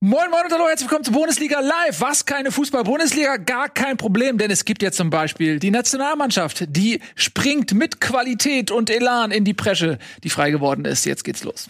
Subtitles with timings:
[0.00, 2.00] Moin Moin und hallo, herzlich willkommen zu Bundesliga Live.
[2.00, 3.36] Was keine Fußball-Bundesliga?
[3.38, 8.70] Gar kein Problem, denn es gibt jetzt zum Beispiel die Nationalmannschaft, die springt mit Qualität
[8.70, 11.04] und Elan in die Presche, die frei geworden ist.
[11.04, 11.68] Jetzt geht's los.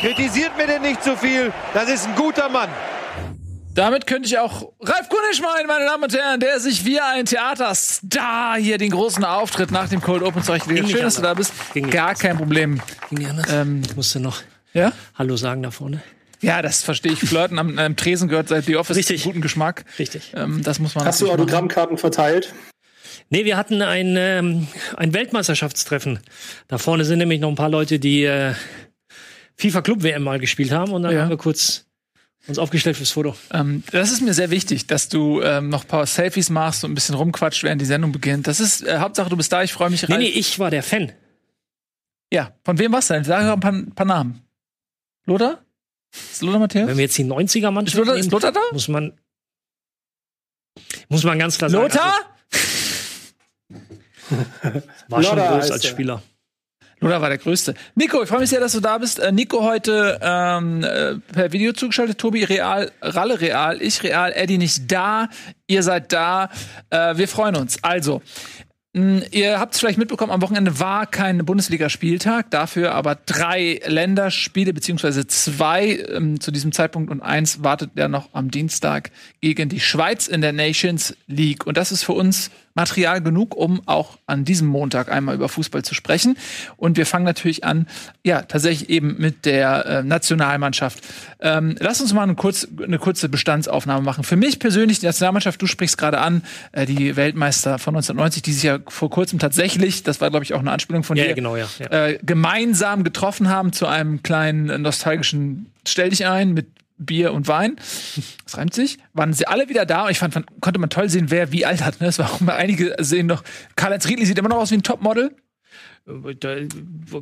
[0.00, 1.50] Kritisiert mir denn nicht zu viel.
[1.72, 2.68] Das ist ein guter Mann.
[3.74, 7.26] Damit könnte ich auch Ralf Kunisch meinen, meine Damen und Herren, der sich wie ein
[7.26, 10.90] Theaterstar hier den großen Auftritt nach dem Cold Open zurechtgelegt.
[10.90, 11.52] Schön, dass du da bist.
[11.74, 12.80] Ging Gar kein Problem.
[13.10, 13.46] Ging nicht anders.
[13.52, 14.42] Ähm, ich musste noch
[14.74, 14.92] Ja?
[15.16, 16.02] Hallo sagen da vorne.
[16.40, 17.18] Ja, das verstehe ich.
[17.20, 19.22] Flirten am, am Tresen gehört seit The Office Richtig.
[19.22, 19.84] zum guten Geschmack.
[19.98, 20.32] Richtig.
[20.36, 21.40] Ähm, das muss man Hast du machen.
[21.40, 22.54] Autogrammkarten verteilt?
[23.30, 26.20] Nee, wir hatten ein, ähm, ein Weltmeisterschaftstreffen.
[26.68, 28.52] Da vorne sind nämlich noch ein paar Leute, die äh,
[29.56, 31.22] FIFA Club WM mal gespielt haben und dann Ja.
[31.22, 31.83] haben wir kurz
[32.46, 33.36] uns aufgestellt fürs Foto.
[33.52, 36.92] Ähm, das ist mir sehr wichtig, dass du ähm, noch ein paar Selfies machst und
[36.92, 38.46] ein bisschen rumquatscht, während die Sendung beginnt.
[38.46, 39.62] Das ist äh, Hauptsache, du bist da.
[39.62, 40.02] Ich freue mich.
[40.08, 40.22] Nee, Ralf.
[40.22, 41.12] nee, ich war der Fan.
[42.32, 43.24] Ja, von wem war's denn?
[43.24, 44.42] Sag doch ein paar, ein paar Namen.
[45.26, 45.64] Lothar?
[46.12, 46.88] Ist Lothar Matthäus?
[46.88, 48.60] Wenn wir jetzt die 90er Ist Mannschaft Lothar, ist nehmen, Lothar da?
[48.72, 49.18] muss man
[51.08, 51.82] muss man ganz klar sagen.
[51.82, 52.12] Lothar?
[54.62, 55.90] Also, war schon Lothar groß als er.
[55.90, 56.22] Spieler.
[57.04, 57.74] Lothar war der Größte.
[57.94, 59.18] Nico, ich freue mich sehr, dass du da bist.
[59.18, 62.16] Äh, Nico heute ähm, äh, per Video zugeschaltet.
[62.16, 65.28] Tobi real, Ralle real, ich real, Eddie nicht da.
[65.66, 66.48] Ihr seid da.
[66.88, 67.84] Äh, wir freuen uns.
[67.84, 68.22] Also,
[68.94, 74.72] mh, ihr habt es vielleicht mitbekommen, am Wochenende war kein Bundesligaspieltag, dafür aber drei Länderspiele,
[74.72, 79.10] beziehungsweise zwei ähm, zu diesem Zeitpunkt und eins wartet ja noch am Dienstag
[79.42, 81.66] gegen die Schweiz in der Nations League.
[81.66, 85.82] Und das ist für uns Material genug, um auch an diesem Montag einmal über Fußball
[85.82, 86.36] zu sprechen.
[86.76, 87.86] Und wir fangen natürlich an,
[88.24, 91.00] ja, tatsächlich eben mit der äh, Nationalmannschaft.
[91.40, 94.24] Ähm, lass uns mal eine, kurz, eine kurze Bestandsaufnahme machen.
[94.24, 98.52] Für mich persönlich, die Nationalmannschaft, du sprichst gerade an, äh, die Weltmeister von 1990, die
[98.52, 101.30] sich ja vor kurzem tatsächlich, das war, glaube ich, auch eine Anspielung von Ja, dir,
[101.30, 101.66] ja, genau, ja.
[101.78, 102.06] ja.
[102.06, 106.66] äh, gemeinsam getroffen haben zu einem kleinen äh, nostalgischen Stell dich ein mit
[106.98, 107.76] Bier und Wein.
[108.44, 108.98] Das reimt sich.
[109.14, 111.64] Waren sie alle wieder da und ich fand, fand konnte man toll sehen, wer wie
[111.66, 112.00] alt hat.
[112.00, 112.06] Ne?
[112.06, 113.42] Das war auch mal einige sehen noch.
[113.74, 115.34] Karl-Heinz Riedli sieht immer noch aus wie ein Topmodel.
[116.38, 116.56] Da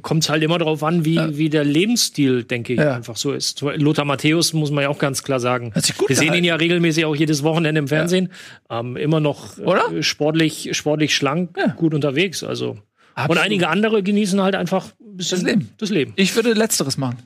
[0.02, 2.96] kommt es halt immer darauf an, wie, wie der Lebensstil, denke ich, Ja.
[2.96, 3.60] einfach so ist.
[3.60, 5.72] Lothar Matthäus muss man ja auch ganz klar sagen.
[6.08, 8.30] Wir sehen ihn ja regelmäßig auch jedes Wochenende im Fernsehen.
[8.68, 10.02] Ähm, immer noch äh, Oder?
[10.02, 11.68] sportlich, sportlich schlank, Ja.
[11.68, 12.42] gut unterwegs.
[12.42, 12.76] Also.
[13.14, 13.30] Absolut.
[13.38, 15.68] Und einige andere genießen halt einfach ein bisschen Das Leben.
[15.78, 16.12] Das Leben.
[16.16, 17.18] Ich würde Letzteres machen.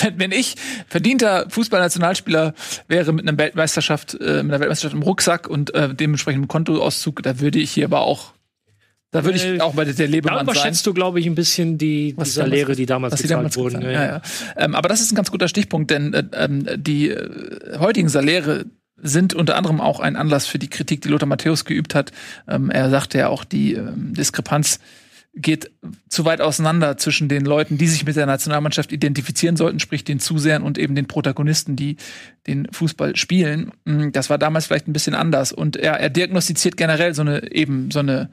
[0.00, 0.54] Wenn, wenn ich
[0.88, 2.54] verdienter Fußballnationalspieler
[2.86, 7.22] wäre mit einer Weltmeisterschaft, äh, mit einer Weltmeisterschaft im Rucksack und äh, dementsprechend einem Kontoauszug,
[7.22, 8.32] da würde ich hier aber auch,
[9.10, 10.44] da würde ich Äh, auch bei der Da Lebemann sein.
[10.44, 13.56] überschätzt du, glaube ich, ein bisschen die, damals- Lehre, die damals was die gezahlt damals
[13.56, 13.82] wurden.
[13.82, 14.22] Ja, ja, ja.
[14.56, 18.66] Ähm, aber das ist ein ganz guter Stichpunkt, denn äh, ähm, die äh, heutigen Saläre
[19.00, 22.12] sind unter anderem auch ein Anlass für die Kritik, die Lothar Matthäus geübt hat.
[22.48, 24.80] Ähm, er sagte ja auch, die ähm, Diskrepanz
[25.40, 25.70] geht
[26.08, 30.20] zu weit auseinander zwischen den Leuten, die sich mit der Nationalmannschaft identifizieren sollten, sprich den
[30.20, 31.96] Zusehern und eben den Protagonisten, die
[32.46, 33.72] den Fußball spielen.
[33.84, 35.52] Mm, Das war damals vielleicht ein bisschen anders.
[35.52, 38.30] Und er, er diagnostiziert generell so eine eben so eine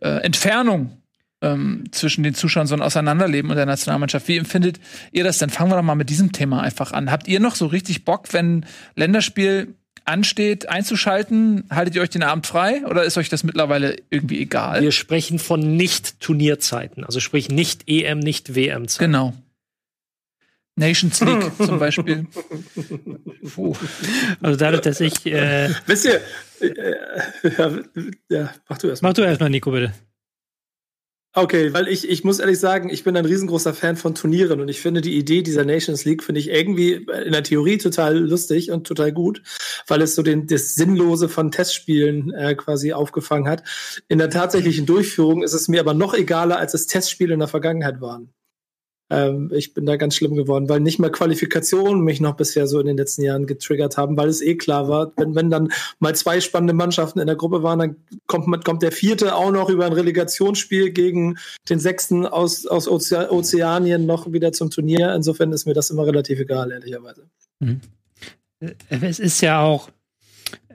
[0.00, 0.96] äh, Entfernung
[1.42, 4.28] ähm, zwischen den Zuschauern, so ein Auseinanderleben und der Nationalmannschaft.
[4.28, 4.78] Wie empfindet
[5.12, 5.50] ihr das denn?
[5.50, 7.10] Fangen wir doch mal mit diesem Thema einfach an.
[7.10, 9.74] Habt ihr noch so richtig Bock, wenn Länderspiel
[10.10, 11.64] ansteht, einzuschalten?
[11.70, 14.82] Haltet ihr euch den Abend frei oder ist euch das mittlerweile irgendwie egal?
[14.82, 17.04] Wir sprechen von Nicht-Turnierzeiten.
[17.04, 19.12] Also sprich nicht EM, nicht WM-Zeiten.
[19.12, 19.34] Genau.
[20.76, 22.26] Nations League zum Beispiel.
[23.54, 23.76] Puh.
[24.40, 25.26] Also dadurch, dass ich.
[25.26, 26.20] Äh, Wisst ihr,
[26.60, 26.94] äh,
[27.56, 27.78] ja,
[28.28, 29.10] ja, mach du erst mal.
[29.10, 29.92] mach du erstmal, Nico, bitte.
[31.32, 34.68] Okay, weil ich, ich muss ehrlich sagen, ich bin ein riesengroßer Fan von Turnieren und
[34.68, 38.72] ich finde die Idee dieser Nations League finde ich irgendwie in der Theorie total lustig
[38.72, 39.40] und total gut,
[39.86, 43.62] weil es so den, das Sinnlose von Testspielen äh, quasi aufgefangen hat.
[44.08, 47.48] In der tatsächlichen Durchführung ist es mir aber noch egaler, als es Testspiele in der
[47.48, 48.32] Vergangenheit waren.
[49.10, 52.78] Ähm, ich bin da ganz schlimm geworden, weil nicht mal Qualifikationen mich noch bisher so
[52.78, 56.14] in den letzten Jahren getriggert haben, weil es eh klar war, wenn, wenn dann mal
[56.14, 59.68] zwei spannende Mannschaften in der Gruppe waren, dann kommt, man- kommt der vierte auch noch
[59.68, 61.38] über ein Relegationsspiel gegen
[61.68, 65.12] den sechsten aus, aus Oze Ozeanien noch wieder zum Turnier.
[65.14, 67.28] Insofern ist mir das immer relativ egal, ehrlicherweise.
[68.88, 69.90] Es ist ja auch,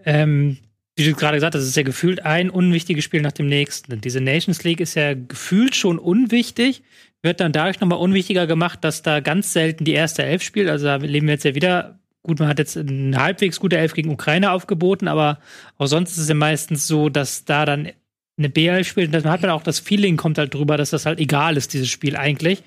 [0.05, 0.57] ähm,
[0.97, 4.01] wie du gerade gesagt hast, es ist ja gefühlt ein unwichtiges Spiel nach dem nächsten.
[4.01, 6.83] Diese Nations League ist ja gefühlt schon unwichtig,
[7.25, 10.69] wird dann dadurch nochmal unwichtiger gemacht, dass da ganz selten die erste Elf spielt.
[10.69, 11.99] Also da leben wir jetzt ja wieder.
[12.23, 15.39] Gut, man hat jetzt eine halbwegs gute Elf gegen Ukraine aufgeboten, aber
[15.77, 17.89] auch sonst ist es ja meistens so, dass da dann
[18.37, 19.13] eine BL spielt.
[19.13, 21.73] Und dann hat man auch das Feeling, kommt halt drüber, dass das halt egal ist,
[21.73, 22.63] dieses Spiel eigentlich.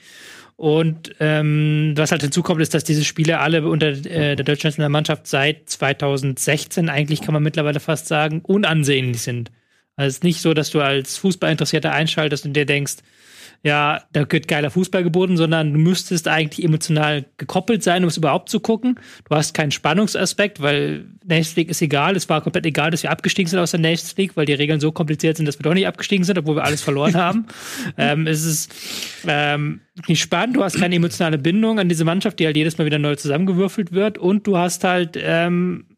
[0.56, 5.26] Und ähm, was halt hinzukommt, ist, dass diese Spiele alle unter äh, der deutschen Nationalmannschaft
[5.26, 9.52] seit 2016 eigentlich kann man mittlerweile fast sagen unansehnlich sind.
[9.94, 12.96] Also es ist nicht so, dass du als Fußballinteressierter einschaltest und dir denkst,
[13.64, 18.16] ja, da wird geiler Fußball geboten, sondern du müsstest eigentlich emotional gekoppelt sein, um es
[18.16, 19.00] überhaupt zu gucken.
[19.28, 22.14] Du hast keinen Spannungsaspekt, weil Nations League ist egal.
[22.14, 24.78] Es war komplett egal, dass wir abgestiegen sind aus der Nations League, weil die Regeln
[24.78, 27.46] so kompliziert sind, dass wir doch nicht abgestiegen sind, obwohl wir alles verloren haben.
[27.96, 28.72] ähm, es ist
[29.26, 30.56] ähm, nicht spannend.
[30.56, 33.90] Du hast keine emotionale Bindung an diese Mannschaft, die halt jedes Mal wieder neu zusammengewürfelt
[33.90, 34.19] wird.
[34.19, 35.96] Und du hast halt, ähm,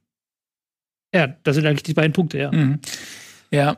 [1.14, 2.50] ja, das sind eigentlich die beiden Punkte, ja.
[2.50, 2.78] Mhm.
[3.50, 3.76] Ja,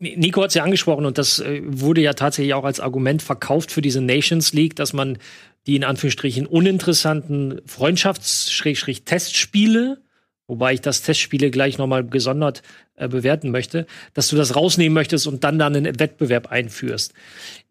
[0.00, 3.70] Nico hat es ja angesprochen und das äh, wurde ja tatsächlich auch als Argument verkauft
[3.70, 5.18] für diese Nations League, dass man
[5.66, 9.98] die in Anführungsstrichen uninteressanten Freundschafts-Testspiele,
[10.46, 12.62] wobei ich das Testspiele gleich nochmal gesondert
[12.96, 17.12] äh, bewerten möchte, dass du das rausnehmen möchtest und dann dann einen Wettbewerb einführst.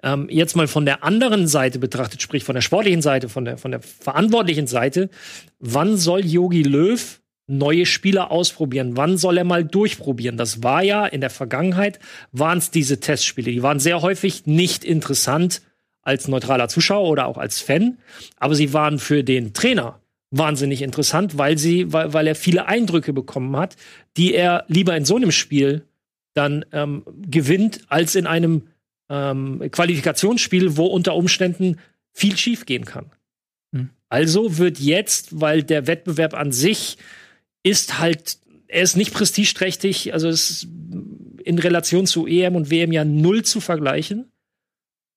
[0.03, 3.57] Ähm, jetzt mal von der anderen Seite betrachtet, sprich von der sportlichen Seite, von der,
[3.57, 5.09] von der verantwortlichen Seite,
[5.59, 8.95] wann soll Yogi Löw neue Spieler ausprobieren.
[8.95, 10.37] Wann soll er mal durchprobieren?
[10.37, 11.99] Das war ja in der Vergangenheit,
[12.31, 13.51] waren es diese Testspiele.
[13.51, 15.61] Die waren sehr häufig nicht interessant
[16.01, 17.97] als neutraler Zuschauer oder auch als Fan,
[18.37, 19.99] aber sie waren für den Trainer
[20.31, 23.75] wahnsinnig interessant, weil sie, weil, weil er viele Eindrücke bekommen hat,
[24.15, 25.83] die er lieber in so einem Spiel
[26.33, 28.67] dann ähm, gewinnt, als in einem
[29.09, 31.77] ähm, Qualifikationsspiel, wo unter Umständen
[32.13, 33.07] viel schiefgehen kann.
[33.73, 33.89] Hm.
[34.07, 36.97] Also wird jetzt, weil der Wettbewerb an sich
[37.69, 38.37] ist halt,
[38.67, 40.67] er ist nicht prestigeträchtig, also es ist
[41.43, 44.31] in Relation zu EM und WM ja null zu vergleichen.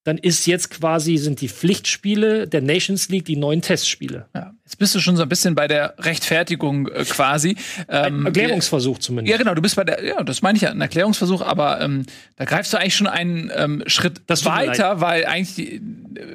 [0.05, 4.27] Dann ist jetzt quasi, sind die Pflichtspiele der Nations League die neuen Testspiele.
[4.35, 4.53] ja.
[4.65, 7.55] Jetzt bist du schon so ein bisschen bei der Rechtfertigung äh, quasi.
[7.87, 9.31] Ein Ähm, Erklärungsversuch zumindest.
[9.31, 12.05] Ja, genau, du bist bei der, ja, das meine ich ja, ein Erklärungsversuch, aber ähm,
[12.35, 15.81] da greifst du eigentlich schon einen ähm, Schritt weiter, weil eigentlich, äh,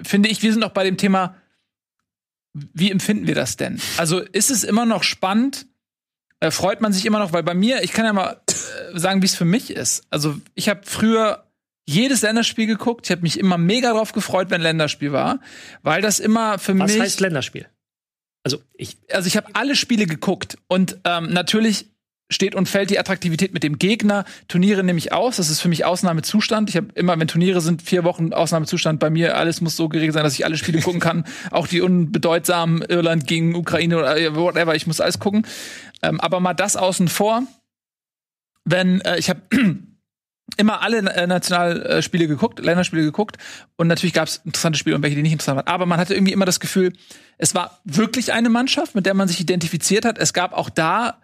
[0.02, 1.34] finde ich, wir sind noch bei dem Thema,
[2.72, 3.80] wie empfinden wir das denn?
[3.98, 5.66] Also ist es immer noch spannend?
[6.40, 7.32] Äh, freut man sich immer noch?
[7.32, 10.04] Weil bei mir, ich kann ja mal äh, sagen, wie es für mich ist.
[10.10, 11.44] Also ich habe früher
[11.86, 13.06] jedes Länderspiel geguckt.
[13.06, 15.40] Ich habe mich immer mega drauf gefreut, wenn Länderspiel war,
[15.82, 17.66] weil das immer für Was mich heißt Länderspiel?
[18.44, 21.86] Also ich, also ich habe alle Spiele geguckt und ähm, natürlich
[22.30, 24.24] steht und fällt die Attraktivität mit dem Gegner.
[24.48, 25.36] Turniere nehme ich aus.
[25.36, 26.68] Das ist für mich Ausnahmezustand.
[26.68, 29.00] Ich habe immer, wenn Turniere sind, vier Wochen Ausnahmezustand.
[29.00, 31.24] Bei mir alles muss so geregelt sein, dass ich alle Spiele gucken kann.
[31.50, 34.74] Auch die unbedeutsamen Irland gegen Ukraine oder äh, whatever.
[34.74, 35.46] Ich muss alles gucken.
[36.02, 37.44] Ähm, aber mal das außen vor.
[38.64, 39.40] Wenn äh, ich habe
[40.58, 43.38] immer alle äh, Nationalspiele geguckt, Länderspiele geguckt
[43.76, 45.66] und natürlich gab es interessante Spiele und welche, die nicht interessant waren.
[45.66, 46.92] Aber man hatte irgendwie immer das Gefühl,
[47.38, 50.18] es war wirklich eine Mannschaft, mit der man sich identifiziert hat.
[50.18, 51.18] Es gab auch da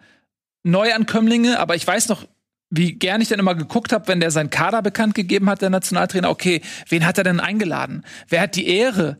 [0.65, 2.27] Neuankömmlinge, aber ich weiß noch,
[2.69, 5.69] wie gern ich dann immer geguckt habe, wenn der seinen Kader bekannt gegeben hat, der
[5.69, 6.29] Nationaltrainer.
[6.29, 8.03] Okay, wen hat er denn eingeladen?
[8.27, 9.19] Wer hat die Ehre,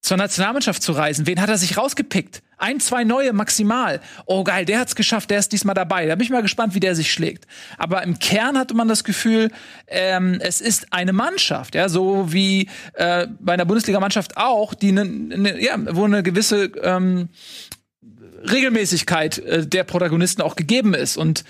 [0.00, 1.26] zur Nationalmannschaft zu reisen?
[1.26, 2.42] Wen hat er sich rausgepickt?
[2.56, 4.00] Ein, zwei neue maximal.
[4.26, 6.06] Oh geil, der hat's geschafft, der ist diesmal dabei.
[6.06, 7.46] Da bin ich mal gespannt, wie der sich schlägt.
[7.76, 9.50] Aber im Kern hatte man das Gefühl,
[9.86, 15.04] ähm, es ist eine Mannschaft, ja, so wie äh, bei einer Bundesligamannschaft auch, die ne,
[15.04, 17.28] ne, ja, wo eine gewisse ähm,
[18.42, 21.16] Regelmäßigkeit äh, der Protagonisten auch gegeben ist.
[21.16, 21.44] Und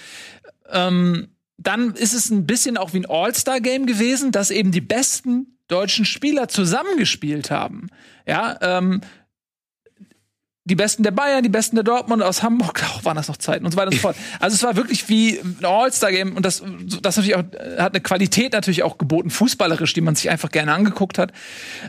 [0.71, 5.59] ähm, dann ist es ein bisschen auch wie ein All-Star-Game gewesen, dass eben die besten
[5.67, 7.89] deutschen Spieler zusammengespielt haben.
[8.27, 9.01] Ja, ähm,
[10.69, 13.65] die Besten der Bayern, die Besten der Dortmund, aus Hamburg, auch waren das noch Zeiten
[13.65, 14.17] und so weiter und so fort.
[14.39, 16.63] Also es war wirklich wie ein All-Star-Game und das,
[17.01, 17.45] das natürlich auch,
[17.79, 21.33] hat eine Qualität natürlich auch geboten, fußballerisch, die man sich einfach gerne angeguckt hat.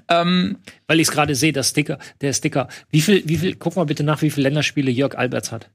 [0.08, 0.58] Ähm,
[0.88, 2.68] weil ich es gerade sehe, der Sticker, der Sticker.
[2.90, 5.70] Wie viel, wie viel, guck mal bitte nach, wie viele Länderspiele Jörg Alberts hat.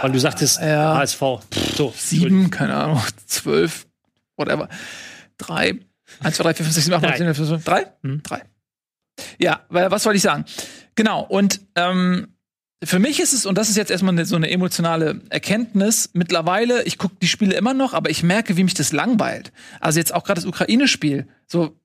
[0.00, 0.96] Weil du sagtest Ja.
[0.96, 1.22] HSV.
[1.76, 3.86] So, sieben, keine Ahnung, zwölf,
[4.36, 4.68] whatever.
[5.38, 5.74] Drei.
[6.20, 7.86] Eins, zwei, drei, vier, fünf, sechs, sieben, acht, neun, zehn, elf, zwölf, drei?
[8.02, 8.22] Hm.
[8.22, 8.42] Drei.
[9.38, 10.44] Ja, weil, was wollte ich sagen?
[10.94, 12.28] Genau, und ähm,
[12.82, 16.82] für mich ist es, und das ist jetzt erstmal eine, so eine emotionale Erkenntnis, mittlerweile,
[16.84, 19.52] ich gucke die Spiele immer noch, aber ich merke, wie mich das langweilt.
[19.80, 21.26] Also jetzt auch gerade das Ukraine-Spiel.
[21.46, 21.76] So,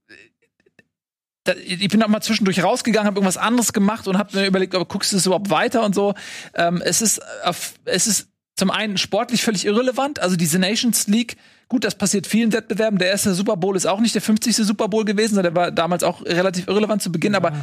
[1.44, 4.76] da, ich bin auch mal zwischendurch rausgegangen, habe irgendwas anderes gemacht und habe mir überlegt,
[4.76, 6.14] aber guckst du das überhaupt weiter und so.
[6.54, 10.20] Ähm, es ist, auf, es ist zum einen sportlich völlig irrelevant.
[10.20, 11.38] Also diese Nations League,
[11.70, 13.00] gut, das passiert vielen Wettbewerben.
[13.00, 14.56] Der erste Super Bowl ist auch nicht der 50.
[14.56, 17.36] Super Bowl gewesen, sondern der war damals auch relativ irrelevant zu Beginn.
[17.36, 17.54] Aber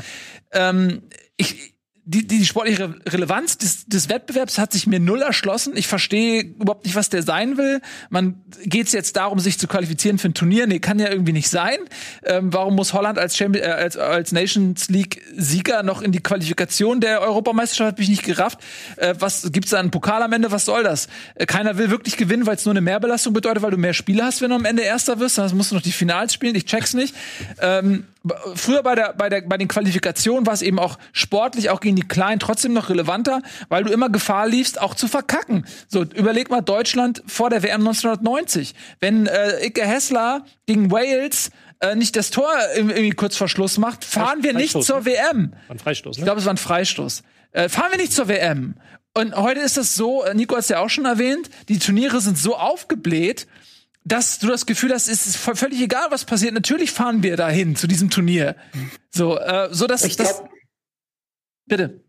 [0.52, 1.02] ähm,
[1.36, 1.75] ich,
[2.08, 5.76] die, die sportliche Re Relevanz des, des Wettbewerbs hat sich mir null erschlossen.
[5.76, 7.80] Ich verstehe überhaupt nicht, was der sein will.
[8.10, 10.68] Man geht es jetzt darum, sich zu qualifizieren für ein Turnier?
[10.68, 11.78] Nee, kann ja irgendwie nicht sein.
[12.24, 16.20] Ähm, warum muss Holland als, Champion, äh, als, als Nations League Sieger noch in die
[16.20, 17.92] Qualifikation der Europameisterschaft?
[17.92, 18.60] Hab ich nicht gerafft.
[18.98, 20.52] Äh, was gibt's da einen Pokal am Ende?
[20.52, 21.08] Was soll das?
[21.34, 24.24] Äh, keiner will wirklich gewinnen, weil es nur eine Mehrbelastung bedeutet, weil du mehr Spiele
[24.24, 25.38] hast, wenn du am Ende Erster wirst.
[25.38, 26.54] Dann musst du noch die Finals spielen.
[26.54, 27.16] Ich check's nicht.
[27.60, 28.04] Ähm,
[28.54, 31.95] früher bei der bei der bei den Qualifikationen war es eben auch sportlich auch gegen
[31.96, 35.64] mini klein, trotzdem noch relevanter, weil du immer Gefahr liefst, auch zu verkacken.
[35.88, 38.74] So, überleg mal Deutschland vor der WM 1990.
[39.00, 41.50] Wenn äh, Icke Hessler gegen Wales
[41.80, 45.52] äh, nicht das Tor irgendwie kurz vor Schluss macht, fahren wir nicht Freistoß, zur WM.
[45.68, 46.24] War ein Freistoß, Ich ne?
[46.24, 47.22] glaube, es war ein Freistoß.
[47.52, 48.74] Äh, fahren wir nicht zur WM.
[49.14, 52.20] Und heute ist es so, äh, Nico hat es ja auch schon erwähnt, die Turniere
[52.20, 53.46] sind so aufgebläht,
[54.04, 56.54] dass du das Gefühl hast, es ist völlig egal, was passiert.
[56.54, 58.54] Natürlich fahren wir dahin zu diesem Turnier.
[59.10, 60.36] So, äh, so dass Ich das.
[60.38, 60.50] glaub-
[61.66, 62.00] Bitte.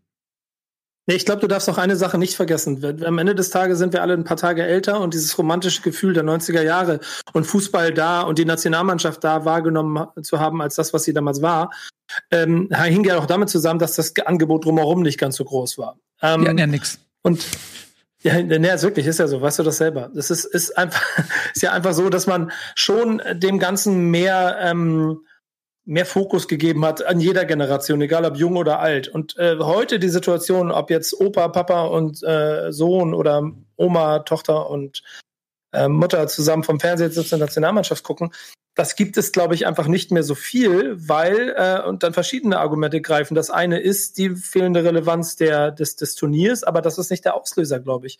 [1.10, 2.84] Ich glaube, du darfst noch eine Sache nicht vergessen.
[3.02, 6.12] Am Ende des Tages sind wir alle ein paar Tage älter und dieses romantische Gefühl
[6.12, 7.00] der 90er Jahre
[7.32, 11.40] und Fußball da und die Nationalmannschaft da wahrgenommen zu haben als das, was sie damals
[11.40, 11.70] war,
[12.30, 15.98] ähm, hing ja auch damit zusammen, dass das Angebot drumherum nicht ganz so groß war.
[16.20, 16.98] Ähm, hatten ja nix.
[17.22, 17.42] Und
[18.22, 20.10] ja, ne, ist wirklich, ist ja so, weißt du das selber.
[20.12, 21.02] Das ist, ist einfach,
[21.54, 25.20] ist ja einfach so, dass man schon dem Ganzen mehr, ähm,
[25.88, 29.08] mehr Fokus gegeben hat an jeder Generation, egal ob jung oder alt.
[29.08, 34.68] Und äh, heute die Situation, ob jetzt Opa, Papa und äh, Sohn oder Oma, Tochter
[34.68, 35.02] und
[35.72, 38.32] äh, Mutter zusammen vom Fernseher sitzen Nationalmannschaft gucken,
[38.74, 42.60] das gibt es, glaube ich, einfach nicht mehr so viel, weil äh, und dann verschiedene
[42.60, 43.34] Argumente greifen.
[43.34, 47.34] Das eine ist die fehlende Relevanz der, des, des Turniers, aber das ist nicht der
[47.34, 48.18] Auslöser, glaube ich.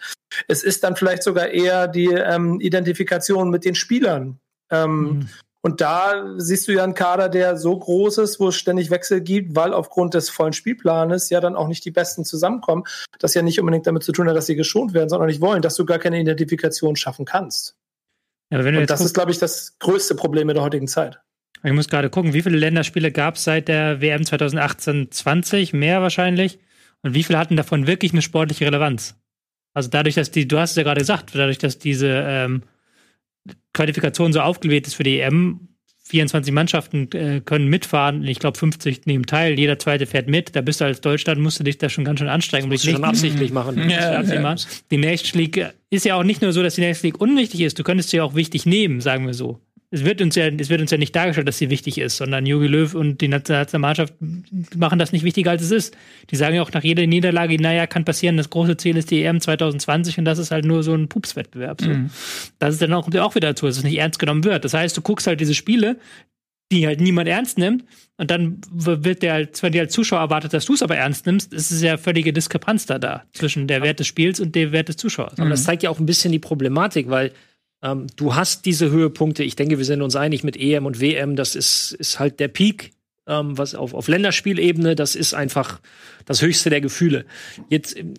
[0.49, 4.41] Es ist dann vielleicht sogar eher die ähm, Identifikation mit den Spielern.
[4.71, 5.29] Ähm, Mhm.
[5.61, 9.21] Und da siehst du ja einen Kader, der so groß ist, wo es ständig Wechsel
[9.21, 12.85] gibt, weil aufgrund des vollen Spielplanes ja dann auch nicht die Besten zusammenkommen.
[13.19, 15.63] Das ja nicht unbedingt damit zu tun hat, dass sie geschont werden, sondern nicht wollen,
[15.63, 17.77] dass du gar keine Identifikation schaffen kannst.
[18.51, 21.21] Du Und das ist, glaube ich, das größte Problem in der heutigen Zeit.
[21.65, 25.11] Ich muss gerade gucken, wie viele Länderspiele gab es seit der WM 2018?
[25.11, 26.61] 20, mehr wahrscheinlich.
[27.03, 29.17] Und wie viele hatten davon wirklich eine sportliche Relevanz?
[29.75, 32.63] Also dadurch, dass die, du hast es ja gerade gesagt, dadurch, dass diese ähm,
[33.73, 35.69] Qualifikation so aufgebläht ist für die EM,
[36.09, 38.25] 24 Mannschaften äh, können mitfahren.
[38.25, 40.57] Ich glaube, 50 nehmen teil, jeder zweite fährt mit.
[40.57, 42.65] Da bist du als Deutschland, musst du dich da schon ganz schön anstrengen.
[42.65, 43.79] um Musst du schon absichtlich machen.
[43.89, 44.57] Ja, ja, ja.
[44.91, 47.79] Die Nations League ist ja auch nicht nur so, dass die Nations League unwichtig ist.
[47.79, 49.61] Du könntest sie auch wichtig nehmen, sagen wir so.
[49.91, 52.45] Es wird uns ja, es wird uns ja nicht dargestellt, dass sie wichtig ist, sondern
[52.45, 54.13] Jogi Löw und die Nationalmannschaft
[54.77, 55.97] machen das nicht wichtiger, als es ist.
[56.31, 59.23] Die sagen ja auch nach jeder Niederlage, naja, kann passieren, das große Ziel ist die
[59.23, 61.81] EM 2020 und das ist halt nur so ein Pupswettbewerb.
[61.81, 61.91] So.
[62.59, 64.65] Das ist dann auch, kommt ja auch wieder dazu, dass es nicht ernst genommen wird.
[64.65, 65.97] Das heißt, du guckst halt diese Spiele,
[66.71, 67.85] die halt niemand ernst nimmt.
[68.19, 71.25] Und dann wird der halt, wenn dir als Zuschauer erwartet, dass du es aber ernst
[71.25, 74.73] nimmst, ist es ja völlige Diskrepanz da, da zwischen der Wert des Spiels und dem
[74.73, 75.39] Wert des Zuschauers.
[75.39, 77.33] Aber das zeigt ja auch ein bisschen die Problematik, weil
[77.83, 79.45] ähm, du hast diese Höhepunkte.
[79.45, 81.37] Ich denke, wir sind uns einig mit EM und WM.
[81.37, 82.93] Das ist, ist halt der Peak,
[83.27, 84.95] ähm, was auf, auf Länderspielebene.
[84.95, 85.81] Das ist einfach
[86.25, 87.25] das höchste der Gefühle.
[87.69, 88.15] Jetzt ähm,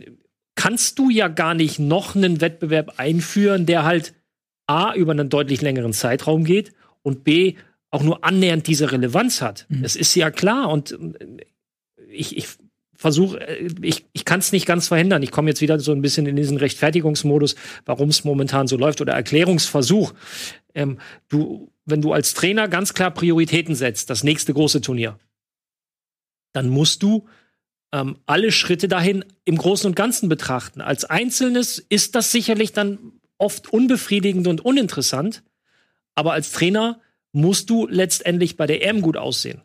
[0.55, 4.13] kannst du ja gar nicht noch einen Wettbewerb einführen, der halt
[4.67, 7.55] A, über einen deutlich längeren Zeitraum geht und B,
[7.91, 9.65] auch nur annähernd diese Relevanz hat.
[9.69, 11.45] Das ist ja klar und äh,
[12.11, 12.47] ich, ich
[12.99, 15.23] versuche, äh, ich, ich kann es nicht ganz verhindern.
[15.23, 18.99] Ich komme jetzt wieder so ein bisschen in diesen Rechtfertigungsmodus, warum es momentan so läuft
[18.99, 20.13] oder Erklärungsversuch.
[20.75, 25.17] Ähm, du, wenn du als Trainer ganz klar Prioritäten setzt, das nächste große Turnier,
[26.51, 27.25] dann musst du
[27.93, 30.81] ähm, alle Schritte dahin im Großen und Ganzen betrachten.
[30.81, 35.41] Als Einzelnes ist das sicherlich dann oft unbefriedigend und uninteressant,
[36.15, 36.99] aber als Trainer
[37.31, 39.61] musst du letztendlich bei der EM gut aussehen.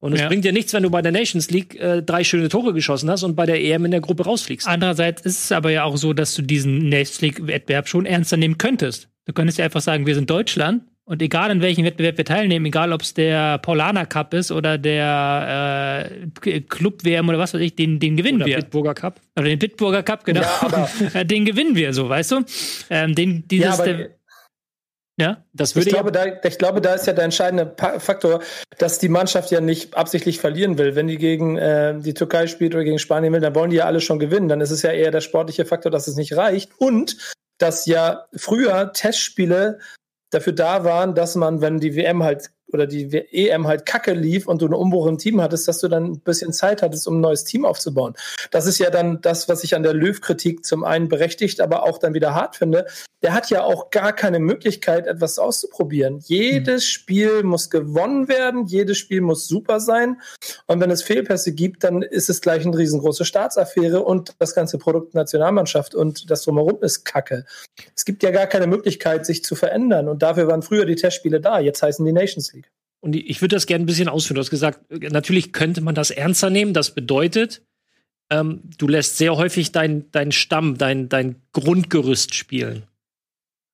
[0.00, 0.28] Und es Ja.
[0.28, 3.24] bringt dir nichts, wenn du bei der Nations League äh, drei schöne Tore geschossen hast
[3.24, 4.66] und bei der EM in der Gruppe rausfliegst.
[4.68, 8.58] Andererseits ist es aber ja auch so, dass du diesen Nations League-Wettbewerb schon ernster nehmen
[8.58, 9.08] könntest.
[9.26, 12.66] Du könntest ja einfach sagen, wir sind Deutschland und egal in welchem Wettbewerb wir teilnehmen,
[12.66, 16.10] egal ob es der Paulaner Cup ist oder der
[16.44, 18.56] äh, Club WM oder was weiß ich, den, den gewinnen Oder wir.
[18.58, 19.20] Bitburger Cup.
[19.36, 20.42] Oder den Bitburger Cup, genau.
[21.14, 22.44] Ja, den gewinnen wir so, weißt du?
[22.90, 24.10] Ähm, den, dieses, Ja, aber der,
[25.18, 25.44] ja?
[25.52, 28.40] Das ich würde glaube, ja, da, ich glaube, da ist ja der entscheidende Faktor,
[28.78, 30.94] dass die Mannschaft ja nicht absichtlich verlieren will.
[30.94, 33.86] Wenn die gegen äh, die Türkei spielt oder gegen Spanien will, dann wollen die ja
[33.86, 34.48] alle schon gewinnen.
[34.48, 36.70] Dann ist es ja eher der sportliche Faktor, dass es nicht reicht.
[36.78, 37.16] Und
[37.58, 39.80] dass ja früher Testspiele
[40.30, 44.46] dafür da waren, dass man, wenn die WM halt oder die EM halt kacke lief
[44.46, 47.18] und du einen Umbruch im Team hattest, dass du dann ein bisschen Zeit hattest, um
[47.18, 48.14] ein neues Team aufzubauen.
[48.50, 51.98] Das ist ja dann das, was ich an der Löw-Kritik zum einen berechtigt, aber auch
[51.98, 52.86] dann wieder hart finde.
[53.22, 56.20] Der hat ja auch gar keine Möglichkeit, etwas auszuprobieren.
[56.24, 60.20] Jedes Spiel muss gewonnen werden, jedes Spiel muss super sein.
[60.66, 64.78] Und wenn es Fehlpässe gibt, dann ist es gleich eine riesengroße Staatsaffäre und das ganze
[64.78, 67.44] Produkt Nationalmannschaft und das drumherum ist Kacke.
[67.96, 70.08] Es gibt ja gar keine Möglichkeit, sich zu verändern.
[70.08, 71.58] Und dafür waren früher die Testspiele da.
[71.58, 72.57] Jetzt heißen die Nations League.
[73.00, 74.36] Und ich würde das gerne ein bisschen ausführen.
[74.36, 76.74] Du hast gesagt, natürlich könnte man das ernster nehmen.
[76.74, 77.62] Das bedeutet,
[78.30, 82.84] ähm, du lässt sehr häufig dein, dein Stamm, dein, dein Grundgerüst spielen.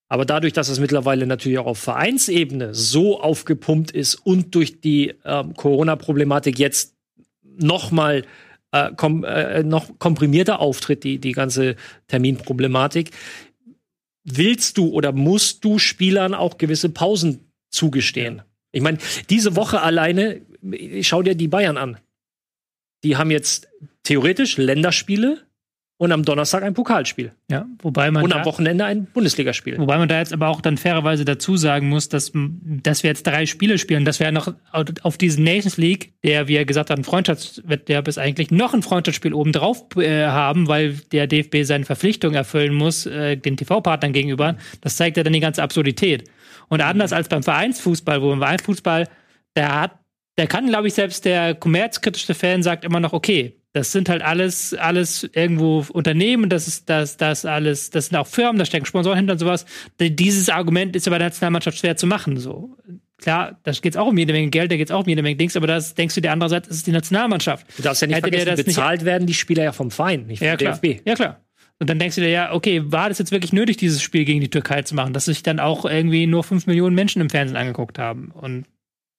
[0.09, 5.15] Aber dadurch, dass es mittlerweile natürlich auch auf Vereinsebene so aufgepumpt ist und durch die
[5.25, 6.95] ähm, Corona-Problematik jetzt
[7.43, 8.25] noch mal
[8.73, 11.77] äh, kom äh, noch komprimierter auftritt, die, die ganze
[12.09, 13.13] Terminproblematik.
[14.25, 18.43] Willst du oder musst du Spielern auch gewisse Pausen zugestehen?
[18.75, 18.99] Ich meine,
[19.31, 20.43] diese Woche alleine,
[21.03, 21.99] schau dir die Bayern an.
[23.05, 23.69] Die haben jetzt
[24.03, 25.43] theoretisch Länderspiele
[25.97, 27.33] und am Donnerstag ein Pokalspiel.
[27.49, 29.79] Ja, wobei man Und am Wochenende ein Bundesligaspiel.
[29.79, 33.27] wobei man da jetzt aber auch dann fairerweise dazu sagen muss, dass, dass wir jetzt
[33.27, 36.91] drei Spiele spielen, dass wir ja noch auf diesen Nations League, der, wie er gesagt
[36.91, 41.85] hat, ein Freundschaftswettbewerb ist, eigentlich noch ein Freundschaftsspiel obendrauf äh, haben, weil der DFB seine
[41.85, 44.57] Verpflichtung erfüllen muss, äh, den TV-Partnern gegenüber.
[44.81, 46.25] Das zeigt ja dann die ganze Absurdität.
[46.69, 49.09] Und anders als beim Vereinsfußball, wo beim Vereinsfußball,
[49.57, 49.99] der hat,
[50.39, 54.23] der kann, glaube ich, selbst der kommerzkritischste Fan sagt immer noch, okay, das sind halt
[54.23, 58.87] alles, alles irgendwo Unternehmen, das ist das, das alles, das sind auch Firmen, da stecken
[58.87, 59.67] Sponsoren hinter und sowas.
[60.01, 62.37] Dieses Argument ist ja bei der Nationalmannschaft schwer zu machen.
[62.37, 62.77] So.
[63.21, 65.23] Klar, da geht es auch um jede Menge Geld, da geht es auch um jede
[65.23, 67.67] Menge Dings, aber das denkst du dir andererseits, ist es die Nationalmannschaft.
[67.77, 70.47] Du darfst ja nicht Hätte vergessen, bezahlt werden die Spieler ja vom Verein, nicht vom
[70.47, 70.79] Ja, klar.
[70.79, 71.01] DFB.
[71.05, 71.41] Ja, klar.
[71.81, 74.41] Und dann denkst du dir, ja, okay, war das jetzt wirklich nötig, dieses Spiel gegen
[74.41, 77.57] die Türkei zu machen, dass sich dann auch irgendwie nur fünf Millionen Menschen im Fernsehen
[77.57, 78.31] angeguckt haben?
[78.31, 78.67] Und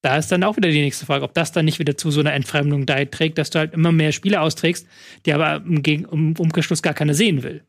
[0.02, 2.20] da ist dann auch wieder die nächste Frage, ob das dann nicht wieder zu so
[2.20, 4.88] einer Entfremdung beiträgt, dass du halt immer mehr Spieler austrägst,
[5.26, 7.64] die aber im, Geg- Umkehrschluss gar keiner sehen will.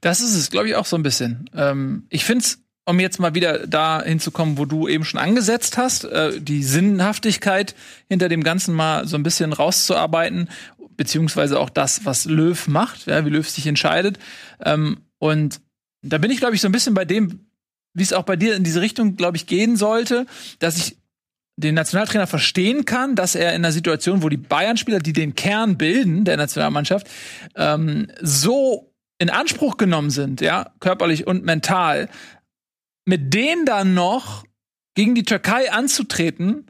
[0.00, 1.50] Das ist es, glaube ich, auch so ein bisschen.
[1.54, 5.78] Ähm, ich finde es, um jetzt mal wieder da hinzukommen, wo du eben schon angesetzt
[5.78, 7.74] hast, äh, die Sinnhaftigkeit
[8.08, 10.50] hinter dem Ganzen mal so ein bisschen rauszuarbeiten,
[10.96, 14.18] beziehungsweise auch das, was Löw macht, ja, wie Löw sich entscheidet.
[14.64, 15.60] Ähm, und
[16.02, 17.46] da bin ich, glaube ich, so ein bisschen bei dem,
[17.94, 20.26] wie es auch bei dir in diese Richtung, glaube ich, gehen sollte,
[20.58, 20.96] dass ich
[21.56, 25.78] den Nationaltrainer verstehen kann, dass er in einer Situation, wo die Bayern-Spieler, die den Kern
[25.78, 27.08] bilden der Nationalmannschaft,
[27.54, 32.08] ähm, so in Anspruch genommen sind, ja, körperlich und mental,
[33.04, 34.44] mit denen dann noch
[34.94, 36.66] gegen die Türkei anzutreten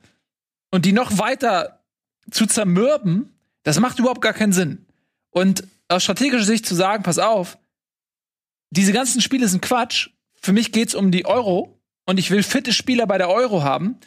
[0.70, 1.84] und die noch weiter
[2.30, 3.33] zu zermürben,
[3.64, 4.86] das macht überhaupt gar keinen Sinn.
[5.30, 7.58] Und aus strategischer Sicht zu sagen, pass auf,
[8.70, 10.10] diese ganzen Spiele sind Quatsch.
[10.40, 13.98] Für mich geht's um die Euro und ich will fitte Spieler bei der Euro haben.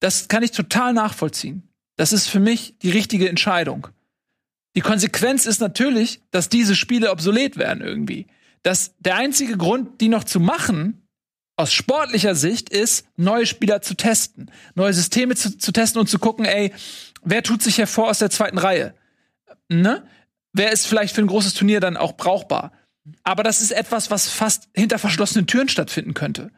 [0.00, 1.68] Das kann ich total nachvollziehen.
[1.96, 3.88] Das ist für mich die richtige Entscheidung.
[4.76, 8.26] Die Konsequenz ist natürlich, dass diese Spiele obsolet werden irgendwie.
[8.62, 11.02] Dass der einzige Grund, die noch zu machen,
[11.56, 16.20] aus sportlicher Sicht, ist, neue Spieler zu testen, neue Systeme zu, zu testen und zu
[16.20, 16.72] gucken, ey,
[17.22, 18.94] wer tut sich hervor aus der zweiten Reihe?
[19.68, 20.06] Ne?
[20.52, 22.72] Wer ist vielleicht für ein großes Turnier dann auch brauchbar?
[23.22, 26.50] Aber das ist etwas, was fast hinter verschlossenen Türen stattfinden könnte.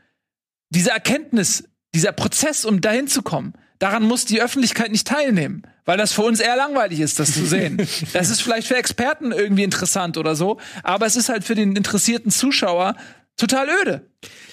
[0.70, 5.98] Diese Erkenntnis, dieser Prozess, um dahin zu kommen, daran muss die Öffentlichkeit nicht teilnehmen, weil
[5.98, 7.76] das für uns eher langweilig ist, das zu sehen.
[8.12, 11.74] das ist vielleicht für Experten irgendwie interessant oder so, aber es ist halt für den
[11.76, 12.96] interessierten Zuschauer
[13.36, 14.10] total öde.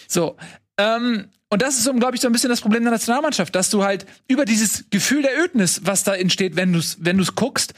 [0.07, 0.37] So.
[0.77, 3.83] Ähm, und das ist, glaube ich, so ein bisschen das Problem der Nationalmannschaft, dass du
[3.83, 7.73] halt über dieses Gefühl der Ödnis, was da entsteht, wenn du es wenn du's guckst,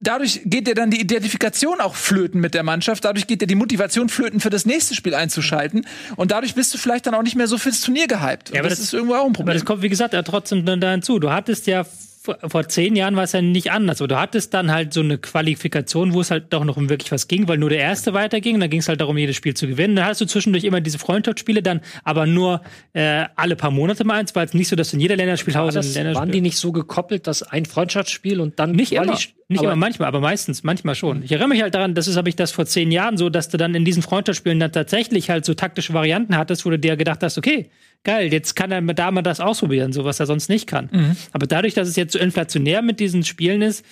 [0.00, 3.54] dadurch geht dir dann die Identifikation auch flöten mit der Mannschaft, dadurch geht dir die
[3.56, 7.34] Motivation flöten, für das nächste Spiel einzuschalten und dadurch bist du vielleicht dann auch nicht
[7.36, 8.50] mehr so fürs Turnier gehypt.
[8.50, 9.54] Ja, aber das, das- ist irgendwo auch ein Aber Problem.
[9.54, 11.18] das kommt, wie gesagt, ja trotzdem dann da hinzu.
[11.18, 11.84] Du hattest ja
[12.28, 14.00] vor, vor zehn Jahren war es ja nicht anders.
[14.00, 17.10] Aber du hattest dann halt so eine Qualifikation, wo es halt doch noch um wirklich
[17.10, 18.60] was ging, weil nur der erste weiterging.
[18.60, 19.96] Dann ging es halt darum, jedes Spiel zu gewinnen.
[19.96, 22.60] Dann hast du zwischendurch immer diese Freundschaftsspiele, dann aber nur
[22.92, 25.78] äh, alle paar Monate mal eins, weil es nicht so, dass du in jeder Länderspielhause
[25.78, 29.28] das, Länderspiel waren die nicht so gekoppelt, dass ein Freundschaftsspiel und dann Nicht immer, Quali-
[29.48, 31.22] nicht aber immer, manchmal, aber meistens, manchmal schon.
[31.22, 33.48] Ich erinnere mich halt daran, das ist, habe ich das vor zehn Jahren so, dass
[33.48, 36.96] du dann in diesen Freundschaftsspielen dann tatsächlich halt so taktische Varianten hattest, wo du dir
[36.98, 37.70] gedacht hast, okay,
[38.04, 40.88] geil, jetzt kann er da mal das ausprobieren, so was er sonst nicht kann.
[40.92, 41.16] Mhm.
[41.32, 43.84] Aber dadurch, dass es jetzt so inflationär mit diesen Spielen ist,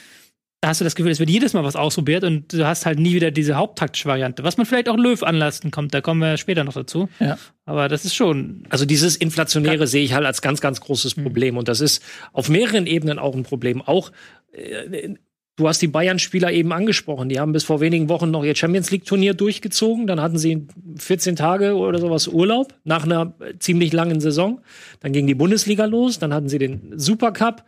[0.60, 2.98] da hast du das Gefühl, es wird jedes Mal was ausprobiert und du hast halt
[2.98, 4.42] nie wieder diese haupttaktische Variante.
[4.42, 7.08] Was man vielleicht auch Löw anlasten kommt, da kommen wir später noch dazu.
[7.20, 7.38] Ja.
[7.66, 8.64] Aber das ist schon.
[8.70, 11.58] Also dieses Inflationäre sehe ich halt als ganz, ganz großes Problem.
[11.58, 13.82] Und das ist auf mehreren Ebenen auch ein Problem.
[13.82, 14.12] Auch,
[14.52, 15.14] äh,
[15.56, 17.28] du hast die Bayern-Spieler eben angesprochen.
[17.28, 20.06] Die haben bis vor wenigen Wochen noch ihr Champions League-Turnier durchgezogen.
[20.06, 20.66] Dann hatten sie
[20.98, 24.60] 14 Tage oder sowas Urlaub nach einer ziemlich langen Saison.
[25.00, 26.18] Dann ging die Bundesliga los.
[26.18, 27.64] Dann hatten sie den Supercup.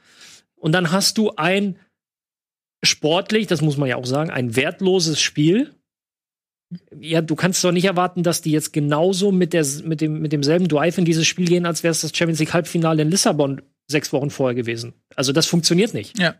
[0.55, 1.79] Und dann hast du ein
[2.85, 5.75] sportlich, das muss man ja auch sagen, ein wertloses Spiel.
[7.01, 10.33] Ja, du kannst doch nicht erwarten, dass die jetzt genauso mit, der, mit, dem, mit
[10.33, 13.63] demselben Drive in dieses Spiel gehen, als wäre es das Champions League Halbfinale in Lissabon
[13.91, 14.93] sechs Wochen vorher gewesen.
[15.17, 16.19] Also das funktioniert nicht.
[16.19, 16.35] Ja.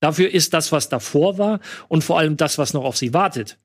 [0.00, 3.58] Dafür ist das, was davor war und vor allem das, was noch auf sie wartet,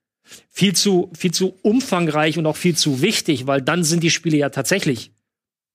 [0.49, 4.37] viel zu, viel zu umfangreich und auch viel zu wichtig, weil dann sind die Spiele
[4.37, 5.11] ja tatsächlich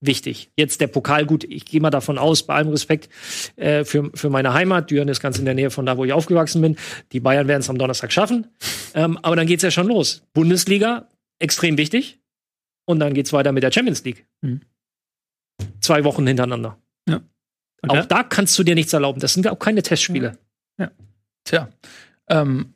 [0.01, 0.51] wichtig.
[0.57, 3.09] Jetzt der Pokal, gut, ich gehe mal davon aus, bei allem Respekt
[3.57, 6.13] äh, für, für meine Heimat, Düren ist ganz in der Nähe von da, wo ich
[6.13, 6.77] aufgewachsen bin.
[7.13, 8.47] Die Bayern werden es am Donnerstag schaffen.
[8.95, 10.23] Ähm, aber dann geht's ja schon los.
[10.33, 12.19] Bundesliga, extrem wichtig.
[12.85, 14.27] Und dann geht's weiter mit der Champions League.
[14.43, 14.61] Mhm.
[15.81, 16.79] Zwei Wochen hintereinander.
[17.83, 19.21] Und Auch da- da kannst du dir nichts erlauben.
[19.21, 20.39] Das sind ja auch keine Testspiele.
[21.47, 21.69] Tja.
[22.29, 22.75] Ähm,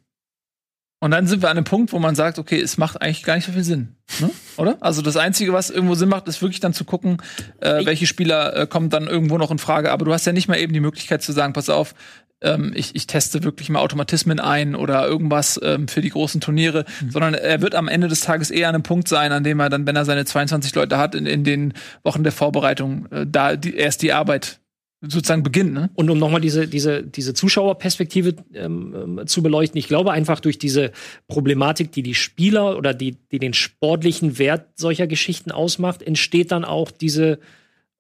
[1.03, 3.35] und dann sind wir an einem Punkt, wo man sagt, okay, es macht eigentlich gar
[3.35, 4.31] nicht so viel Sinn, ne?
[4.59, 4.77] oder?
[4.81, 7.23] Also das Einzige, was irgendwo Sinn macht, ist wirklich dann zu gucken,
[7.61, 9.93] äh, welche Spieler äh, kommen dann irgendwo noch in Frage.
[9.93, 11.95] Aber du hast ja nicht mal eben die Möglichkeit zu sagen, pass auf,
[12.43, 16.85] ähm, ich, ich teste wirklich mal Automatismen ein oder irgendwas ähm, für die großen Turniere,
[17.01, 17.11] mhm.
[17.11, 19.71] sondern er wird am Ende des Tages eher an einem Punkt sein, an dem er
[19.71, 23.57] dann, wenn er seine 22 Leute hat, in, in den Wochen der Vorbereitung, äh, da
[23.57, 24.61] die, erst die Arbeit
[25.01, 25.73] sozusagen beginnt.
[25.73, 25.91] Ne?
[25.95, 30.59] Und um nochmal diese, diese, diese Zuschauerperspektive ähm, ähm, zu beleuchten, ich glaube einfach durch
[30.59, 30.93] diese
[31.27, 36.65] Problematik, die die Spieler oder die, die den sportlichen Wert solcher Geschichten ausmacht, entsteht dann
[36.65, 37.39] auch diese,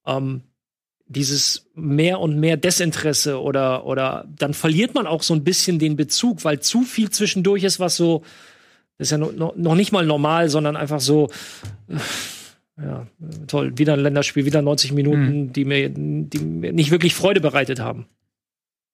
[0.06, 0.42] ähm,
[1.06, 5.96] dieses mehr und mehr Desinteresse oder, oder dann verliert man auch so ein bisschen den
[5.96, 8.22] Bezug, weil zu viel zwischendurch ist, was so,
[8.98, 11.30] das ist ja no, noch nicht mal normal, sondern einfach so,
[11.88, 11.96] äh,
[12.82, 13.06] ja,
[13.46, 13.76] toll.
[13.76, 15.52] Wieder ein Länderspiel, wieder 90 Minuten, mhm.
[15.52, 18.06] die, mir, die mir nicht wirklich Freude bereitet haben.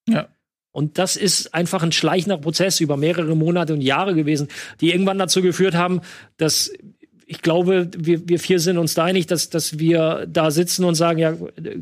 [0.09, 0.29] Ja.
[0.73, 4.49] Und das ist einfach ein schleichender Prozess über mehrere Monate und Jahre gewesen,
[4.81, 6.03] die irgendwann dazu geführt haben,
[6.37, 6.71] dass
[7.27, 10.95] ich glaube, wir, wir vier sind uns da einig, dass, dass wir da sitzen und
[10.95, 11.35] sagen, ja,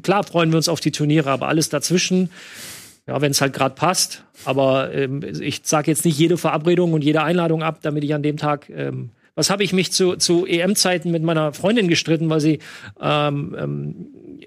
[0.02, 2.30] klar freuen wir uns auf die Turniere, aber alles dazwischen,
[3.06, 4.24] ja, wenn es halt gerade passt.
[4.46, 8.22] Aber ähm, ich sage jetzt nicht jede Verabredung und jede Einladung ab, damit ich an
[8.22, 12.40] dem Tag ähm, was habe ich mich zu, zu EM-Zeiten mit meiner Freundin gestritten, weil
[12.40, 12.60] sie
[13.00, 14.06] ähm, ähm,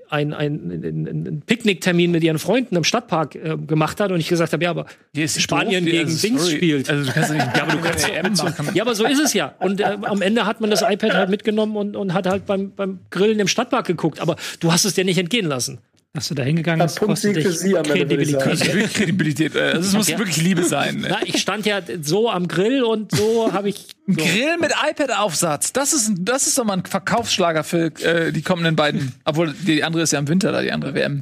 [0.09, 4.29] ein, ein, ein, ein Picknicktermin mit ihren Freunden im Stadtpark äh, gemacht hat und ich
[4.29, 4.85] gesagt habe, ja, aber
[5.25, 6.55] Spanien doof, gegen Dings sorry.
[6.55, 6.89] spielt.
[6.89, 8.69] Also du kannst nicht, ja, aber du kannst EM machen.
[8.73, 9.55] Ja, aber so ist es ja.
[9.59, 12.71] Und äh, am Ende hat man das iPad halt mitgenommen und, und hat halt beim,
[12.71, 14.21] beim Grillen im Stadtpark geguckt.
[14.21, 15.79] Aber du hast es dir nicht entgehen lassen.
[16.17, 18.59] Hast du da hingegangen bist, kostet dich Sie am Kredibilität.
[18.91, 19.55] Kredibilität.
[19.55, 20.17] Also es muss ja.
[20.17, 21.05] wirklich Liebe sein.
[21.07, 23.85] Na, ich stand ja so am Grill und so habe ich.
[24.07, 24.15] So.
[24.15, 25.73] Grill mit iPad-Aufsatz.
[25.73, 29.13] Das ist, das ist doch mal ein Verkaufsschlager für äh, die kommenden beiden.
[29.25, 31.21] Obwohl, die andere ist ja im Winter da, die andere WM.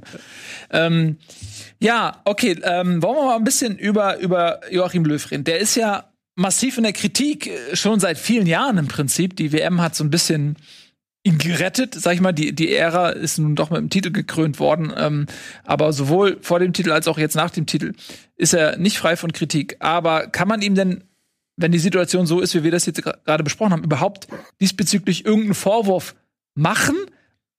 [0.71, 1.17] Ähm,
[1.81, 2.58] ja, okay.
[2.63, 5.43] Ähm, wollen wir mal ein bisschen über, über Joachim Löw reden.
[5.43, 6.05] Der ist ja
[6.36, 9.36] massiv in der Kritik, äh, schon seit vielen Jahren im Prinzip.
[9.36, 10.55] Die WM hat so ein bisschen
[11.25, 12.31] ihn gerettet, sag ich mal.
[12.31, 14.93] Die, die Ära ist nun doch mit dem Titel gekrönt worden.
[14.95, 15.25] Ähm,
[15.63, 17.93] aber sowohl vor dem Titel als auch jetzt nach dem Titel
[18.38, 19.75] ist er nicht frei von Kritik.
[19.79, 21.03] Aber kann man ihm denn,
[21.57, 24.27] wenn die Situation so ist, wie wir das jetzt gerade besprochen haben, überhaupt
[24.61, 26.15] diesbezüglich irgendeinen Vorwurf
[26.53, 26.95] machen?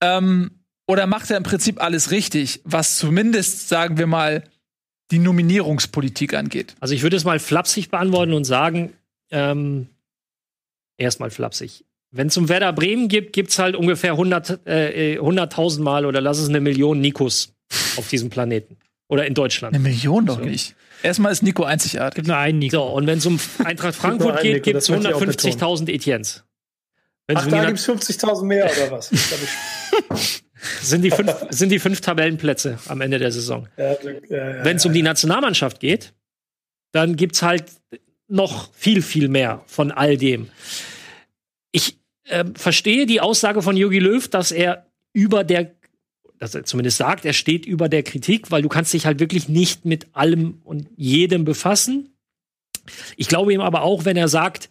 [0.01, 0.53] Ähm,
[0.87, 4.45] oder macht er im Prinzip alles richtig, was zumindest, sagen wir mal,
[5.11, 6.77] die Nominierungspolitik angeht?
[6.79, 8.93] Also ich würde es mal flapsig beantworten und sagen,
[9.33, 9.89] ähm,
[10.99, 11.86] erstmal flapsig.
[12.17, 16.21] Wenn es um Werder Bremen gibt, gibt es halt ungefähr 100.000 äh, 100 Mal oder
[16.21, 17.55] lass es eine Million Nikos
[17.97, 18.77] auf diesem Planeten.
[19.09, 19.75] Oder in Deutschland.
[19.75, 20.45] Eine Million doch so.
[20.45, 20.75] nicht.
[21.03, 22.17] Erstmal ist Nico einzigartig.
[22.17, 22.77] Gibt nur einen Nico.
[22.77, 26.45] So, und wenn es um Eintracht Frankfurt geht, gibt es 150.000 Etiennes.
[27.29, 29.11] Wenn's Ach, da gibt es 50.000 mehr oder was?
[30.83, 33.69] sind, die fünf, sind die fünf Tabellenplätze am Ende der Saison.
[33.77, 36.13] Ja, ja, ja, wenn es um die Nationalmannschaft geht,
[36.93, 37.65] dann gibt es halt
[38.29, 40.51] noch viel, viel mehr von all dem.
[42.27, 45.73] Äh, verstehe die Aussage von Jogi Löw, dass er über der,
[46.39, 49.49] dass er zumindest sagt, er steht über der Kritik, weil du kannst dich halt wirklich
[49.49, 52.17] nicht mit allem und jedem befassen.
[53.17, 54.71] Ich glaube ihm aber auch, wenn er sagt,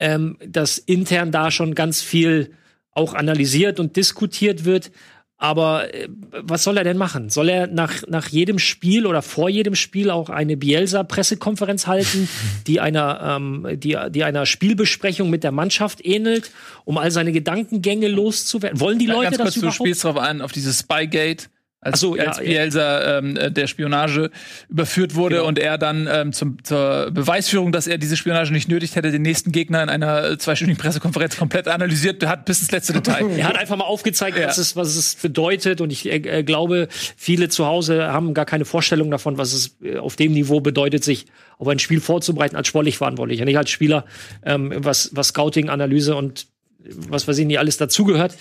[0.00, 2.52] ähm, dass intern da schon ganz viel
[2.90, 4.90] auch analysiert und diskutiert wird,
[5.38, 7.30] aber äh, was soll er denn machen?
[7.30, 12.28] Soll er nach, nach jedem Spiel oder vor jedem Spiel auch eine Bielsa-Pressekonferenz halten,
[12.66, 16.50] die einer, ähm, die, die einer Spielbesprechung mit der Mannschaft ähnelt,
[16.84, 18.80] um all seine Gedankengänge loszuwerden?
[18.80, 19.78] Wollen die ja, Leute ganz kurz, das überhaupt?
[19.78, 21.46] Du spielst drauf an, auf dieses Spygate
[21.80, 24.30] als, so, ja, als Bielsa ähm, äh, der Spionage
[24.68, 25.48] überführt wurde genau.
[25.48, 29.22] und er dann ähm, zum, zur Beweisführung, dass er diese Spionage nicht nötig hätte, den
[29.22, 33.30] nächsten Gegner in einer äh, zweistündigen Pressekonferenz komplett analysiert hat bis ins letzte Detail.
[33.36, 34.48] er hat einfach mal aufgezeigt, ja.
[34.48, 38.64] was, es, was es bedeutet und ich äh, glaube, viele zu Hause haben gar keine
[38.64, 41.26] Vorstellung davon, was es äh, auf dem Niveau bedeutet, sich
[41.58, 44.04] auf ein Spiel vorzubereiten als sportlich verantwortlich, ja nicht als Spieler,
[44.44, 48.34] ähm, was, was Scouting, Analyse und was weiß ich nicht alles dazugehört.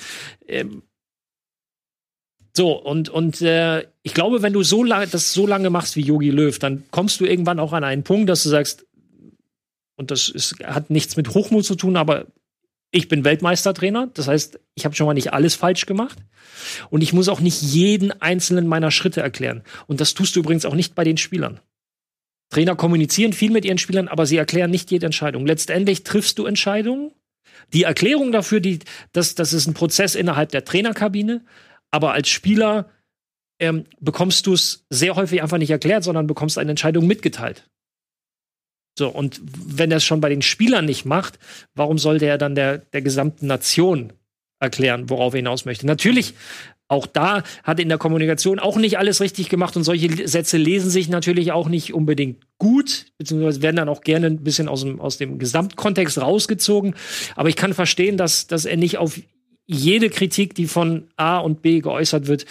[0.47, 0.81] Ähm,
[2.57, 6.01] so, und, und äh, ich glaube, wenn du so lange, das so lange machst wie
[6.01, 8.87] Yogi Löw, dann kommst du irgendwann auch an einen Punkt, dass du sagst,
[9.95, 12.25] und das ist, hat nichts mit Hochmut zu tun, aber
[12.89, 14.09] ich bin Weltmeistertrainer.
[14.15, 16.17] Das heißt, ich habe schon mal nicht alles falsch gemacht.
[16.89, 19.61] Und ich muss auch nicht jeden einzelnen meiner Schritte erklären.
[19.85, 21.59] Und das tust du übrigens auch nicht bei den Spielern.
[22.49, 25.45] Trainer kommunizieren viel mit ihren Spielern, aber sie erklären nicht jede Entscheidung.
[25.45, 27.11] Letztendlich triffst du Entscheidungen.
[27.71, 28.79] Die Erklärung dafür, die,
[29.11, 31.43] das, das ist ein Prozess innerhalb der Trainerkabine
[31.91, 32.89] aber als Spieler
[33.59, 37.69] ähm, bekommst du es sehr häufig einfach nicht erklärt, sondern bekommst eine Entscheidung mitgeteilt.
[38.97, 41.37] So, und wenn er es schon bei den Spielern nicht macht,
[41.75, 44.13] warum sollte er dann der, der gesamten Nation
[44.59, 45.85] erklären, worauf er hinaus möchte?
[45.85, 46.33] Natürlich,
[46.87, 50.57] auch da hat er in der Kommunikation auch nicht alles richtig gemacht und solche Sätze
[50.57, 54.81] lesen sich natürlich auch nicht unbedingt gut, beziehungsweise werden dann auch gerne ein bisschen aus
[54.81, 56.95] dem, aus dem Gesamtkontext rausgezogen.
[57.35, 59.19] Aber ich kann verstehen, dass, dass er nicht auf
[59.67, 62.45] jede Kritik, die von A und B geäußert wird,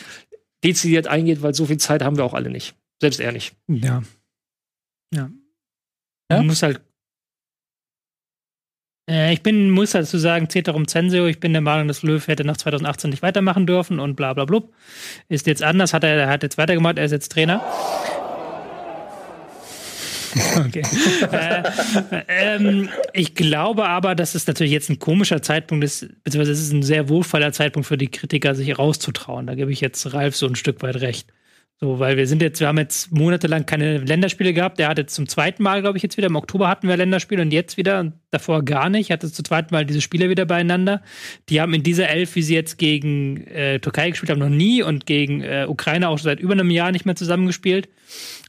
[0.63, 2.75] dezidiert eingeht, weil so viel Zeit haben wir auch alle nicht.
[3.01, 3.55] Selbst er nicht.
[3.69, 4.03] Ja.
[5.15, 5.31] Ja.
[6.31, 6.39] Ja?
[6.39, 6.81] Man muss halt.
[9.09, 12.45] Äh, ich bin, muss dazu sagen, Ceterum Censeo, ich bin der Meinung, dass Löw hätte
[12.45, 14.75] nach 2018 nicht weitermachen dürfen und bla bla blub.
[15.29, 17.65] Ist jetzt anders, hat er, er hat jetzt weitergemacht, er ist jetzt Trainer.
[20.67, 20.83] Okay.
[21.33, 21.63] äh,
[22.29, 26.73] ähm, ich glaube aber, dass es natürlich jetzt ein komischer Zeitpunkt ist, beziehungsweise es ist
[26.73, 29.47] ein sehr wohlvoller Zeitpunkt für die Kritiker, sich rauszutrauen.
[29.47, 31.33] Da gebe ich jetzt Ralf so ein Stück weit recht.
[31.79, 34.79] So, weil wir sind jetzt, wir haben jetzt monatelang keine Länderspiele gehabt.
[34.79, 36.29] Der hat jetzt zum zweiten Mal, glaube ich, jetzt wieder.
[36.29, 38.01] Im Oktober hatten wir Länderspiele und jetzt wieder.
[38.01, 39.11] Und davor gar nicht.
[39.11, 41.03] Hatte zum zweiten Mal diese Spiele wieder beieinander.
[41.51, 44.83] Die haben in dieser Elf, wie sie jetzt gegen äh, Türkei gespielt haben, noch nie
[44.83, 47.91] und gegen äh, Ukraine auch schon seit über einem Jahr nicht mehr zusammengespielt.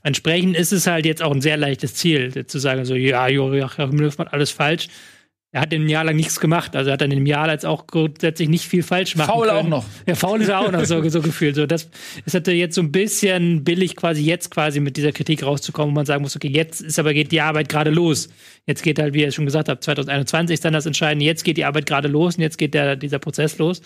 [0.08, 4.00] Entsprechend ist es halt jetzt auch ein sehr leichtes Ziel, zu sagen, so, ja, Joachim
[4.00, 4.88] Löw macht alles falsch.
[5.52, 6.78] Er hat ein Jahr lang nichts gemacht.
[6.78, 9.60] Also er hat in dem Jahr jetzt auch grundsätzlich nicht viel falsch machen Faul können.
[9.60, 9.86] auch noch.
[10.08, 11.56] Ja, faul ist er auch noch so, so gefühlt.
[11.56, 11.90] So, das
[12.26, 15.96] ist natürlich jetzt so ein bisschen billig, quasi jetzt quasi mit dieser Kritik rauszukommen, wo
[15.96, 18.30] man sagen muss, okay, jetzt ist aber geht die Arbeit gerade los.
[18.68, 21.24] Jetzt geht halt, wie ihr schon gesagt habt, 2021 ist dann das Entscheidende.
[21.26, 23.82] Jetzt geht die Arbeit gerade los und jetzt geht der, dieser Prozess los.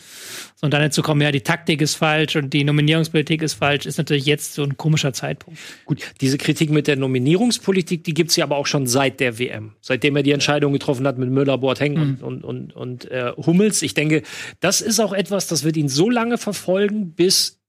[0.55, 3.53] So, und dann jetzt zu kommen, ja, die Taktik ist falsch und die Nominierungspolitik ist
[3.53, 5.59] falsch, ist natürlich jetzt so ein komischer Zeitpunkt.
[5.85, 9.75] Gut, diese Kritik mit der Nominierungspolitik, die gibt's ja aber auch schon seit der WM.
[9.81, 13.83] Seitdem er die Entscheidung getroffen hat mit Müller, Boateng und, und, und, und äh, Hummels.
[13.83, 14.23] Ich denke,
[14.61, 17.59] das ist auch etwas, das wird ihn so lange verfolgen, bis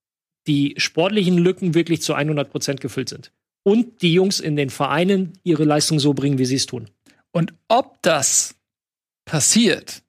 [0.47, 3.33] die sportlichen Lücken wirklich zu 100 Prozent gefüllt sind.
[3.65, 6.89] Und die Jungs in den Vereinen ihre Leistung so bringen, wie sie es tun.
[7.33, 8.55] Und ob das
[9.25, 10.03] passiert,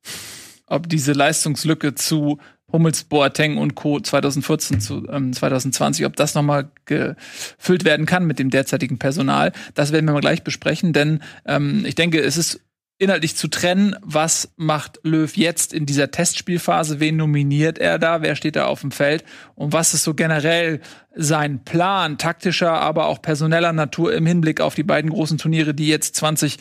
[0.67, 2.39] ob diese Leistungslücke zu
[2.71, 3.99] Hummels, Boateng und Co.
[3.99, 9.91] 2014 zu ähm, 2020, ob das nochmal gefüllt werden kann mit dem derzeitigen Personal, das
[9.91, 12.61] werden wir mal gleich besprechen, denn ähm, ich denke, es ist
[12.97, 18.35] inhaltlich zu trennen, was macht Löw jetzt in dieser Testspielphase, wen nominiert er da, wer
[18.35, 19.23] steht da auf dem Feld?
[19.55, 20.79] Und was ist so generell
[21.15, 25.87] sein Plan, taktischer, aber auch personeller Natur im Hinblick auf die beiden großen Turniere, die
[25.87, 26.57] jetzt 20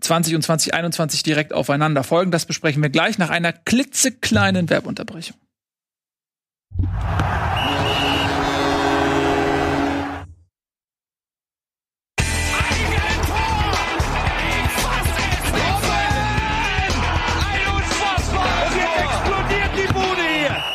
[0.00, 2.30] 20 und 2021 direkt aufeinander folgen.
[2.30, 5.36] Das besprechen wir gleich nach einer klitzekleinen Werbunterbrechung.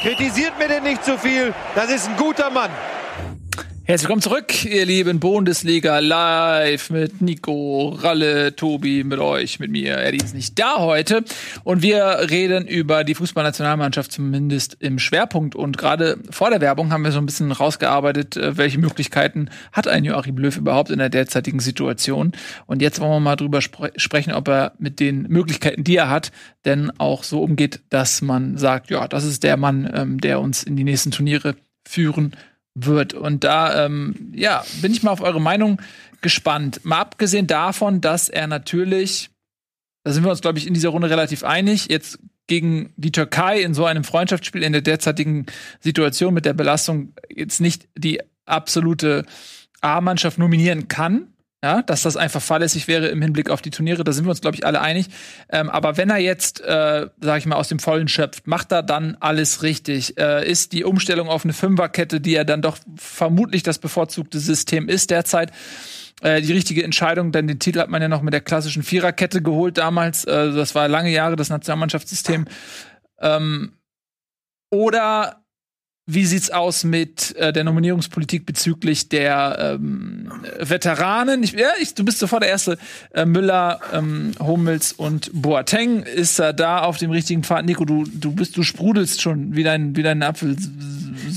[0.03, 1.53] Kritisiert mir denn nicht zu viel.
[1.75, 2.69] Das ist ein guter Mann.
[3.85, 9.97] Herzlich willkommen zurück, ihr lieben Bundesliga live mit Nico, Ralle, Tobi, mit euch, mit mir.
[9.97, 11.25] Eddie ist nicht da heute.
[11.65, 15.53] Und wir reden über die Fußballnationalmannschaft zumindest im Schwerpunkt.
[15.53, 19.89] Und gerade vor der Werbung haben wir so ein bisschen rausgearbeitet, äh, welche Möglichkeiten hat
[19.89, 22.31] ein Joachim Löw überhaupt in der derzeitigen Situation.
[22.67, 26.09] Und jetzt wollen wir mal drüber spre sprechen, ob er mit den Möglichkeiten, die er
[26.09, 26.31] hat,
[26.63, 30.63] denn auch so umgeht, dass man sagt, ja, das ist der Mann, ähm, der uns
[30.63, 32.52] in die nächsten Turniere führen wird.
[33.13, 35.81] Und da, ähm, ja, bin ich mal auf eure Meinung
[36.21, 36.83] gespannt.
[36.83, 39.29] Mal abgesehen davon, dass er natürlich,
[40.03, 43.61] da sind wir uns, glaube ich, in dieser Runde relativ einig, jetzt gegen die Türkei
[43.61, 45.45] in so einem Freundschaftsspiel in der derzeitigen
[45.79, 49.25] Situation mit der Belastung jetzt nicht die absolute
[49.81, 51.32] A-Mannschaft nominieren kann.
[51.63, 54.41] Ja, dass das einfach fahrlässig wäre im Hinblick auf die Turniere, da sind wir uns,
[54.41, 55.07] glaube ich, alle einig.
[55.49, 58.83] Ähm, aber wenn er jetzt, äh, sage ich mal, aus dem Vollen schöpft, macht er
[58.83, 60.17] dann alles richtig?
[60.17, 64.89] Äh, ist die Umstellung auf eine Fünferkette, die ja dann doch vermutlich das bevorzugte System
[64.89, 65.53] ist derzeit,
[66.21, 67.31] äh, die richtige Entscheidung?
[67.31, 70.25] Denn den Titel hat man ja noch mit der klassischen Viererkette geholt damals.
[70.25, 72.45] Äh, das war lange Jahre das Nationalmannschaftssystem.
[73.21, 73.77] Ähm,
[74.69, 75.42] oder
[76.05, 81.43] wie sieht's aus mit äh, der Nominierungspolitik bezüglich der ähm, Veteranen?
[81.43, 82.77] Ich, ja, ich, du bist sofort der erste.
[83.13, 87.65] Äh, Müller, ähm, Hummels und Boateng ist er da auf dem richtigen Pfad.
[87.65, 90.57] Nico, du, du bist, du sprudelst schon wie dein, wie dein Apfel.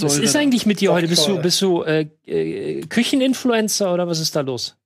[0.00, 1.06] Was ist eigentlich mit dir heute?
[1.06, 4.76] Bist du, bist du äh, äh, Kücheninfluencer oder was ist da los?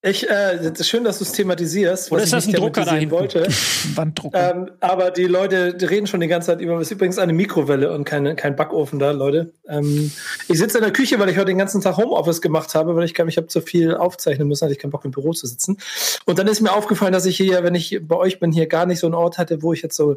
[0.00, 2.12] Ich, äh, schön, dass du es thematisierst.
[2.12, 3.10] Oder was ist das ich ein nicht Drucker da hinten?
[3.10, 3.48] wollte.
[3.96, 4.50] Wanddrucker.
[4.50, 7.32] Ähm, aber die Leute die reden schon die ganze Zeit über, es ist übrigens eine
[7.32, 9.52] Mikrowelle und keine, kein Backofen da, Leute.
[9.68, 10.12] Ähm,
[10.46, 13.06] ich sitze in der Küche, weil ich heute den ganzen Tag Homeoffice gemacht habe, weil
[13.06, 15.48] ich glaube, ich habe zu viel aufzeichnen müssen, hatte ich keinen Bock im Büro zu
[15.48, 15.78] sitzen.
[16.26, 18.86] Und dann ist mir aufgefallen, dass ich hier, wenn ich bei euch bin, hier gar
[18.86, 20.16] nicht so einen Ort hatte, wo ich jetzt so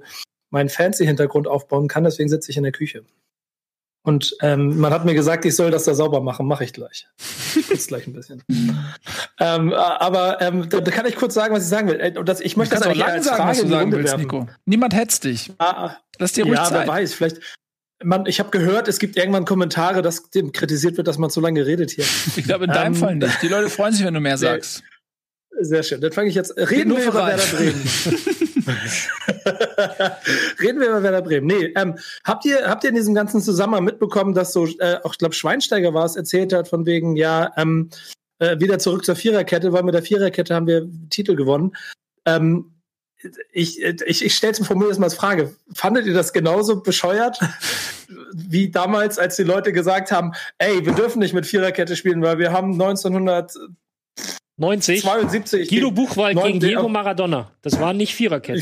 [0.51, 2.03] meinen Fancy-Hintergrund aufbauen kann.
[2.03, 3.03] Deswegen sitze ich in der Küche.
[4.03, 6.47] Und ähm, man hat mir gesagt, ich soll das da sauber machen.
[6.47, 7.07] Mache ich gleich.
[7.55, 8.43] Ich putze gleich ein bisschen.
[9.39, 11.99] ähm, aber ähm, da, da kann ich kurz sagen, was ich sagen will.
[11.99, 14.21] Äh, Und das, ich möchte das auch eigentlich lang sagen, was du sagen willst, werfen.
[14.21, 14.47] Nico.
[14.65, 15.51] Niemand hetzt dich.
[15.59, 16.87] Ah, Lass dir ruhig ja, wer Zeit.
[16.87, 17.37] weiß, vielleicht.
[18.03, 21.39] man, ich habe gehört, es gibt irgendwann Kommentare, dass dem kritisiert wird, dass man zu
[21.39, 22.05] lange redet hier.
[22.35, 23.41] Ich glaube, in deinem Ähm, Fall nicht.
[23.43, 24.83] Die Leute freuen sich, wenn du mehr sehr- sagst.
[25.63, 26.01] Sehr schön.
[26.01, 26.57] Dann fange ich jetzt.
[26.57, 27.27] Reden nur wir für über.
[27.27, 27.83] Werder Bremen.
[30.61, 31.47] Reden wir über Werder Bremen.
[31.47, 35.13] Nee, ähm, habt ihr habt ihr in diesem ganzen Zusammenhang mitbekommen, dass so äh, auch
[35.13, 37.89] ich glaube Schweinsteiger war es erzählt hat von wegen ja ähm,
[38.39, 41.75] äh, wieder zurück zur Viererkette, weil mit der Viererkette haben wir Titel gewonnen.
[42.25, 42.71] Ähm,
[43.51, 45.55] ich ich, ich stelle es mir jetzt mal als Frage.
[45.73, 47.39] Fandet ihr das genauso bescheuert
[48.33, 52.39] wie damals, als die Leute gesagt haben, ey, wir dürfen nicht mit Viererkette spielen, weil
[52.39, 53.61] wir haben 1972
[54.57, 55.01] 90.
[55.69, 57.51] Guido Buchwald gegen der- Diego Maradona.
[57.61, 58.61] Das war nicht Viererkette.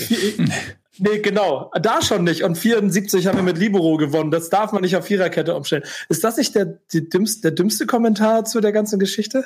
[0.98, 1.72] Nee, genau.
[1.82, 2.44] Da schon nicht.
[2.44, 4.32] Und 74 haben wir mit Libero gewonnen.
[4.32, 5.84] Das darf man nicht auf Viererkette umstellen.
[6.10, 9.46] Ist das nicht der, die dümmste, der dümmste Kommentar zu der ganzen Geschichte?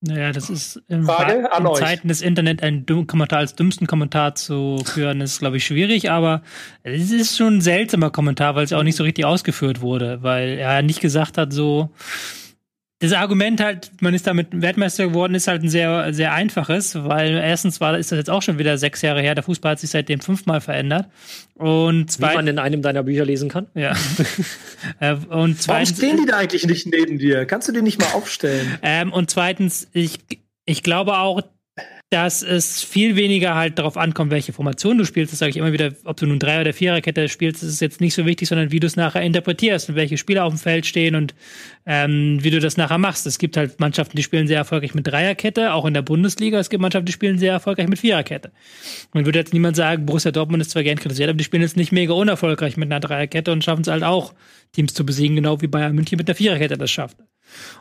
[0.00, 1.80] Naja, das ist in, Frage an in euch.
[1.80, 6.08] Zeiten des Internet einen dummen Kommentar als dümmsten Kommentar zu führen, ist, glaube ich, schwierig,
[6.08, 6.42] aber
[6.84, 10.50] es ist schon ein seltsamer Kommentar, weil es auch nicht so richtig ausgeführt wurde, weil
[10.50, 11.90] er nicht gesagt hat, so.
[13.00, 17.36] Das Argument halt, man ist damit Weltmeister geworden, ist halt ein sehr, sehr einfaches, weil
[17.36, 19.90] erstens war, ist das jetzt auch schon wieder sechs Jahre her, der Fußball hat sich
[19.90, 21.06] seitdem fünfmal verändert.
[21.54, 23.66] Und Wie man zweitens, in einem deiner Bücher lesen kann.
[23.74, 23.94] ja.
[25.00, 27.44] Äh, und Warum zweitens, stehen die da eigentlich nicht neben dir?
[27.46, 28.78] Kannst du die nicht mal aufstellen?
[28.82, 30.20] Ähm, und zweitens, ich,
[30.64, 31.42] ich glaube auch,
[32.10, 35.32] dass es viel weniger halt darauf ankommt, welche Formation du spielst.
[35.32, 38.00] Das sage ich immer wieder, ob du nun Drei- oder Viererkette spielst, das ist jetzt
[38.00, 40.86] nicht so wichtig, sondern wie du es nachher interpretierst und welche Spieler auf dem Feld
[40.86, 41.34] stehen und
[41.84, 43.26] ähm, wie du das nachher machst.
[43.26, 46.58] Es gibt halt Mannschaften, die spielen sehr erfolgreich mit Dreierkette, auch in der Bundesliga.
[46.58, 48.52] Es gibt Mannschaften, die spielen sehr erfolgreich mit Viererkette.
[49.12, 51.76] Und würde jetzt niemand sagen, Borussia Dortmund ist zwar gern kritisiert, aber die spielen jetzt
[51.76, 54.32] nicht mega unerfolgreich mit einer Dreierkette und schaffen es halt auch,
[54.72, 57.18] Teams zu besiegen, genau wie Bayern München mit der Viererkette das schafft.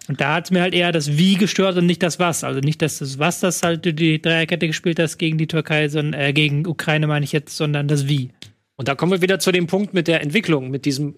[0.08, 2.44] Und da hat mir halt eher das Wie gestört und nicht das Was.
[2.44, 6.20] Also nicht, dass das Was, das halt die Dreierkette gespielt hast gegen die Türkei, sondern
[6.20, 8.30] äh, gegen Ukraine meine ich jetzt, sondern das Wie.
[8.76, 11.16] Und da kommen wir wieder zu dem Punkt mit der Entwicklung, mit diesem,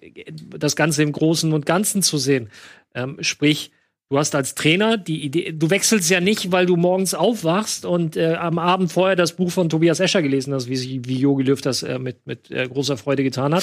[0.58, 2.48] das Ganze im Großen und Ganzen zu sehen.
[2.94, 3.70] Ähm, sprich,
[4.08, 8.16] du hast als Trainer die Idee, du wechselst ja nicht, weil du morgens aufwachst und
[8.16, 11.42] äh, am Abend vorher das Buch von Tobias Escher gelesen hast, wie, sie- wie Jogi
[11.44, 13.62] Löw das äh, mit, mit äh, großer Freude getan hat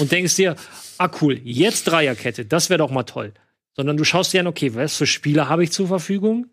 [0.00, 0.56] und denkst dir,
[0.98, 3.32] ah cool, jetzt Dreierkette, das wäre doch mal toll.
[3.76, 6.48] Sondern du schaust dir an, okay, was für Spieler habe ich zur Verfügung?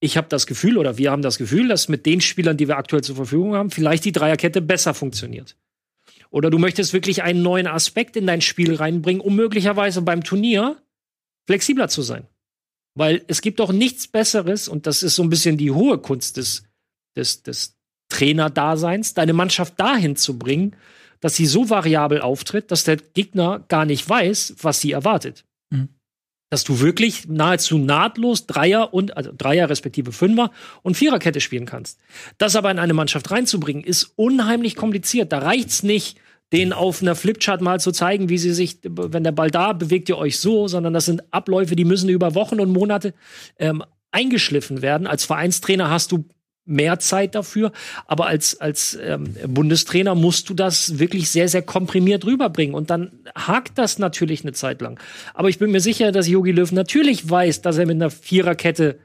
[0.00, 2.76] Ich habe das Gefühl, oder wir haben das Gefühl, dass mit den Spielern, die wir
[2.76, 5.56] aktuell zur Verfügung haben, vielleicht die Dreierkette besser funktioniert.
[6.30, 10.82] Oder du möchtest wirklich einen neuen Aspekt in dein Spiel reinbringen, um möglicherweise beim Turnier
[11.46, 12.26] flexibler zu sein.
[12.94, 16.36] Weil es gibt doch nichts Besseres, und das ist so ein bisschen die hohe Kunst
[16.36, 16.64] des,
[17.16, 17.76] des, des
[18.08, 20.76] Trainerdaseins, deine Mannschaft dahin zu bringen,
[21.20, 25.44] dass sie so variabel auftritt, dass der Gegner gar nicht weiß, was sie erwartet.
[25.70, 25.88] Mhm.
[26.54, 31.98] Dass du wirklich nahezu nahtlos Dreier und, also Dreier respektive Fünfer und Viererkette spielen kannst.
[32.38, 35.32] Das aber in eine Mannschaft reinzubringen, ist unheimlich kompliziert.
[35.32, 36.16] Da reicht's nicht,
[36.52, 40.08] denen auf einer Flipchart mal zu zeigen, wie sie sich, wenn der Ball da, bewegt
[40.08, 43.14] ihr euch so, sondern das sind Abläufe, die müssen über Wochen und Monate
[43.58, 45.08] ähm, eingeschliffen werden.
[45.08, 46.24] Als Vereinstrainer hast du
[46.66, 47.72] mehr Zeit dafür,
[48.06, 52.74] aber als, als ähm, Bundestrainer musst du das wirklich sehr, sehr komprimiert rüberbringen.
[52.74, 54.98] Und dann hakt das natürlich eine Zeit lang.
[55.34, 58.98] Aber ich bin mir sicher, dass Jogi Löw natürlich weiß, dass er mit einer Viererkette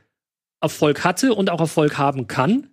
[0.62, 2.68] Erfolg hatte und auch Erfolg haben kann.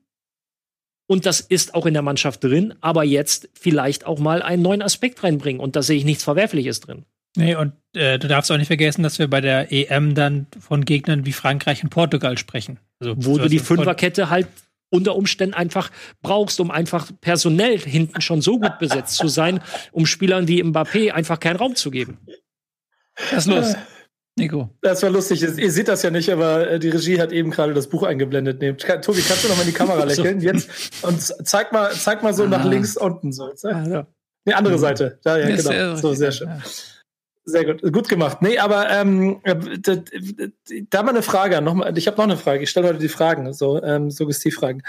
[1.09, 4.83] Und das ist auch in der Mannschaft drin, aber jetzt vielleicht auch mal einen neuen
[4.83, 5.61] Aspekt reinbringen.
[5.61, 7.05] Und da sehe ich nichts Verwerfliches drin.
[7.37, 10.85] Nee, und äh, du darfst auch nicht vergessen, dass wir bei der EM dann von
[10.85, 12.79] Gegnern wie Frankreich und Portugal sprechen.
[12.99, 14.49] Also, Wo du die Fünferkette halt
[14.91, 15.91] unter Umständen einfach
[16.23, 19.61] brauchst, um einfach personell hinten schon so gut besetzt zu sein,
[19.93, 22.19] um Spielern wie Mbappé einfach keinen Raum zu geben.
[23.31, 23.75] Was ist los?
[24.39, 24.69] Nico.
[24.83, 25.41] Das war lustig.
[25.41, 28.61] Ihr seht das ja nicht, aber äh, die Regie hat eben gerade das Buch eingeblendet.
[28.61, 30.41] Nee, Ka- Tobi, kannst du noch mal in die Kamera lächeln?
[30.41, 30.69] Jetzt
[31.03, 32.69] und zeig mal, zeig mal so nach Ah.
[32.69, 33.51] links unten so.
[33.63, 34.07] Ja.
[34.45, 35.19] Nee, andere Seite.
[35.25, 35.69] Da, ja, Ja, genau.
[35.71, 36.49] sehr- so, sehr schön.
[36.49, 36.59] Ja.
[37.49, 38.43] Sehr gut, gut gemacht.
[38.43, 41.61] Nee, aber ähm, äh, d- d- d- da mal eine Frage.
[41.63, 42.65] Noch mal, ich habe noch eine Frage.
[42.65, 44.83] Ich stelle heute die Fragen, so ähm, Suggestivfragen.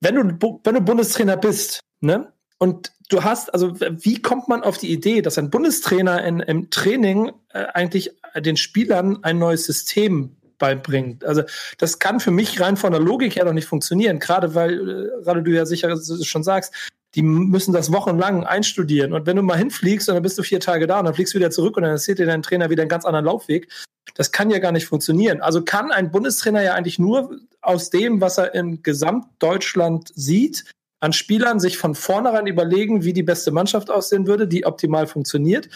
[0.00, 2.32] Wenn du wenn du Bundestrainer bist, ne?
[2.56, 6.70] Und du hast, also wie kommt man auf die Idee, dass ein Bundestrainer in, im
[6.70, 11.26] Training äh, eigentlich den Spielern ein neues System beibringt?
[11.26, 11.42] Also
[11.76, 15.22] das kann für mich rein von der Logik her doch nicht funktionieren, gerade weil, äh,
[15.24, 16.72] gerade du ja sicher schon sagst,
[17.14, 19.12] die müssen das wochenlang einstudieren.
[19.12, 21.34] Und wenn du mal hinfliegst und dann bist du vier Tage da und dann fliegst
[21.34, 23.68] du wieder zurück und dann erzählt dir dein Trainer wieder einen ganz anderen Laufweg,
[24.14, 25.40] das kann ja gar nicht funktionieren.
[25.40, 30.64] Also kann ein Bundestrainer ja eigentlich nur aus dem, was er in Gesamtdeutschland sieht,
[31.00, 35.68] an Spielern sich von vornherein überlegen, wie die beste Mannschaft aussehen würde, die optimal funktioniert.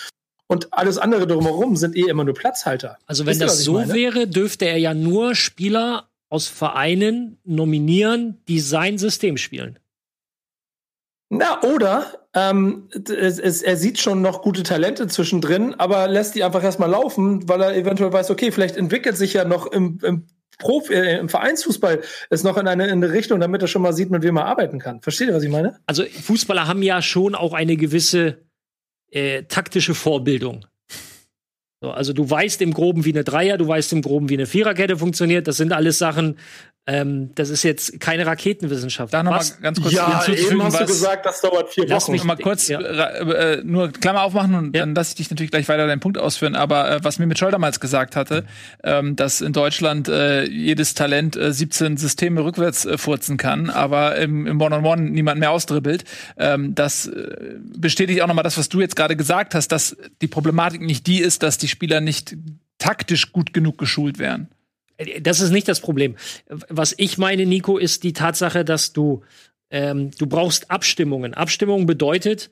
[0.47, 2.99] Und alles andere drumherum sind eh immer nur Platzhalter.
[3.07, 3.95] Also wenn Wisst ihr, das ich so meine?
[3.95, 9.79] wäre, dürfte er ja nur Spieler aus Vereinen nominieren, die sein System spielen.
[11.31, 16.45] Na, oder ähm, es, es, er sieht schon noch gute Talente zwischendrin, aber lässt die
[16.45, 20.27] einfach erstmal laufen, weil er eventuell weiß, okay, vielleicht entwickelt sich ja noch im, im
[20.59, 23.93] Profi, äh, im Vereinsfußball ist noch in eine, in eine Richtung, damit er schon mal
[23.93, 25.01] sieht, mit wem er arbeiten kann.
[25.01, 25.79] Versteht ihr, was ich meine?
[25.87, 28.39] Also Fußballer haben ja schon auch eine gewisse
[29.11, 30.67] äh, taktische Vorbildung.
[31.81, 34.47] So, also du weißt im Groben, wie eine Dreier, du weißt im Groben, wie eine
[34.47, 35.47] Viererkette funktioniert.
[35.47, 36.39] Das sind alles Sachen,
[36.87, 39.15] ähm, das ist jetzt keine Raketenwissenschaft.
[39.15, 41.71] Da noch Was- mal ganz kurz Ja, hinzuzufügen, eben hast du was- gesagt, das dauert
[41.73, 42.13] vier Lass Wochen.
[42.13, 42.79] mich noch mal kurz Ja.
[42.81, 44.83] äh, äh, nur Klammer aufmachen und Ja.
[44.83, 46.55] dann lasse ich dich natürlich gleich weiter deinen Punkt ausführen.
[46.55, 48.45] Aber äh, was mir mit Scholl damals gesagt hatte,
[48.83, 54.17] ähm, dass in Deutschland äh, jedes Talent äh, 17 Systeme rückwärts äh, furzen kann, aber
[54.17, 56.05] im, im One-on-One niemand mehr ausdribbelt,
[56.37, 59.97] ähm, das äh, bestätigt auch noch mal das, was du jetzt gerade gesagt hast, dass
[60.21, 62.37] die Problematik nicht die ist, dass die Spieler nicht
[62.79, 64.49] taktisch gut genug geschult werden.
[65.21, 66.17] Das ist nicht das Problem.
[66.69, 69.23] Was ich meine, Nico, ist die Tatsache, dass du
[69.75, 71.35] ähm, du brauchst Abstimmungen.
[71.35, 72.51] Abstimmung bedeutet,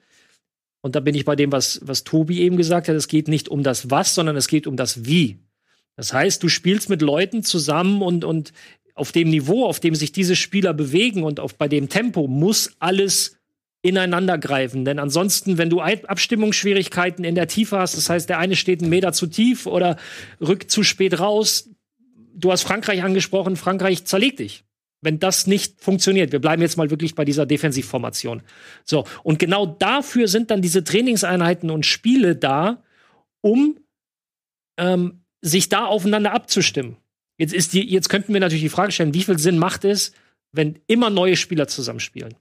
[0.81, 3.49] und da bin ich bei dem, was, was Tobi eben gesagt hat, es geht nicht
[3.49, 5.39] um das Was, sondern es geht um das Wie.
[5.95, 8.53] Das heißt, du spielst mit Leuten zusammen und, und
[8.95, 12.73] auf dem Niveau, auf dem sich diese Spieler bewegen und auf, bei dem Tempo muss
[12.81, 13.37] alles
[13.83, 14.85] ineinander greifen.
[14.85, 18.91] Denn ansonsten, wenn du Abstimmungsschwierigkeiten in der Tiefe hast, das heißt, der eine steht einen
[18.91, 19.97] Meter zu tief oder
[20.41, 21.69] rückt zu spät raus,
[22.35, 24.65] du hast Frankreich angesprochen, Frankreich zerlegt dich.
[25.01, 28.43] Wenn das nicht funktioniert, wir bleiben jetzt mal wirklich bei dieser Defensivformation.
[28.85, 32.83] So, und genau dafür sind dann diese Trainingseinheiten und Spiele da,
[33.41, 33.79] um
[34.79, 36.97] ähm, sich da aufeinander abzustimmen.
[37.37, 40.13] Jetzt, ist die, jetzt könnten wir natürlich die Frage stellen, wie viel Sinn macht es,
[40.53, 42.37] wenn immer neue Spieler zusammenspielen?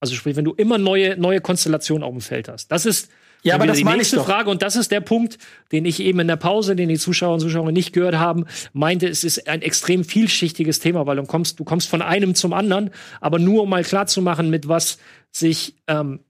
[0.00, 2.72] Also sprich, wenn du immer neue, neue Konstellationen auf dem Feld hast.
[2.72, 3.10] Das ist
[3.44, 4.26] Ja, aber das die meine ich nächste doch.
[4.26, 5.36] Frage und das ist der Punkt,
[5.70, 9.06] den ich eben in der Pause, den die Zuschauer und Zuschauer nicht gehört haben, meinte,
[9.06, 12.90] es ist ein extrem vielschichtiges Thema, weil du kommst, du kommst von einem zum anderen,
[13.20, 14.98] aber nur um mal klarzumachen, mit was
[15.30, 16.20] sich ähm,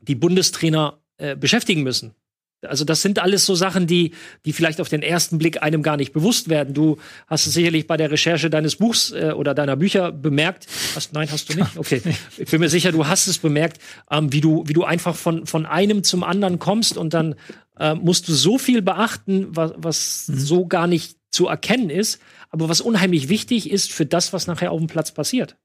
[0.00, 2.14] die Bundestrainer äh, beschäftigen müssen.
[2.66, 4.12] Also das sind alles so Sachen, die,
[4.44, 6.74] die vielleicht auf den ersten Blick einem gar nicht bewusst werden.
[6.74, 10.66] Du hast es sicherlich bei der Recherche deines Buchs äh, oder deiner Bücher bemerkt.
[10.94, 11.66] Hast, nein, hast du nicht?
[11.76, 12.00] Okay.
[12.38, 15.46] Ich bin mir sicher, du hast es bemerkt, ähm, wie, du, wie du einfach von,
[15.46, 17.34] von einem zum anderen kommst und dann
[17.78, 22.68] äh, musst du so viel beachten, was, was so gar nicht zu erkennen ist, aber
[22.68, 25.56] was unheimlich wichtig ist für das, was nachher auf dem Platz passiert.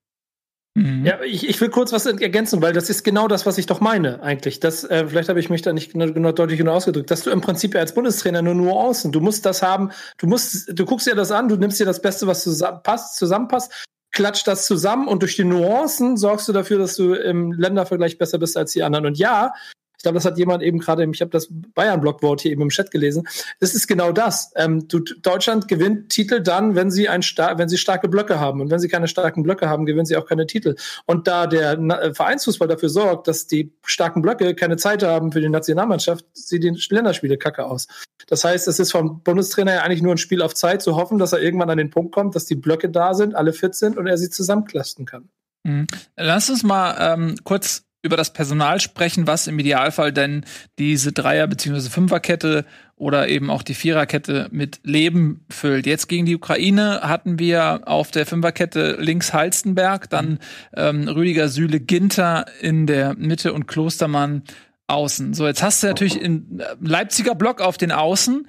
[0.78, 3.82] Ja, ich, ich will kurz was ergänzen, weil das ist genau das, was ich doch
[3.82, 4.62] meine, eigentlich.
[4.62, 7.30] Das, äh, vielleicht habe ich mich da nicht genau, genau deutlich genug ausgedrückt, dass du
[7.30, 11.08] im Prinzip ja als Bundestrainer nur Nuancen, du musst das haben, du musst, du guckst
[11.08, 15.22] dir das an, du nimmst dir das Beste, was zusammenpasst, zusammenpasst, klatscht das zusammen und
[15.24, 19.06] durch die Nuancen sorgst du dafür, dass du im Ländervergleich besser bist als die anderen.
[19.06, 19.54] Und ja,
[20.02, 22.90] ich glaube, das hat jemand eben gerade, ich habe das Bayern-Blockvote hier eben im Chat
[22.90, 23.28] gelesen.
[23.60, 24.52] Das ist genau das.
[24.56, 28.62] Ähm, du, Deutschland gewinnt Titel dann, wenn sie ein wenn sie starke Blöcke haben.
[28.62, 30.76] Und wenn sie keine starken Blöcke haben, gewinnen sie auch keine Titel.
[31.06, 35.32] Und da der Na äh, Vereinsfußball dafür sorgt, dass die starken Blöcke keine Zeit haben
[35.32, 37.88] für die Nationalmannschaft, sieht die Länderspiele kacke aus.
[38.26, 41.20] Das heißt, es ist vom Bundestrainer ja eigentlich nur ein Spiel auf Zeit, zu hoffen,
[41.20, 44.00] dass er irgendwann an den Punkt kommt, dass die Blöcke da sind, alle fit sind
[44.00, 45.30] und er sie zusammenklasten kann.
[45.64, 45.86] Mhm.
[46.18, 50.46] Lass uns mal ähm, kurz über das Personal sprechen, was im Idealfall denn
[50.80, 51.90] diese Dreier- bzw.
[51.90, 55.86] Fünferkette oder eben auch die Viererkette mit Leben füllt.
[55.86, 60.40] Jetzt gegen die Ukraine hatten wir auf der Fünferkette links Halstenberg, dann
[60.76, 64.44] ähm, Rüdiger Süle Ginter in der Mitte und Klostermann
[64.88, 65.34] außen.
[65.34, 68.48] So, jetzt hast du natürlich in äh, Leipziger Block auf den Außen.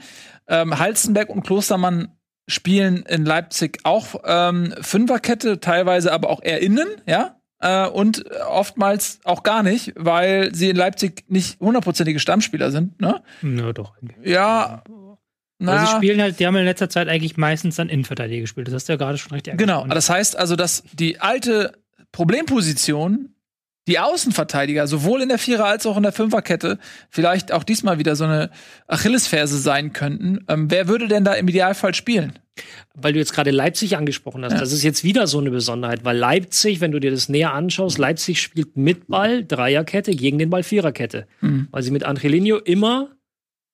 [0.49, 2.09] Ähm, Halstenberg und Klostermann
[2.49, 7.37] spielen in Leipzig auch ähm, Fünferkette, teilweise aber auch eher innen, ja.
[7.63, 13.23] Äh, und oftmals auch gar nicht, weil sie in Leipzig nicht hundertprozentige Stammspieler sind, ne?
[13.41, 13.95] Nö, doch.
[14.23, 14.83] Ja.
[14.85, 18.67] Aber sie Na, spielen halt, die haben in letzter Zeit eigentlich meistens dann Innenverteidiger gespielt.
[18.67, 19.83] Das hast du ja gerade schon richtig genau.
[19.83, 19.95] angesprochen.
[19.95, 21.73] Das heißt also, dass die alte
[22.11, 23.33] Problemposition
[23.89, 26.79] die Außenverteidiger sowohl in der Vierer- als auch in der Fünferkette
[27.11, 28.51] vielleicht auch diesmal wieder so eine
[28.87, 30.45] Achillesferse sein könnten.
[30.49, 32.39] Ähm, wer würde denn da im Idealfall spielen?
[32.95, 34.59] weil du jetzt gerade Leipzig angesprochen hast, Ja.
[34.61, 37.97] das ist jetzt wieder so eine Besonderheit, weil Leipzig, wenn du dir das näher anschaust,
[37.97, 41.69] Leipzig spielt mit Ball Dreierkette gegen den Ball Viererkette, Mhm.
[41.71, 43.09] weil sie mit Angelino immer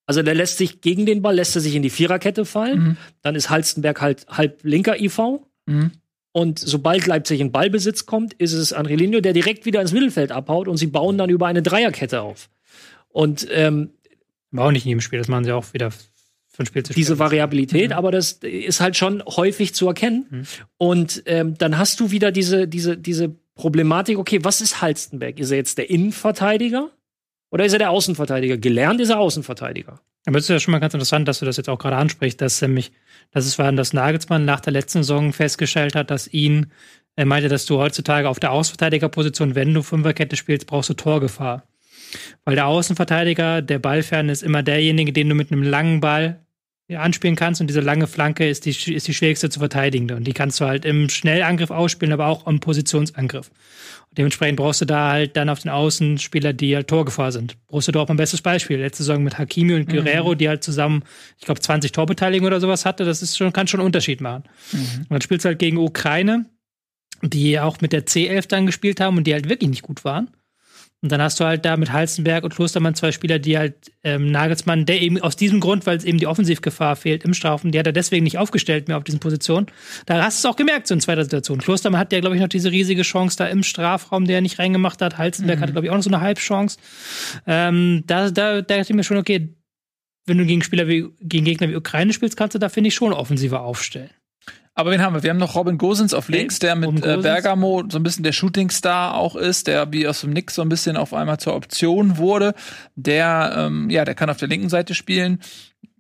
[0.07, 2.97] also der lässt sich gegen den Ball lässt er sich in die Viererkette fallen, Mhm.
[3.23, 5.19] dann ist Halstenberg halt halb linker IV
[5.67, 5.91] Mhm.
[6.39, 10.69] Und sobald Leipzig in Ballbesitz kommt, ist es Angelino, der direkt wieder ins Mittelfeld abhaut
[10.69, 12.49] und sie bauen dann über eine Dreierkette auf.
[13.09, 13.91] Und ähm,
[14.53, 15.91] War auch nicht in jedem Spiel, das machen sie auch wieder
[16.47, 17.03] von Spiel zu Spiel.
[17.03, 20.27] diese Variabilität, aber das ist halt schon häufig zu erkennen.
[20.31, 20.47] Mhm.
[20.77, 25.41] Und ähm, dann hast du wieder diese, diese, diese Problematik, okay, was ist Halstenberg?
[25.41, 26.91] Ist er jetzt der Innenverteidiger
[27.51, 28.59] oder ist er der Außenverteidiger?
[28.59, 30.01] Gelernt ist er Außenverteidiger.
[30.27, 32.41] Aber es ist ja schon mal ganz interessant, dass du das jetzt auch gerade ansprichst,
[32.41, 32.93] dass nämlich,
[33.31, 36.73] dass es war, dass Nagelsmann nach der letzten Saison festgestellt hat, dass ihn
[37.17, 41.65] Er meinte, dass du heutzutage auf der Außenverteidigerposition, wenn du Fünferkette spielst, brauchst du Torgefahr.
[42.45, 46.41] Weil der Außenverteidiger, der Ballfern ist immer derjenige, den du mit einem langen Ball
[46.97, 50.33] anspielen kannst und diese lange Flanke ist die, ist die schwierigste zu verteidigende und die
[50.33, 53.51] kannst du halt im Schnellangriff ausspielen, aber auch im Positionsangriff.
[54.11, 57.57] Und dementsprechend brauchst du da halt dann auf den Außenspieler, die halt Torgefahr sind.
[57.67, 58.79] Brauchst du doch ein bestes Beispiel.
[58.79, 60.39] Letzte Saison mit Hakimi und Guerrero, mhm.
[60.39, 61.05] die halt zusammen,
[61.39, 64.45] ich glaube, 20 Torbeteiligungen oder sowas hatte, das ist schon, kann schon einen Unterschied machen.
[64.73, 65.01] Mhm.
[65.01, 66.47] Und dann spielst du halt gegen Ukraine,
[67.23, 70.31] die auch mit der C11 dann gespielt haben und die halt wirklich nicht gut waren.
[71.01, 74.33] Und dann hast du halt da mit Halzenberg und Klostermann zwei Spieler, die halt ähm,
[74.33, 77.79] Nagelsmann, der eben aus diesem Grund, weil es eben die Offensivgefahr fehlt im Strafen, die
[77.79, 79.67] hat er deswegen nicht aufgestellt mehr auf diesen Positionen.
[80.07, 81.61] Da hast du es auch gemerkt, so in zweiter Situation.
[81.61, 84.59] Klostermann hat ja, glaube ich, noch diese riesige Chance da im Strafraum, der er nicht
[84.59, 85.19] reingemacht hat.
[85.19, 85.63] Halzenberg mhm.
[85.63, 86.79] hatte, glaube ich, auch noch so eine Halbchance.
[87.47, 89.55] Ähm, da, da, da dachte ich mir schon, okay,
[90.27, 92.95] wenn du gegen Spieler wie, gegen Gegner wie Ukraine spielst, kannst du da, finde ich,
[92.95, 94.11] schon offensiver aufstellen.
[94.79, 95.25] Aber wen haben wir?
[95.25, 98.31] Wir haben noch Robin Gosens auf links, der mit äh, Bergamo so ein bisschen der
[98.31, 102.17] Shootingstar auch ist, der wie aus dem Nix so ein bisschen auf einmal zur Option
[102.17, 102.55] wurde.
[102.95, 105.41] Der, ähm, ja, der kann auf der linken Seite spielen.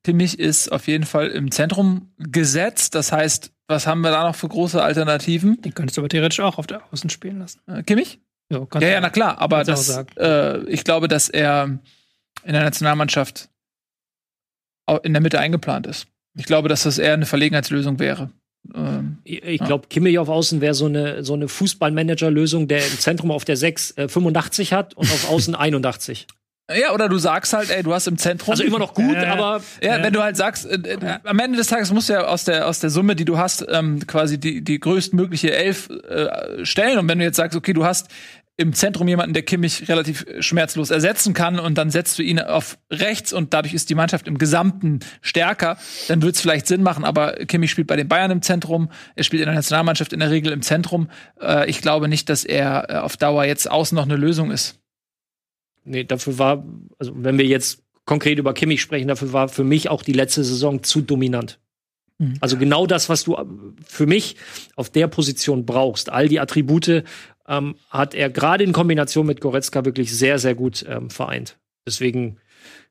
[0.04, 2.94] Kimmich ist auf jeden Fall im Zentrum gesetzt.
[2.94, 5.60] Das heißt, was haben wir da noch für große Alternativen?
[5.60, 7.60] Den könntest du aber theoretisch auch auf der Außen spielen lassen.
[7.66, 8.20] Äh, Kimmich?
[8.48, 9.40] Ja, ja, ja, na klar.
[9.40, 11.80] Aber das, äh, ich glaube, dass er
[12.44, 13.48] in der Nationalmannschaft
[15.02, 16.06] in der Mitte eingeplant ist.
[16.36, 18.30] Ich glaube, dass das eher eine Verlegenheitslösung wäre.
[18.74, 19.88] Ähm, ich glaube, ja.
[19.88, 23.96] Kimmich auf Außen wäre so eine, so eine Fußballmanager-Lösung, der im Zentrum auf der 6
[23.96, 26.26] äh, 85 hat und auf Außen 81.
[26.70, 28.50] Ja, oder du sagst halt, ey, du hast im Zentrum.
[28.50, 29.62] Also immer noch gut, äh, aber.
[29.82, 32.26] Ja, äh, wenn du halt sagst, äh, äh, am Ende des Tages musst du ja
[32.26, 36.66] aus der, aus der Summe, die du hast, ähm, quasi die, die größtmögliche Elf äh,
[36.66, 36.98] stellen.
[36.98, 38.08] Und wenn du jetzt sagst, okay, du hast
[38.60, 42.76] im Zentrum jemanden, der Kimmich relativ schmerzlos ersetzen kann und dann setzt du ihn auf
[42.90, 45.78] rechts und dadurch ist die Mannschaft im Gesamten stärker,
[46.08, 49.22] dann wird es vielleicht Sinn machen, aber Kimmich spielt bei den Bayern im Zentrum, er
[49.22, 51.08] spielt in der Nationalmannschaft in der Regel im Zentrum.
[51.40, 54.80] Äh, ich glaube nicht, dass er äh, auf Dauer jetzt außen noch eine Lösung ist.
[55.84, 56.64] Nee, dafür war,
[56.98, 60.42] also wenn wir jetzt konkret über Kimmich sprechen, dafür war für mich auch die letzte
[60.42, 61.60] Saison zu dominant.
[62.18, 62.34] Mhm.
[62.40, 63.36] Also genau das, was du
[63.86, 64.34] für mich
[64.74, 66.10] auf der Position brauchst.
[66.10, 67.04] All die Attribute
[67.48, 71.56] ähm, hat er gerade in Kombination mit Goretzka wirklich sehr, sehr gut ähm, vereint.
[71.86, 72.38] Deswegen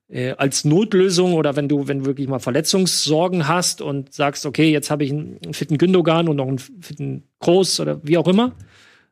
[0.10, 4.72] äh, als Notlösung oder wenn du, wenn du wirklich mal Verletzungssorgen hast und sagst, okay,
[4.72, 8.28] jetzt habe ich einen, einen, fitten Gündogan und noch einen fitten Groß oder wie auch
[8.28, 8.54] immer,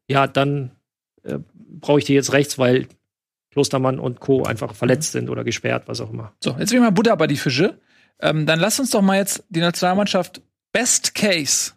[0.08, 0.72] ja, dann
[1.24, 1.40] äh,
[1.80, 2.88] brauche ich die jetzt rechts, weil
[3.52, 4.44] Klostermann und Co.
[4.44, 6.34] einfach verletzt sind oder gesperrt, was auch immer.
[6.44, 7.80] So, jetzt will ich mal Butter bei die Fische.
[8.20, 10.42] Ähm, dann lass uns doch mal jetzt die Nationalmannschaft
[10.72, 11.74] Best Case.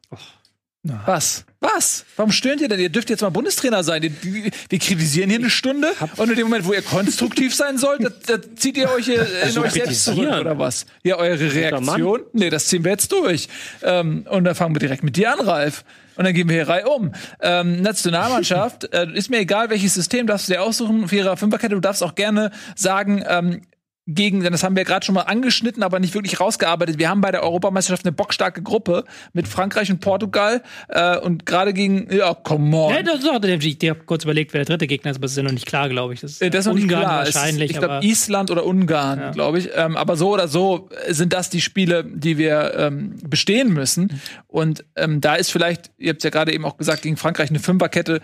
[1.07, 1.45] Was?
[1.61, 2.05] Was?
[2.17, 2.79] Warum stöhnt ihr denn?
[2.79, 4.03] Ihr dürft jetzt mal Bundestrainer sein.
[4.03, 8.11] Wir kritisieren hier eine Stunde und in dem Moment, wo ihr konstruktiv sein sollt, da,
[8.27, 10.87] da zieht ihr euch in also euch selbst zurück oder was?
[11.03, 12.21] Ja, eure Reaktion?
[12.33, 13.49] Nee, das ziehen wir jetzt durch.
[13.83, 15.85] Ähm, und dann fangen wir direkt mit dir an, Ralf.
[16.17, 17.13] Und dann gehen wir hier rein um.
[17.41, 21.75] Ähm, Nationalmannschaft, äh, ist mir egal, welches System darfst du dir aussuchen, Vierer, Fünferkette.
[21.75, 23.63] Du darfst auch gerne sagen, ähm,
[24.09, 26.99] gegen, denn das haben wir gerade schon mal angeschnitten, aber nicht wirklich rausgearbeitet.
[26.99, 29.05] Wir haben bei der Europameisterschaft eine bockstarke Gruppe
[29.35, 32.95] mit Frankreich und Portugal äh, und gerade gegen, ja, come on.
[32.95, 35.33] Ja, das ist auch, ich habe kurz überlegt, wer der dritte Gegner ist, aber das
[35.33, 36.21] ist ja noch nicht klar, glaube ich.
[36.21, 37.19] Das ist, äh, das ist noch nicht klar.
[37.19, 37.71] wahrscheinlich.
[37.71, 39.31] Ist, ich glaube Island oder Ungarn, ja.
[39.33, 39.69] glaube ich.
[39.75, 44.21] Ähm, aber so oder so sind das die Spiele, die wir ähm, bestehen müssen.
[44.47, 47.59] Und ähm, da ist vielleicht, ihr habt ja gerade eben auch gesagt, gegen Frankreich eine
[47.59, 48.23] Fünferkette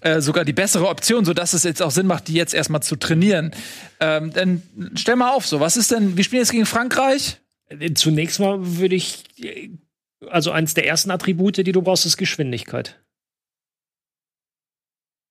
[0.00, 2.82] äh, sogar die bessere Option, so dass es jetzt auch Sinn macht, die jetzt erstmal
[2.82, 3.52] zu trainieren.
[4.00, 4.62] Ähm, dann
[4.94, 6.16] stell mal auf, so was ist denn?
[6.16, 7.38] Wir spielen jetzt gegen Frankreich.
[7.68, 9.24] Äh, zunächst mal würde ich,
[10.28, 13.00] also eines der ersten Attribute, die du brauchst, ist Geschwindigkeit.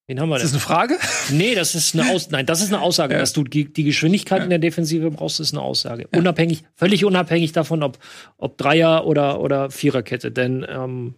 [0.09, 0.45] Wen haben wir denn?
[0.45, 0.97] Ist das eine Frage?
[1.31, 3.15] Nee, das ist eine Aus Nein, das ist eine Aussage.
[3.15, 3.19] Ja.
[3.19, 4.43] Dass du die, die Geschwindigkeit ja.
[4.45, 6.07] in der Defensive brauchst, ist eine Aussage.
[6.13, 6.19] Ja.
[6.19, 7.99] Unabhängig, völlig unabhängig davon, ob,
[8.37, 10.31] ob Dreier- oder, oder Viererkette.
[10.31, 11.15] Denn ähm,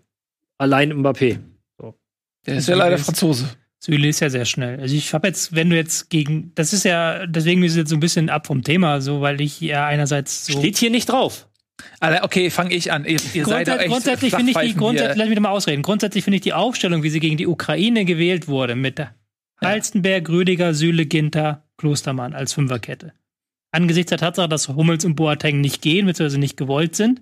[0.58, 1.40] allein Mbappé
[2.50, 3.50] der ist ja leider Franzose.
[3.80, 4.80] Süle ist ja sehr schnell.
[4.80, 7.90] Also ich habe jetzt, wenn du jetzt gegen, das ist ja, deswegen ist es jetzt
[7.90, 11.08] so ein bisschen ab vom Thema, so weil ich ja einerseits so steht hier nicht
[11.08, 11.48] drauf.
[12.02, 13.06] Okay, fange ich an.
[13.06, 15.82] Ihr, ihr seid echt grundsätzlich finde ich die grundsätzlich, lass mich mal ausreden.
[15.82, 19.14] Grundsätzlich finde ich die Aufstellung, wie sie gegen die Ukraine gewählt wurde, mit ja.
[19.62, 23.14] Halstenberg, Rüdiger, Süle, Ginter, Klostermann als Fünferkette.
[23.72, 27.22] Angesichts der Tatsache, dass Hummels und Boateng nicht gehen, beziehungsweise nicht gewollt sind,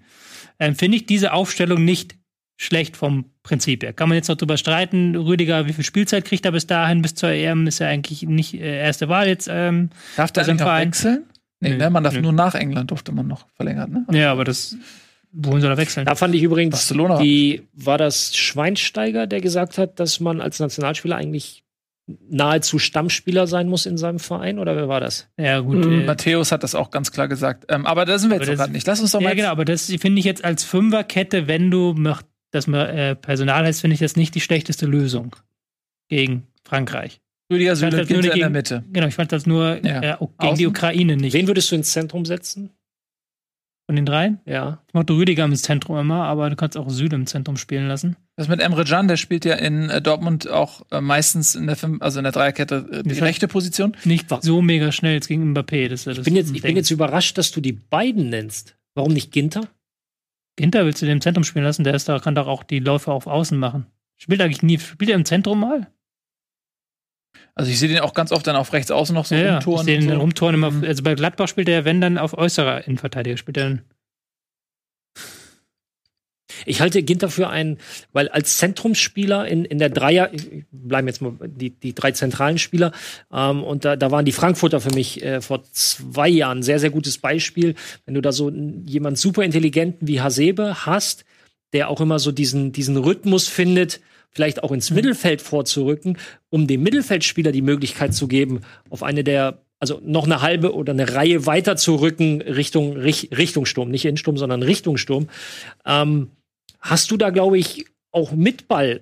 [0.57, 2.15] äh, finde ich diese Aufstellung nicht
[2.55, 3.93] schlecht vom Prinzip her.
[3.93, 7.16] Kann man jetzt noch drüber streiten, Rüdiger, wie viel Spielzeit kriegt er bis dahin, bis
[7.16, 9.48] zur EM, ist ja eigentlich nicht äh, erste Wahl jetzt.
[9.50, 11.24] Ähm, darf der eigentlich wechseln?
[11.62, 12.22] Nee, nee, ne, man darf nee.
[12.22, 14.20] nur nach England durfte man noch verlängern, ne?
[14.20, 14.76] Ja, aber das,
[15.32, 16.06] wohin soll er wechseln?
[16.06, 17.22] Da fand ich übrigens, Barcelona.
[17.22, 21.64] die, war das Schweinsteiger, der gesagt hat, dass man als Nationalspieler eigentlich
[22.30, 25.30] nahezu Stammspieler sein muss in seinem Verein oder wer war das?
[25.38, 25.86] Ja, gut.
[25.86, 26.02] Mhm.
[26.02, 27.66] Äh, Matthäus hat das auch ganz klar gesagt.
[27.70, 28.86] Ähm, aber da sind wir jetzt gerade nicht.
[28.88, 29.30] Lass uns doch mal.
[29.30, 31.93] Ja, genau, aber das finde ich jetzt als Fünferkette, wenn du
[32.52, 35.36] dass man äh, Personal heißt, finde ich das nicht die schlechteste Lösung
[36.10, 37.20] gegen Frankreich.
[37.52, 38.84] Rüdiger Süle das nur Ginter in der gegen- Mitte.
[38.91, 40.02] Genau, ich fand das nur Ja.
[40.02, 40.58] äh, gegen Außen?
[40.58, 41.34] die Ukraine nicht.
[41.34, 42.72] Wen würdest du ins Zentrum setzen?
[43.89, 44.41] Von den dreien?
[44.45, 44.84] Ja.
[44.89, 48.18] Ich mochte Rüdiger im Zentrum immer, aber du kannst auch Süle im Zentrum spielen lassen.
[48.36, 51.78] Das mit Emre Can, der spielt ja in äh, Dortmund auch äh, meistens in der
[52.02, 53.95] also in der Dreierkette äh, die rechte Position.
[54.04, 55.88] Nicht so mega schnell jetzt gegen Mbappé.
[55.88, 58.76] Das, das Ich bin, jetzt, ich bin jetzt überrascht, dass du die beiden nennst.
[58.93, 59.70] Warum nicht Ginter?
[60.58, 61.84] Ginter willst du den im Zentrum spielen lassen?
[61.84, 63.86] Der ist da, kann doch auch die Läufe auf Außen machen.
[64.18, 65.88] Spielt eigentlich nie, spielt er im Zentrum mal?
[67.55, 69.58] Also ich sehe den auch ganz oft dann auf rechts außen noch so ja, ja.
[69.60, 70.18] Ich sehe den so.
[70.18, 70.72] rumtouren immer.
[70.72, 70.84] Mhm.
[70.84, 73.82] Also bei Gladbach spielt er, ja, wenn dann auf äußerer Innenverteidiger, spielt er dann.
[76.66, 77.78] Ich halte Ginter für einen,
[78.14, 82.58] weil als Zentrumsspieler in, in der Dreier, ich- bleiben jetzt mal die, die drei zentralen
[82.58, 82.91] Spieler,
[83.34, 86.80] ähm, und da, da waren die Frankfurter für mich äh, vor zwei Jahren ein sehr,
[86.80, 87.76] sehr gutes Beispiel.
[88.05, 91.26] Wenn du da so jemand super intelligenten wie Hasebe hast,
[91.74, 93.99] der auch immer so diesen, diesen Rhythmus findet,
[94.32, 96.18] vielleicht auch ins Mittelfeld vorzurücken,
[96.49, 100.91] um dem Mittelfeldspieler die Möglichkeit zu geben, auf eine der also noch eine halbe oder
[100.91, 105.30] eine Reihe weiter zu rücken Richtung Rich, Richtung Sturm, nicht in Sturm, sondern Richtung Sturm.
[105.86, 106.32] Ähm,
[106.80, 109.01] hast du da, glaube ich, auch mit Ball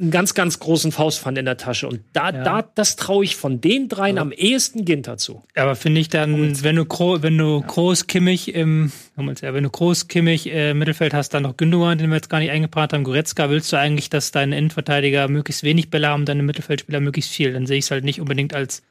[0.00, 1.88] einen ganz, ganz großen Faustpfand in der Tasche.
[1.88, 2.44] Und da, Ja.
[2.44, 5.42] da das traue ich von den dreien am ehesten Ginter zu.
[5.56, 10.06] Aber finde ich dann, wenn du, Gro wenn du Groß, Kimmich im, wenn du Groß,
[10.06, 13.50] Kimmich äh, Mittelfeld hast, dann noch Gündogan, den wir jetzt gar nicht eingeplant haben, Goretzka,
[13.50, 17.52] willst du eigentlich, dass deine Innenverteidiger möglichst wenig Bälle haben, deine Mittelfeldspieler möglichst viel?
[17.52, 18.82] Dann sehe ich es halt nicht unbedingt als.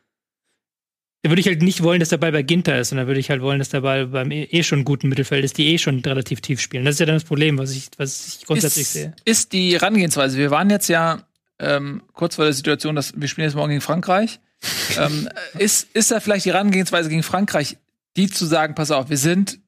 [1.23, 3.29] Da würde ich halt nicht wollen, dass der Ball bei Ginter ist, sondern würde ich
[3.29, 5.99] halt wollen, dass der Ball beim eh eh schon guten Mittelfeld ist, die eh schon
[5.99, 6.83] relativ tief spielen.
[6.83, 9.13] Das ist ja dann das Problem, was ich, was ich grundsätzlich ist, sehe.
[9.23, 10.37] ist die Herangehensweise.
[10.37, 11.23] Wir waren jetzt ja
[11.59, 14.39] ähm, kurz vor der Situation, dass wir spielen jetzt morgen gegen Frankreich.
[14.97, 17.77] ähm, ist, ist da vielleicht die Herangehensweise gegen Frankreich,
[18.17, 19.59] die zu sagen, pass auf, wir sind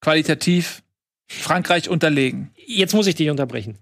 [0.00, 0.82] qualitativ
[1.26, 2.50] Frankreich unterlegen.
[2.56, 3.78] Jetzt muss ich dich unterbrechen.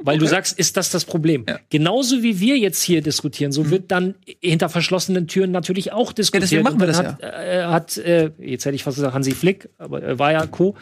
[0.00, 0.34] Weil du Okay.
[0.34, 1.44] sagst, ist das das Problem?
[1.48, 1.58] Ja.
[1.70, 6.44] Genauso wie wir jetzt hier diskutieren, so wird dann hinter verschlossenen Türen natürlich auch diskutiert.
[6.44, 9.68] deswegen machen wir das hat, äh, hat äh, jetzt hätte ich fast gesagt Hansi Flick,
[9.76, 10.76] aber er war ja Co.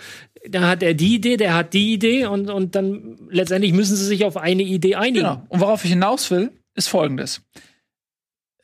[0.49, 4.05] Da hat er die Idee, der hat die Idee und, und dann letztendlich müssen sie
[4.05, 5.25] sich auf eine Idee einigen.
[5.25, 5.43] Genau.
[5.49, 7.41] Und worauf ich hinaus will, ist folgendes.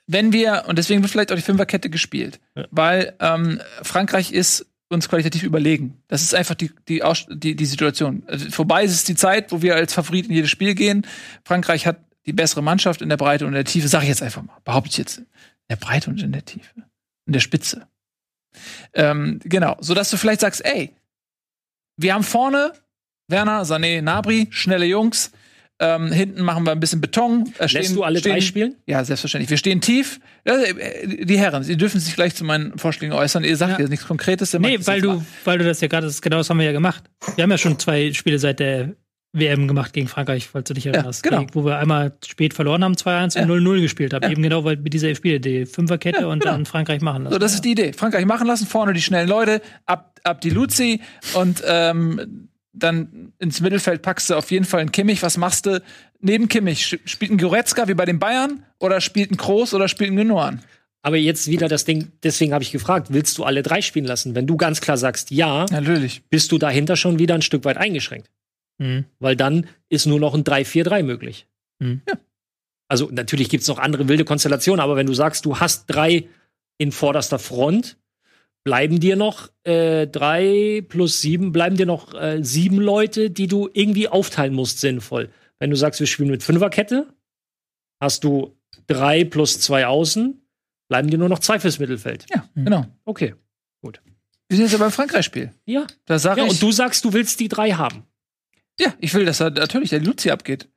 [0.06, 2.40] Wenn wir, und deswegen wird vielleicht auch die Fünferkette gespielt,
[2.70, 6.02] weil ähm, Frankreich ist uns qualitativ überlegen.
[6.08, 8.22] Das ist einfach die, die, die, die Situation.
[8.26, 11.06] Also vorbei ist es die Zeit, wo wir als Favorit in jedes Spiel gehen.
[11.44, 14.22] Frankreich hat die bessere Mannschaft in der Breite und in der Tiefe, sage ich jetzt
[14.22, 15.18] einfach mal, behaupte ich jetzt.
[15.18, 15.26] In
[15.70, 16.70] der Breite und in der Tiefe.
[17.26, 17.86] In der Spitze.
[18.94, 20.94] Ähm, genau, sodass du vielleicht sagst, ey,
[21.96, 22.72] wir haben vorne
[23.28, 25.32] Werner, Sané, Nabri, schnelle Jungs.
[25.84, 27.52] Ähm, hinten machen wir ein bisschen Beton.
[27.58, 28.76] Äh, Lässt du alle drei spielen?
[28.86, 29.50] Ja, selbstverständlich.
[29.50, 30.20] Wir stehen tief.
[30.46, 33.42] Ja, äh, die Herren, Sie dürfen sich gleich zu meinen Vorschlägen äußern.
[33.42, 33.78] Ihr sagt Ja.
[33.80, 34.52] jetzt nichts Konkretes.
[34.54, 35.24] Nee, weil du, mal.
[35.44, 37.02] weil du das ja gerade, genau das haben wir ja gemacht.
[37.34, 38.92] Wir haben ja schon zwei Spiele seit der
[39.34, 41.22] WM gemacht gegen Frankreich, falls du dich erinnerst.
[41.22, 41.40] genau.
[41.40, 43.42] Gegen- Wo wir einmal spät verloren haben, 2-1 Ja.
[43.42, 44.22] und 0-0 gespielt haben.
[44.24, 44.30] Ja.
[44.30, 46.52] Eben genau, weil mit dieser Spiele die Fünferkette Ja, und genau.
[46.52, 47.32] dann Frankreich machen lassen.
[47.32, 47.92] So, das ist die Idee.
[47.94, 51.00] Frankreich machen lassen, vorne die schnellen Leute, ab, ab die Luzi
[51.34, 55.22] und ähm, dann ins Mittelfeld packst du auf jeden Fall einen Kimmich.
[55.22, 55.82] Was machst du
[56.20, 57.00] neben Kimmich?
[57.04, 60.62] Spielt ein Goretzka wie bei den Bayern oder spielt ein Kroos oder spielt ein Gündogan?
[61.02, 64.34] Aber jetzt wieder das Ding, deswegen habe ich gefragt, willst du alle drei spielen lassen?
[64.34, 66.22] Wenn du ganz klar sagst ja, Natürlich.
[66.30, 68.30] bist du dahinter schon wieder ein Stück weit eingeschränkt.
[68.78, 69.04] Mhm.
[69.18, 71.46] Weil dann ist nur noch ein 3-4-3 möglich.
[71.80, 72.02] Mhm.
[72.08, 72.14] Ja.
[72.88, 76.28] Also natürlich gibt es noch andere wilde Konstellationen, aber wenn du sagst, du hast drei
[76.78, 77.96] in vorderster Front,
[78.64, 83.68] bleiben dir noch äh, drei plus sieben, bleiben dir noch äh, sieben Leute, die du
[83.72, 85.30] irgendwie aufteilen musst, sinnvoll.
[85.58, 87.06] Wenn du sagst, wir spielen mit Fünferkette,
[88.00, 88.56] hast du
[88.86, 90.40] drei plus zwei Außen,
[90.88, 92.26] bleiben dir nur noch zwei fürs Mittelfeld.
[92.34, 92.64] Ja, Mhm.
[92.64, 92.86] genau.
[93.04, 93.34] Okay.
[94.48, 95.50] Wir sind jetzt ja beim Frankreich-Spiel.
[95.64, 95.86] Ja.
[96.04, 98.04] Da sage Ja, ich, und du sagst, du willst die drei haben.
[98.78, 100.68] ja, ich will, dass da natürlich der Luzi abgeht.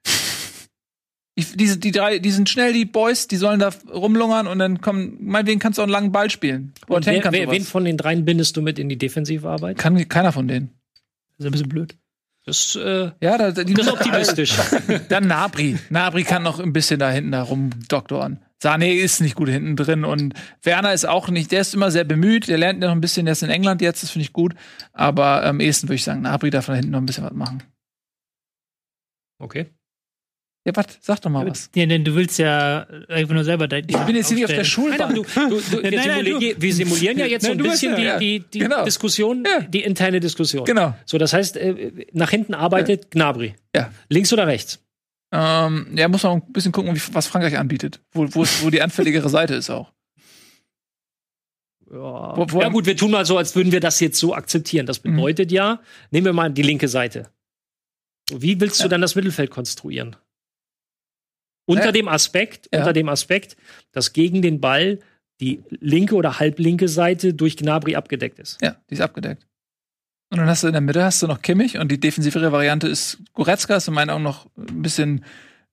[1.38, 4.80] Ich, die, die drei, die sind schnell, die Boys, die sollen da rumlungern und dann
[4.80, 6.74] kommen, meinetwegen kannst du auch einen langen Ball spielen.
[6.88, 9.78] Und wer, wer, wen von den dreien bindest du mit in die Defensivarbeit?
[9.78, 10.70] Kann keiner von denen.
[11.38, 11.98] Das ist ein bisschen blöd.
[12.46, 14.56] Das, äh, Ja, da, die das ist optimistisch.
[15.10, 15.78] Dann Nabri.
[15.90, 18.40] Nabri kann noch ein bisschen da hinten herumdoktoren.
[18.64, 20.34] Sané ist nicht gut hinten drin und
[20.64, 23.26] Werner ist auch nicht, der ist immer sehr bemüht, der lernt ja noch ein bisschen,
[23.26, 24.56] der ist in England jetzt, das finde ich gut.
[24.94, 27.64] Aber am ehesten würde ich sagen, Nabri darf da hinten noch ein bisschen was machen.
[29.40, 29.68] okay.
[30.68, 30.86] Ja, was?
[31.00, 31.70] Sag doch mal was.
[31.76, 34.52] Ja, denn du willst ja einfach nur selber dein Ich bin jetzt hier nicht auf
[34.52, 34.90] der aufstellen.
[34.98, 35.16] Nein, Schulbank.
[35.72, 37.82] du, du, wir, Nein, nein, simulieren, wir simulieren ja jetzt so Nein, ein du weißt
[37.82, 38.84] bisschen ja, die, die, die Genau.
[38.84, 39.62] Diskussion, Ja.
[39.62, 40.66] die interne Diskussion.
[40.66, 40.96] Genau.
[41.06, 43.54] So, das heißt, äh, nach hinten arbeitet Gnabry.
[43.76, 43.92] Ja.
[44.10, 44.80] Links oder rechts?
[45.32, 48.00] Ähm, ja, muss man ein bisschen gucken, was Frankreich anbietet.
[48.14, 49.92] Wo, wo, wo die anfälligere Seite ist auch.
[51.92, 52.34] Ja.
[52.38, 54.88] Wo- ja gut, wir tun mal so, als würden wir das jetzt so akzeptieren.
[54.88, 57.30] Das bedeutet ja, nehmen wir mal die linke Seite.
[58.32, 60.16] Wie willst du dann das Mittelfeld konstruieren?
[61.66, 61.92] Unter Ja.
[61.92, 62.80] dem Aspekt, Ja.
[62.80, 63.58] unter dem Aspekt,
[63.92, 65.00] dass gegen den Ball
[65.42, 68.62] die linke oder halblinke Seite durch Gnabry abgedeckt ist.
[68.62, 69.46] Ja, die ist abgedeckt.
[70.32, 72.88] Und dann hast du in der Mitte hast du noch Kimmich und die defensivere Variante
[72.88, 75.24] ist Goretzka, ist in meinen Augen noch ein bisschen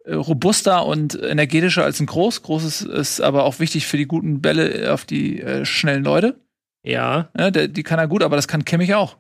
[0.05, 2.43] äh, robuster und energetischer als ein Groß.
[2.43, 6.41] Groß ist, aber auch wichtig für die guten Bälle auf die äh, schnellen Leute.
[6.85, 9.17] Ja, Ja, der, die kann er gut, aber das kann Kimmich auch.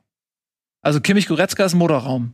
[0.80, 2.32] Also Kimmich Goretzka ist Motorraum.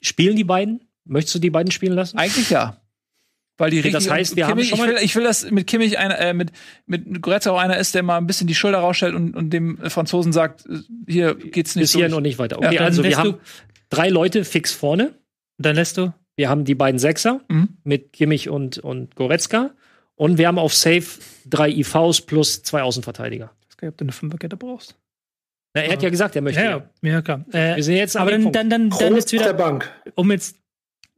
[0.00, 0.80] spielen die beiden?
[1.04, 2.18] Möchtest du die beiden spielen lassen?
[2.18, 2.80] Eigentlich ja.
[3.58, 5.24] Weil die Okay, das richtig- heißt, wir haben Kimmich, schon ich, mal- will, ich will,
[5.24, 6.52] dass mit Kimmich einer, äh, mit,
[6.86, 9.78] mit Goretzka auch einer ist, der mal ein bisschen die Schulter rausstellt und, und dem
[9.88, 10.78] Franzosen sagt, äh,
[11.08, 12.12] hier geht's nicht Bis durch.
[12.12, 12.58] und nicht weiter.
[12.60, 13.36] Ja, Okay, dann also wir haben
[13.88, 15.08] drei Leute fix vorne.
[15.58, 16.12] Und dann lässt du.
[16.36, 17.68] Wir haben die beiden Sechser Mhm.
[17.82, 19.70] mit Kimmich und, und Goretzka.
[20.16, 21.04] Und wir haben auf Safe
[21.46, 23.52] drei IVs plus zwei Außenverteidiger.
[23.62, 24.96] Ich weiß gar nicht, ob du eine Fünferkette brauchst.
[25.74, 26.60] Na, er hat ja gesagt, er möchte.
[26.62, 27.44] Ja, ja, klar.
[27.52, 28.56] Äh, Wir sind jetzt aber dann, Punkt.
[28.56, 29.90] dann, dann, dann Groß jetzt auf der wieder, Bank.
[30.14, 30.56] um jetzt.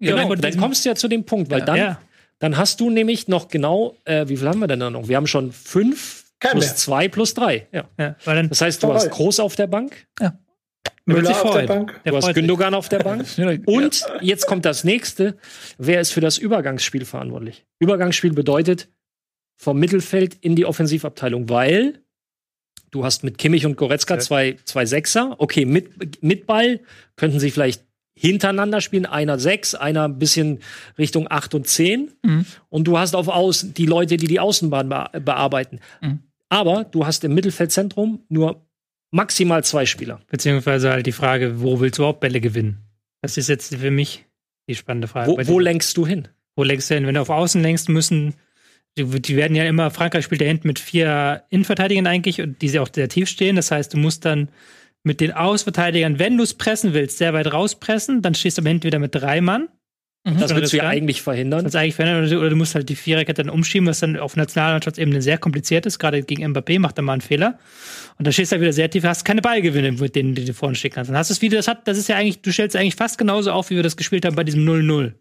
[0.01, 1.64] Ja, Genau, mit dann kommst du ja zu dem Punkt, weil Ja.
[1.64, 2.01] dann, ja,
[2.39, 5.09] dann hast du nämlich noch genau, äh, wie viel haben wir denn da noch?
[5.09, 6.76] Wir haben schon fünf Kein plus mehr.
[6.76, 7.66] zwei plus drei.
[7.72, 7.89] Ja.
[7.99, 8.49] ja, weil dann.
[8.49, 10.07] Das heißt, du hast Groß auf der Bank,
[11.05, 11.66] Müller sich auf der.
[11.66, 12.01] Bank.
[12.05, 12.34] du hast.
[12.34, 13.26] Gündogan auf der Bank.
[13.66, 15.36] Und jetzt kommt das nächste.
[15.78, 17.64] Wer ist für das Übergangsspiel verantwortlich?
[17.78, 18.89] Übergangsspiel bedeutet
[19.57, 22.03] vom Mittelfeld in die Offensivabteilung, weil
[22.91, 25.34] du hast mit Kimmich und Goretzka zwei, zwei Sechser.
[25.39, 26.80] Okay, mit, mit Ball
[27.16, 27.88] könnten sie vielleicht
[28.18, 29.06] hintereinander spielen.
[29.06, 30.60] Einer sechs, einer ein bisschen
[30.98, 32.12] Richtung acht und zehn.
[32.22, 32.46] Mhm.
[32.68, 35.80] Und du hast auf Außen die Leute, die die Außenbahn be bearbeiten.
[36.00, 36.20] Mhm.
[36.48, 38.66] Aber du hast im Mittelfeldzentrum nur
[39.10, 40.20] maximal zwei Spieler.
[40.30, 42.78] Beziehungsweise halt die Frage, wo willst du überhaupt Bälle gewinnen?
[43.22, 44.26] Das ist jetzt für mich
[44.68, 45.32] die spannende Frage.
[45.32, 46.28] Wo, wo lenkst du hin?
[46.56, 47.06] Wo lenkst du hin?
[47.06, 48.34] Wenn du auf Außen lenkst, müssen.
[48.96, 52.80] Die, werden ja immer, Frankreich spielt ja hinten mit vier Innenverteidigern eigentlich und die sie
[52.80, 53.54] auch sehr tief stehen.
[53.54, 54.48] Das heißt, du musst dann
[55.09, 58.68] mit den Außenverteidigern, wenn du es pressen willst, sehr weit rauspressen, dann stehst du aber
[58.68, 59.68] hinten wieder mit drei Mann.
[60.24, 61.64] Das Oder willst du ja das eigentlich verhindern.
[61.64, 64.16] Das eigentlich verändern oder du, oder du musst halt die Viererkette dann umschieben, was dann
[64.18, 65.98] auf Nationalmannschaftsebene sehr kompliziert ist.
[65.98, 67.59] Gerade gegen Mbappé macht er mal einen Fehler.
[68.18, 70.52] Und dann stehst du halt wieder sehr tief, hast keine Ballgewinne, mit denen du dir
[70.54, 71.09] vorne stehen kannst.
[71.09, 73.16] Dann hast du es wieder, das hat, das ist ja eigentlich, du stellst eigentlich fast
[73.16, 75.14] genauso auf, wie wir das gespielt haben bei diesem 0-0.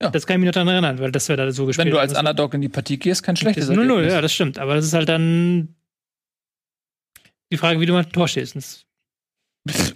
[0.00, 0.10] Ja.
[0.10, 1.98] Das kann ich mich noch daran erinnern, weil das wir da so gespielt wenn du
[1.98, 2.16] als.
[2.16, 4.12] Underdog in die Partie gehst, kein Das schlechtes ist 0-0, Ergebnis.
[4.12, 4.58] ja, das stimmt.
[4.58, 5.74] Aber das ist halt dann
[7.50, 8.54] die Frage, wie du mal Tor stehst.
[8.56, 8.84] Das-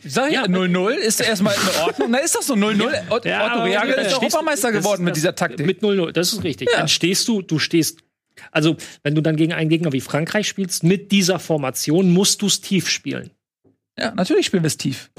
[0.04, 2.10] sag ja, 0-0 ist erstmal in Ordnung.
[2.10, 3.10] Na, ist doch so 0-0.
[3.10, 5.66] Otto, Ja, Otto Reagel ist Europameister das- geworden mit das- dieser Taktik.
[5.66, 6.68] Mit 0-0, das ist richtig.
[6.70, 6.78] Ja.
[6.78, 8.00] Dann stehst du, du stehst,
[8.52, 12.46] also wenn du dann gegen einen Gegner wie Frankreich spielst, mit dieser Formation musst du
[12.46, 13.30] es tief spielen.
[13.98, 15.10] ja, natürlich spielen wir es tief.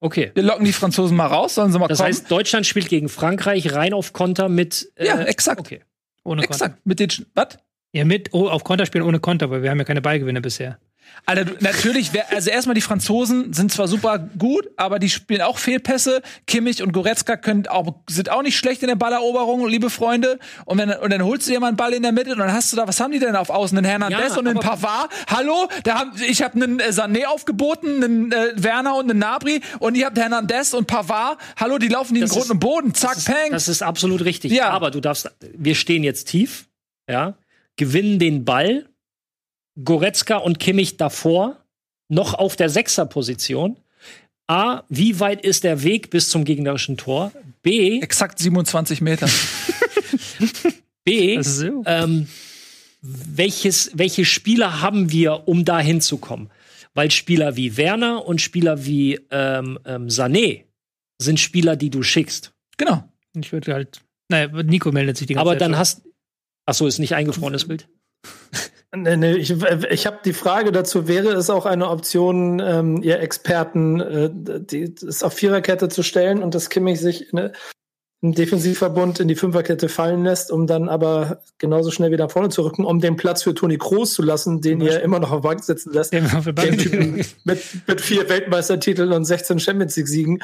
[0.00, 0.32] Okay.
[0.34, 2.08] Wir locken die Franzosen mal raus, sollen sie mal Das kommen.
[2.08, 4.90] heißt, Deutschland spielt gegen Frankreich rein auf Konter mit.
[4.96, 5.60] äh, Ja, exakt.
[5.60, 5.80] Okay.
[6.24, 6.54] Ohne Konter.
[6.66, 6.84] Exakt.
[6.86, 7.58] Mit den, was?
[7.94, 10.80] Ja, mit oh, auf Konter spielen ohne Konter, weil wir haben ja keine Ballgewinne bisher.
[11.24, 15.40] Alter, du, natürlich, wär, also erstmal die Franzosen sind zwar super gut, aber die spielen
[15.42, 16.20] auch Fehlpässe.
[16.48, 20.40] Kimmich und Goretzka können auch, sind auch nicht schlecht in der Balleroberung, liebe Freunde.
[20.64, 22.52] Und, wenn, und dann holst du dir mal einen Ball in der Mitte und dann
[22.52, 23.78] hast du da, was haben die denn auf Außen?
[23.78, 25.10] Einen Hernandez Ja, und einen Pavard?
[25.28, 25.68] Hallo?
[25.84, 29.96] Da haben, ich habe einen äh, Sané aufgeboten, einen äh, Werner und einen Nabri und
[29.96, 31.38] ihr habt Hernandez und Pavard.
[31.56, 32.94] Hallo, die laufen in Das Grund und Boden.
[32.94, 33.52] Zack, Das ist, peng.
[33.52, 34.50] das ist absolut richtig.
[34.50, 34.70] Ja.
[34.70, 36.66] Aber du darfst, wir stehen jetzt tief,
[37.08, 37.34] ja,
[37.76, 38.86] gewinnen den Ball.
[39.82, 41.64] Goretzka und Kimmich davor,
[42.08, 43.76] noch auf der Sechserposition.
[44.48, 47.32] A, wie weit ist der Weg bis zum gegnerischen Tor?
[47.62, 49.28] B, Exakt 27 Meter.
[51.04, 51.82] B, so.
[51.86, 52.28] ähm,
[53.00, 56.50] welches, welche Spieler haben wir, um da hinzukommen?
[56.94, 60.64] Weil Spieler wie Werner und Spieler wie ähm, ähm, Sané
[61.18, 62.52] sind Spieler, die du schickst.
[62.76, 63.04] genau.
[63.34, 64.02] Ich würde halt.
[64.28, 65.62] Naja, Nico meldet sich die ganze Aber Zeit.
[65.62, 65.78] dann schon.
[65.78, 66.02] hast.
[66.66, 67.88] Ach so, ist nicht eingefrorenes Bild.
[68.94, 69.50] Nee, nee, ich
[69.90, 74.94] ich habe die Frage dazu, wäre es auch eine Option, ähm, ihr Experten, äh, die,
[74.94, 77.52] das auf Viererkette zu stellen und dass Kimmich sich in, eine-
[78.20, 82.50] im Defensivverbund in die Fünferkette fallen lässt, um dann aber genauso schnell wieder nach vorne
[82.50, 85.40] zu rücken, um den Platz für Toni Kroos zu lassen, den ihr immer noch auf
[85.40, 86.12] Bank sitzen lässt.
[86.52, 87.14] Den Typen
[87.44, 90.42] mit, mit vier Weltmeistertiteln und 16 Champions League-Siegen,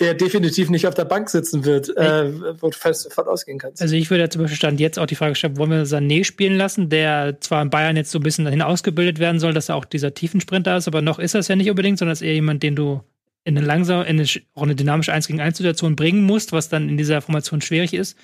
[0.00, 3.82] der definitiv nicht auf der Bank sitzen wird, äh, wo du fest davon ausgehen kannst.
[3.82, 6.24] Also ich würde ja zum Beispiel Stand jetzt auch die Frage stellen, wollen wir Sané
[6.24, 9.68] spielen lassen, der zwar in Bayern jetzt so ein bisschen dahin ausgebildet werden soll, dass
[9.68, 12.34] er auch dieser Tiefensprinter ist, aber noch ist das ja nicht unbedingt, sondern ist eher
[12.34, 13.02] jemand, den du
[13.44, 16.68] in eine langsam, in eine, auch eine dynamische 1 gegen 1 Situation bringen musst, was
[16.68, 18.16] dann in dieser Formation schwierig ist.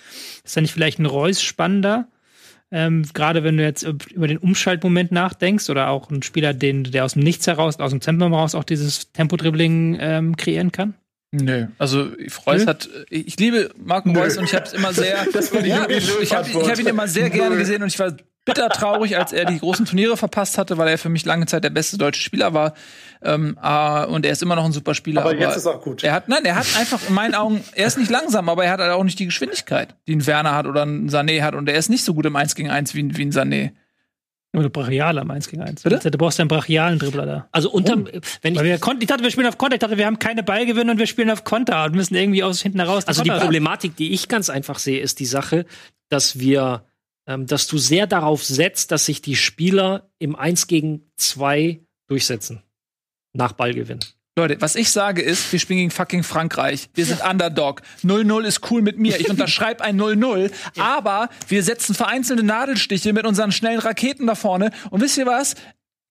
[0.45, 2.09] Ist da nicht vielleicht ein Reus spannender?
[2.71, 7.05] Ähm, Gerade wenn du jetzt über den Umschaltmoment nachdenkst oder auch ein Spieler, den, der
[7.05, 10.95] aus dem Nichts heraus, aus dem Tempo heraus auch dieses Tempo-Dribbling ähm, kreieren kann?
[11.37, 12.11] Nö, also
[12.47, 14.21] Reus hat, ich liebe Marco Nö.
[14.21, 16.79] Reus und ich habe es immer sehr, Das war die ja, Löw ich habe hab
[16.79, 17.61] ihn immer sehr gerne Nö.
[17.61, 18.13] gesehen und ich war
[18.47, 21.65] bitter traurig, als er die großen Turniere verpasst hatte, weil er für mich lange Zeit
[21.65, 22.73] der beste deutsche Spieler war.
[23.23, 25.23] Ähm, äh, und er ist immer noch ein super Spieler.
[25.23, 26.05] Aber jetzt ist auch gut.
[26.05, 28.71] Er hat, nein, er hat einfach in meinen Augen, er ist nicht langsam, aber er
[28.71, 31.55] hat halt auch nicht die Geschwindigkeit, die ein Werner hat oder ein Sané hat.
[31.55, 33.73] Und er ist nicht so gut im 1 gegen 1 wie, wie ein Sané.
[34.57, 35.83] Nur eine brachiale am 1 gegen 1.
[35.83, 36.11] Bitte?
[36.11, 37.49] Du brauchst einen brachialen Dribbler da.
[37.53, 38.07] Also unterm,
[38.41, 39.75] wenn ich Weil wir konnten, ich dachte, wir spielen auf Konter.
[39.75, 42.63] Ich dachte, wir haben keine Ballgewinne und wir spielen auf Konter und müssen irgendwie aus
[42.63, 43.07] hinten heraus.
[43.07, 45.67] Also die Konter- Problematik, die ich ganz einfach sehe, ist die Sache,
[46.09, 46.87] dass wir,
[47.27, 52.63] ähm, dass du sehr darauf setzt, dass sich die Spieler im 1 gegen 2 durchsetzen.
[53.35, 54.01] Nach Ballgewinn.
[54.39, 56.91] Leute, was ich sage ist, wir spielen gegen fucking Frankreich.
[56.93, 57.81] Wir sind Underdog.
[58.05, 59.19] 0-0 ist cool mit mir.
[59.19, 60.51] Ich unterschreibe ein 0-0.
[60.79, 64.73] Aber wir setzen vereinzelte Nadelstiche mit unseren schnellen Raketen da vorne.
[64.91, 65.55] Und wisst ihr was?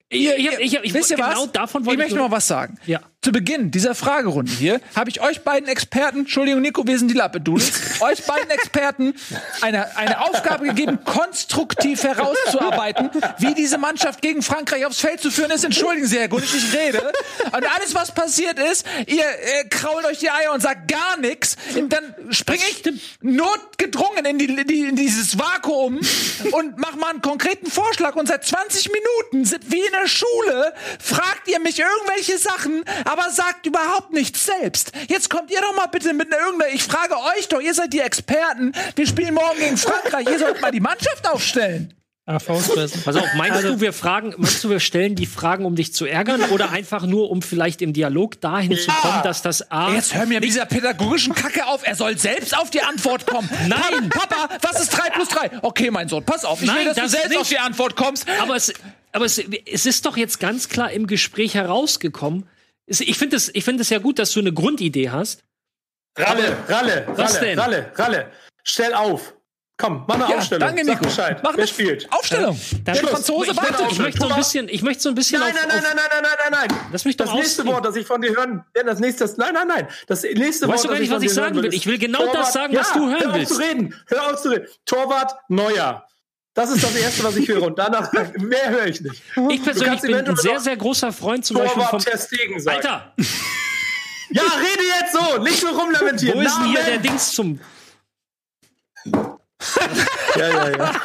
[0.09, 1.51] Ich, ich, ich, ich, wisst ihr genau was?
[1.51, 2.79] davon ich möchte noch was sagen.
[2.87, 3.01] Ja.
[3.25, 7.15] Zu Beginn dieser Fragerunde hier habe ich euch beiden Experten, Entschuldigung, Nico, wir sind die
[7.15, 9.15] Lappedudels, euch beiden Experten
[9.61, 13.09] eine, eine Aufgabe gegeben, konstruktiv herauszuarbeiten,
[13.39, 15.63] wie diese Mannschaft gegen Frankreich aufs Feld zu führen ist.
[15.63, 17.01] Entschuldigen Sie, Herr Gunnig, ich rede.
[17.45, 21.55] Und alles, was passiert ist, ihr äh, krault euch die Eier und sagt gar nichts.
[21.89, 22.83] Dann springe ich
[23.21, 25.99] notgedrungen in, die, die, in dieses Vakuum
[26.51, 28.15] und mach mal einen konkreten Vorschlag.
[28.17, 33.14] Und seit 20 Minuten sind wie in der Schule, fragt ihr mich irgendwelche Sachen, aber
[33.31, 34.91] sagt überhaupt nichts selbst.
[35.09, 37.93] Jetzt kommt ihr doch mal bitte mit einer irgendeiner, ich frage euch doch, ihr seid
[37.93, 41.93] die Experten, wir spielen morgen gegen Frankreich, ihr sollt mal die Mannschaft aufstellen.
[42.27, 43.03] AV-Fressen.
[43.03, 45.93] Pass auf, meinst Also du, wir fragen, meinst du, wir stellen die Fragen, um dich
[45.93, 49.93] zu ärgern oder einfach nur, um vielleicht im Dialog dahin zu kommen, dass das A.
[49.93, 51.85] Jetzt hör mir mit dieser pädagogischen Kacke auf.
[51.85, 53.47] Er soll selbst auf die Antwort kommen.
[53.67, 55.51] Nein, Papa, was ist 3 plus 3?
[55.61, 56.63] Okay, mein Sohn, pass auf.
[56.63, 57.39] Ich Nein, will, dass das du selbst nicht.
[57.41, 58.25] auf die Antwort kommst.
[58.41, 58.73] Aber es,
[59.11, 62.47] aber es, es ist doch jetzt ganz klar im Gespräch herausgekommen.
[62.87, 65.43] Ich finde es, es ja gut, dass du eine Grundidee hast.
[66.17, 67.59] Ralle, Ralle, Was Ralle, denn?
[67.59, 68.31] Ralle, Ralle.
[68.63, 69.33] Stell auf.
[69.77, 70.67] Komm, mach eine Ja, Aufstellung.
[70.69, 71.05] danke, Nico.
[71.43, 72.09] Mach Wer spielt?
[72.09, 72.57] Aufstellung.
[72.87, 73.11] Der Schluss.
[73.11, 73.91] Franzose Ich wartet.
[73.91, 75.95] Ich möchte so ein bisschen, ich möchte so ein bisschen Nein, auf, nein, nein, nein,
[76.11, 76.79] nein, nein, nein, nein.
[76.93, 77.65] Lass mich doch Das nächste.
[77.65, 79.87] Wort, das ich von dir hören, ja, das nächste, nein, nein, nein.
[80.07, 81.73] Das nächste Wort, Weißt du gar nicht, was ich sagen will?
[81.73, 83.51] Ich will genau das sagen, was du hören hör willst.
[83.51, 83.93] Auf zu reden.
[84.07, 84.67] Hör auf zu reden.
[84.85, 86.07] Torwart Neuer.
[86.55, 87.63] Das ist das erste, was ich höre.
[87.63, 89.21] Und danach mehr höre ich nicht.
[89.49, 91.99] Ich persönlich bin ein sehr, sehr großer Freund zum Beispiel Torwart vom.
[91.99, 92.77] Ter Stegen sagen.
[92.77, 93.13] Alter,
[94.29, 96.39] Ja, rede jetzt so, nicht so rumlamentieren.
[96.39, 97.59] wo ist denn hier der Dings zum.
[100.35, 101.01] Ja, ja, ja.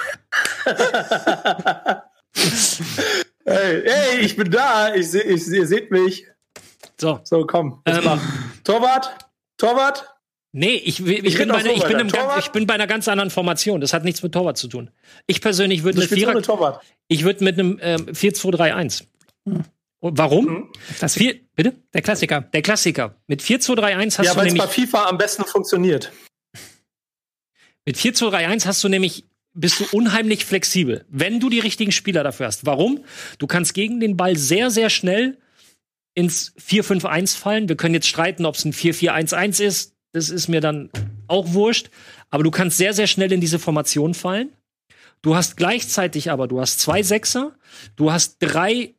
[3.47, 4.95] hey, hey, ich bin da.
[4.95, 6.27] Ich seh, ich, ihr seht mich.
[7.01, 7.21] So.
[7.25, 7.81] So, komm.
[7.87, 8.21] Ähm.
[8.65, 9.17] Torwart?
[9.57, 10.15] Torwart?
[10.53, 12.13] Nee, ich, ich, Ich bin, bei, einer- so ich, bin ganz,
[12.45, 13.81] ich bin bei einer ganz anderen Formation.
[13.81, 14.91] Das hat nichts mit Torwart zu tun.
[15.29, 16.83] Ich persönlich würde spielst Vierer, Torwart.
[17.09, 19.05] ich würde mit einem ähm, 4-2-3-1.
[19.45, 20.45] Und Warum?
[20.47, 21.09] Mhm.
[21.09, 21.75] Vier, bitte?
[21.95, 22.41] Der Klassiker.
[22.41, 23.15] Der Klassiker.
[23.29, 26.11] Mit 4-2-3-1 hast Ja, du weil es bei nämlich FIFA am besten funktioniert.
[27.85, 32.47] mit 4-2-3-1 hast du nämlich bist du unheimlich flexibel, wenn du die richtigen Spieler dafür
[32.47, 32.67] hast.
[32.67, 33.05] Warum?
[33.39, 35.39] Du kannst gegen den Ball sehr sehr schnell
[36.15, 37.69] ins 4-5-1 fallen.
[37.69, 39.95] Wir können jetzt streiten, ob es ein 4-4-1-1 ist.
[40.13, 40.91] Das ist mir dann
[41.29, 41.91] auch wurscht.
[42.31, 44.51] Aber du kannst sehr, sehr schnell in diese Formation fallen.
[45.23, 47.55] Du hast gleichzeitig aber, du hast zwei Sechser,
[47.97, 48.95] du hast drei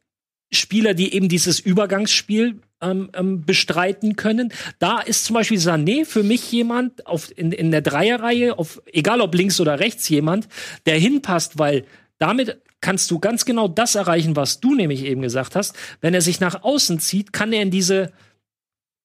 [0.52, 4.54] Spieler, die eben dieses Übergangsspiel ähm, ähm, bestreiten können.
[4.80, 9.22] Da ist zum Beispiel Sané für mich jemand auf, in, in der Dreierreihe, auf, egal
[9.22, 10.48] ob links oder rechts jemand,
[10.86, 11.86] der hinpasst, weil
[12.20, 15.76] damit kannst du ganz genau das erreichen, was du nämlich eben gesagt hast.
[16.02, 18.12] Wenn er sich nach außen zieht, kann er in diese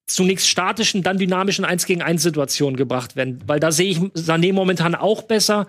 [0.06, 3.40] zunächst statischen, dann dynamischen 1 gegen 1 Situationen gebracht werden.
[3.46, 5.66] Weil da sehe ich Sané momentan auch besser.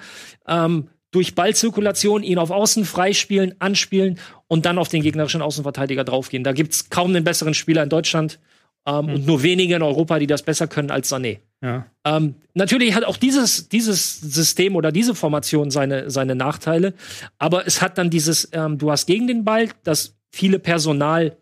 [0.48, 6.44] Ähm, durch Ballzirkulation ihn auf Außen freispielen, anspielen und dann auf den gegnerischen Außenverteidiger draufgehen.
[6.44, 8.40] Da gibt's kaum einen besseren Spieler in Deutschland
[8.86, 11.40] ähm, und nur wenige in Europa, die das besser können als Sané.
[11.62, 11.88] Ja.
[12.06, 16.94] Ähm, natürlich hat auch dieses, dieses System oder diese Formation seine, seine Nachteile,
[17.40, 21.38] aber es hat dann dieses, ähm, du hast gegen den Ball das viele Personal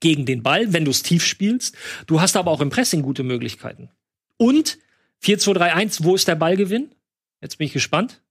[0.00, 1.76] gegen den Ball, wenn du es tief spielst.
[2.06, 3.90] Du hast aber auch im Pressing gute Möglichkeiten.
[4.36, 4.78] Und
[5.22, 6.94] 4-2-3-1, wo ist der Ballgewinn?
[7.40, 8.22] Jetzt bin ich gespannt.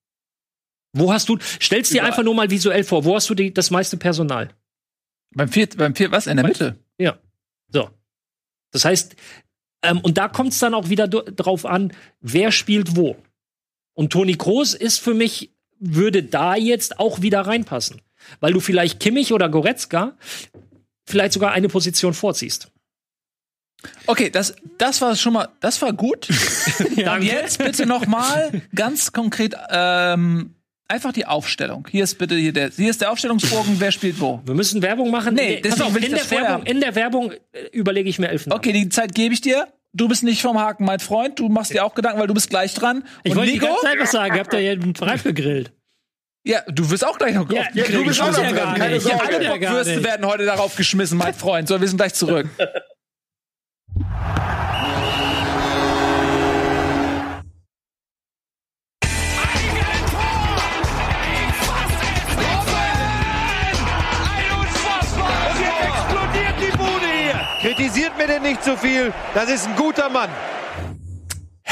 [0.94, 3.72] Wo hast du, stellst dir einfach nur mal visuell vor, wo hast du die, das
[3.72, 4.50] meiste Personal?
[5.32, 6.28] Beim vier, beim vier, was?
[6.28, 6.78] In der Mitte?
[6.98, 7.18] Ja.
[7.70, 7.90] So.
[8.72, 9.16] Das heißt,
[9.84, 13.18] ähm, und da kommt es dann auch wieder drauf an, wer spielt wo.
[13.94, 18.02] Und Toni Kroos ist für mich, würde da jetzt auch wieder reinpassen.
[18.40, 20.18] Weil du vielleicht Kimmich oder Goretzka
[21.08, 22.72] vielleicht sogar eine Position vorziehst.
[24.08, 26.28] Okay, das, das war schon mal, das war gut.
[26.98, 30.56] Dann jetzt bitte noch mal ganz konkret ähm,
[30.88, 31.88] einfach die Aufstellung.
[31.90, 33.80] Hier ist bitte hier der, hier ist der Aufstellungsbogen.
[33.80, 34.42] Wer spielt wo?
[34.46, 35.36] Wir müssen Werbung machen.
[35.36, 38.30] Nee, Pass deswegen auf, in, das der Werbung, in der Werbung äh, überlege ich mir
[38.30, 38.58] elf Namen.
[38.58, 39.68] Okay, die Zeit gebe ich dir.
[39.94, 41.40] Du bist nicht vom Haken, mein Freund.
[41.40, 43.04] Du machst dir auch Gedanken, weil du bist gleich dran.
[43.24, 43.68] Ich Und wollte die Nico?
[43.68, 44.36] ganze Zeit was sagen.
[44.36, 45.72] Ihr habt ja hier einen Reif gegrillt.
[46.48, 48.36] Ja, du wirst auch gleich noch Ja, auf die ja, Kriege du bist auch noch
[48.38, 49.22] dran, keine Sorge.
[49.36, 50.04] alle Ja, Bockwürste nicht.
[50.06, 51.68] werden heute darauf geschmissen, mein Freund.
[51.68, 52.48] So, wir sind gleich zurück.
[63.98, 67.40] Und jetzt explodiert die Bude hier.
[67.62, 69.14] Kritisiert mir denn nicht zu viel.
[69.34, 70.30] Das ist ein guter Mann.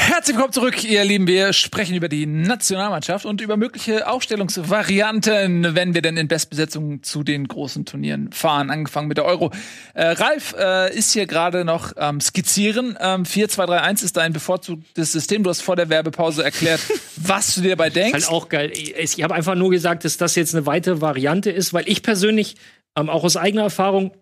[0.06, 1.26] Herzlich willkommen zurück, ihr Lieben.
[1.26, 7.24] Wir sprechen über die Nationalmannschaft und über mögliche Aufstellungsvarianten, wenn wir denn in Bestbesetzung zu
[7.24, 9.50] den großen Turnieren fahren, angefangen mit der Euro.
[9.94, 12.96] Äh, Ralf äh, ist hier gerade noch am Skizzieren.
[13.00, 15.42] Ähm, 4-2-3-1 ist dein bevorzugtes System.
[15.42, 16.80] Du hast vor der Werbepause erklärt,
[17.16, 18.12] was du dir dabei denkst.
[18.12, 18.70] Halt auch geil.
[18.72, 22.04] Ich, ich habe einfach nur gesagt, dass das jetzt eine weitere Variante ist, weil ich
[22.04, 22.54] persönlich
[22.96, 24.12] ähm, auch aus eigener Erfahrung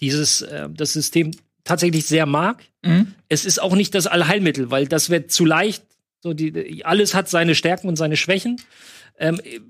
[0.00, 1.32] dieses äh, das System
[1.70, 2.62] tatsächlich sehr mag.
[2.82, 3.14] Mhm.
[3.28, 5.82] Es ist auch nicht das Allheilmittel, weil das wird zu leicht.
[6.22, 8.60] So die, alles hat seine Stärken und seine Schwächen.
[9.18, 9.60] Ähm, äh,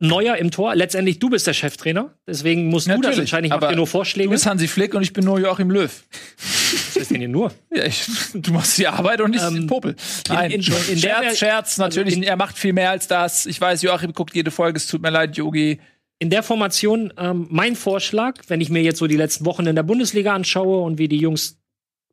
[0.00, 0.74] Neuer im Tor.
[0.74, 3.44] Letztendlich du bist der Cheftrainer, deswegen musst du das Natürlich, entscheiden.
[3.46, 4.28] Ich mache dir nur Du Vorschläge.
[4.30, 5.90] bist Hansi Flick und ich bin nur Joachim Löw.
[5.90, 7.52] Was heißt denn hier nur?
[7.74, 8.04] Ja, ich,
[8.34, 9.96] du machst die Arbeit und ich Ähm, Popel.
[10.28, 12.14] Nein, in- in der Scherz, Ver- Scherz, natürlich.
[12.16, 13.46] in- er macht viel mehr als das.
[13.46, 14.76] Ich weiß, Joachim guckt jede Folge.
[14.76, 15.80] Es tut mir leid, Yogi.
[16.18, 19.76] In der Formation ähm, mein Vorschlag, wenn ich mir jetzt so die letzten Wochen in
[19.76, 21.58] der Bundesliga anschaue und wie die Jungs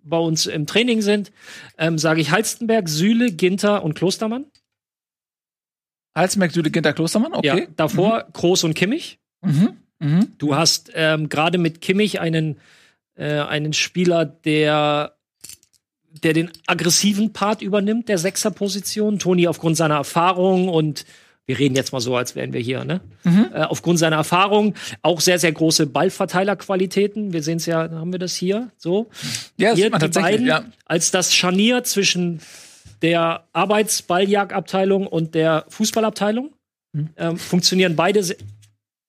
[0.04, 1.32] bei uns im Training sind,
[1.78, 4.46] ähm, sage ich Halstenberg, Süle, Ginter und Klostermann.
[6.16, 7.34] Halsmerk, Süle, Ginter, Klostermann.
[7.34, 7.62] Okay.
[7.62, 9.20] Ja, davor Groß und Kimmich.
[9.42, 9.78] Mhm.
[10.00, 10.34] Mhm.
[10.38, 12.60] Du hast ähm, gerade mit Kimmich einen,
[13.16, 15.16] äh, einen Spieler, der
[16.24, 19.20] der den aggressiven Part übernimmt, der Sechserposition.
[19.20, 21.06] Toni aufgrund seiner Erfahrung und
[21.52, 23.02] wir reden jetzt mal so, als wären wir hier, ne?
[23.26, 27.34] Äh, aufgrund seiner Erfahrung auch sehr, sehr große Ballverteilerqualitäten.
[27.34, 29.10] Wir sehen es ja, haben wir das hier so.
[29.58, 30.64] Ja, Hier sieht man die beiden Ja.
[30.86, 32.40] als das Scharnier zwischen
[33.02, 36.54] der Arbeitsballjagdabteilung und der Fußballabteilung.
[37.18, 38.24] Ähm, funktionieren beide.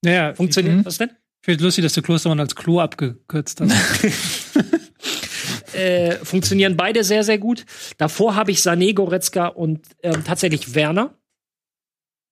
[0.05, 0.85] Naja, Funktionieren, Mhm.
[0.87, 1.11] was denn?
[1.11, 4.05] ich finde lustig, dass du Klostermann als Klo abgekürzt hast.
[5.75, 7.65] äh, funktionieren beide sehr, sehr gut.
[7.99, 11.15] Davor habe ich Sané, Goretzka und ähm, tatsächlich Werner.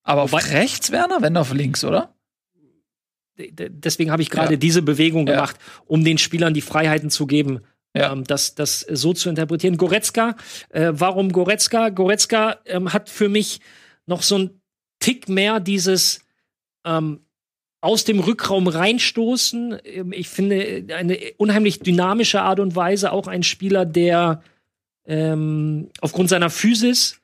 [0.03, 2.14] Aber auf Wobei- rechts, Werner, wenn auf links, oder?
[3.36, 4.59] Deswegen habe ich gerade Ja.
[4.59, 5.34] diese Bewegung Ja.
[5.34, 7.61] gemacht, um den Spielern die Freiheiten zu geben,
[7.94, 8.12] Ja.
[8.12, 9.76] ähm, das, das so zu interpretieren.
[9.78, 10.36] Goretzka,
[10.68, 11.88] äh, warum Goretzka?
[11.88, 13.61] Goretzka ähm, hat für mich
[14.07, 14.61] noch so ein
[14.98, 16.20] Tick mehr dieses
[16.84, 17.20] ähm,
[17.82, 19.78] aus dem Rückraum reinstoßen.
[19.84, 23.11] Ähm, Ich finde äh, eine unheimlich dynamische Art und Weise.
[23.12, 24.42] Auch ein Spieler, der
[25.07, 27.19] ähm, aufgrund seiner Physis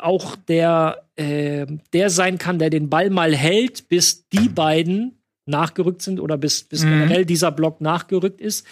[0.00, 6.02] auch der, äh, der sein kann, der den Ball mal hält, bis die beiden nachgerückt
[6.02, 6.90] sind oder bis, bis Mhm.
[6.90, 8.66] generell dieser Block nachgerückt ist.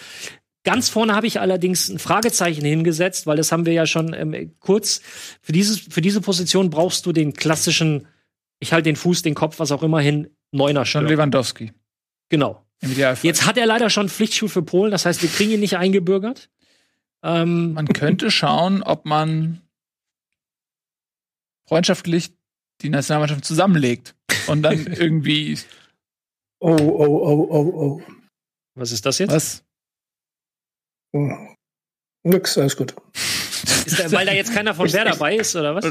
[0.64, 4.52] Ganz vorne habe ich allerdings ein Fragezeichen hingesetzt, weil das haben wir ja schon ähm,
[4.60, 5.00] kurz.
[5.42, 8.06] Für, dieses, für diese Position brauchst du den klassischen,
[8.60, 11.10] ich halte den Fuß, den Kopf, was auch immer hin, Neuner Schon Stürmer.
[11.16, 11.72] Lewandowski.
[12.30, 12.64] Genau.
[13.22, 16.48] Jetzt hat er leider schon Pflichtschul für Polen, das heißt, wir kriegen ihn nicht eingebürgert.
[17.22, 19.60] Ähm, Man könnte schauen, ob man
[21.66, 22.32] freundschaftlich
[22.82, 24.14] die Nationalmannschaft zusammenlegt
[24.46, 25.58] und dann irgendwie
[26.66, 28.02] Oh, oh, oh, oh,
[28.74, 29.32] was ist das jetzt?
[29.32, 29.62] was?
[31.12, 31.28] oh.
[32.22, 32.94] Nix, alles gut.
[33.84, 35.84] Ist da, weil da jetzt keiner von Wer dabei ist, oder was?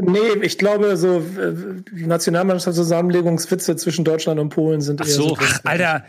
[0.00, 5.28] Nee, ich glaube, so äh, die Nationalmannschaftszusammenlegungswitze zwischen Deutschland und Polen sind Ach eher so.
[5.28, 5.36] so.
[5.38, 6.06] Ach, Alter.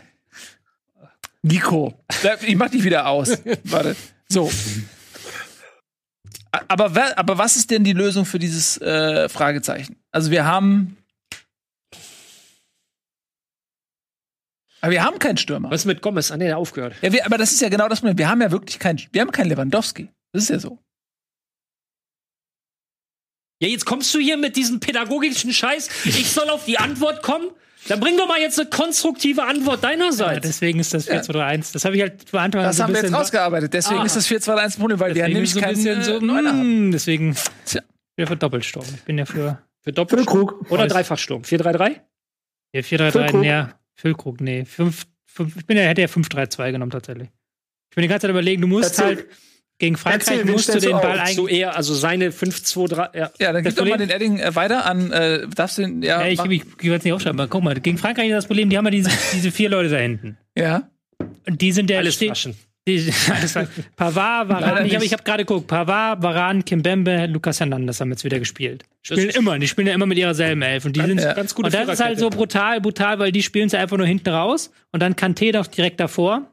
[1.42, 1.92] Nico,
[2.46, 3.36] ich mach dich wieder aus.
[3.64, 3.96] Warte.
[4.30, 4.50] So.
[6.68, 9.96] Aber, aber was ist denn die Lösung für dieses äh, Fragezeichen?
[10.10, 10.96] Also wir haben.
[14.80, 15.70] Aber wir haben keinen Stürmer.
[15.70, 16.30] Was ist mit Gomez?
[16.30, 16.94] Ah, nee, der aufgehört.
[17.00, 18.18] Ja, wir, aber das ist ja genau das Problem.
[18.18, 19.00] Wir haben ja wirklich keinen.
[19.12, 20.10] Wir haben keinen Lewandowski.
[20.32, 20.78] Das ist ja so.
[23.60, 25.88] Ja, jetzt kommst du hier mit diesem pädagogischen Scheiß.
[26.04, 27.50] Ich soll auf die Antwort kommen?
[27.88, 30.46] Dann bring doch mal jetzt eine konstruktive Antwort Ja, deinerseits.
[30.46, 31.72] deswegen ist das 4-2-3-1.
[31.72, 33.74] Das habe ich halt Anfang Das so ein haben wir jetzt rausgearbeitet.
[33.74, 34.04] Deswegen Ah.
[34.04, 36.18] ist das 4-2-1 Problem, weil wir ja deswegen nämlich so ein keinen bisschen äh, so,
[36.20, 36.88] Neuner haben.
[36.88, 37.82] mm, deswegen Tja.
[38.16, 38.84] wieder für Doppelsturm.
[38.94, 40.70] Ich bin ja für Für Doppelsturm Krug.
[40.70, 41.42] oder Dreifachsturm.
[41.42, 42.00] 4-3-3?
[42.72, 43.44] ja, 4-3-3, Füllkrug.
[43.44, 44.64] ja, Füllkrug, nee.
[44.64, 47.28] 5, 5, ich bin ja, hätte ja 5-3-2 genommen tatsächlich.
[47.90, 49.04] Ich bin die ganze Zeit überlegen, du musst Erzähl.
[49.06, 49.26] halt
[49.84, 51.28] gegen Frankreich Erzähl, musst du den Ball auf?
[51.30, 51.58] So eigentlich.
[51.60, 53.16] eher, also seine 5-2-3.
[53.16, 53.30] Ja.
[53.38, 55.12] Ja, dann gib doch mal den Edding äh, weiter an.
[55.12, 57.62] Äh, darfst du den, ja, Ja, ich, ich, ich will es nicht aufschreiben, aber guck
[57.62, 60.36] mal, gegen Frankreich ist das Problem, die haben ja diese, diese vier Leute da hinten.
[60.56, 60.88] ja.
[61.46, 62.54] Und die sind ja Alles stehen- Flaschen.
[62.86, 63.54] Die, alles.
[63.96, 68.24] Pavard, Varane, ich habe ich hab gerade geguckt, Pavard, Varane, Kimbembe, Lucas Hernandez haben jetzt
[68.24, 68.84] wieder gespielt.
[69.00, 70.84] Spielen immer, die spielen ja immer mit ihrer selben Elf.
[70.84, 71.32] Und die sind ja.
[71.32, 74.06] Ganz gute und das ist halt so brutal, brutal, weil die spielen sie einfach nur
[74.06, 76.50] hinten raus und dann Kanté doch direkt davor.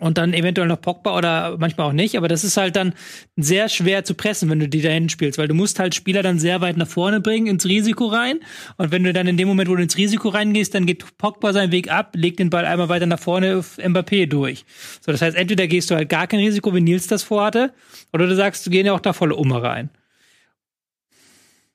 [0.00, 2.16] Und dann eventuell noch Pogba oder manchmal auch nicht.
[2.16, 2.94] Aber das ist halt dann
[3.36, 6.22] sehr schwer zu pressen, wenn du die da hinten spielst, weil du musst halt Spieler
[6.22, 8.40] dann sehr weit nach vorne bringen, ins Risiko rein.
[8.76, 11.52] Und wenn du dann in dem Moment, wo du ins Risiko reingehst, dann geht Pogba
[11.52, 14.64] seinen Weg ab, legt den Ball einmal weiter nach vorne auf Mbappé durch.
[15.00, 17.72] So, das heißt, entweder gehst du halt gar kein Risiko, wie Nils das vorhatte,
[18.12, 19.90] oder du sagst, du gehst ja auch da volle Umme rein.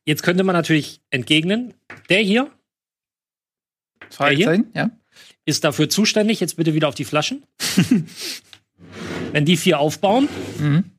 [0.03, 1.73] Jetzt könnte man natürlich entgegnen,
[2.09, 2.49] der hier
[4.09, 4.89] Fragezeichen, ja.
[5.45, 6.39] Ist dafür zuständig.
[6.39, 7.43] Jetzt bitte wieder auf die Flaschen.
[9.31, 10.27] Wenn die vier aufbauen,
[10.59, 10.91] Mhm.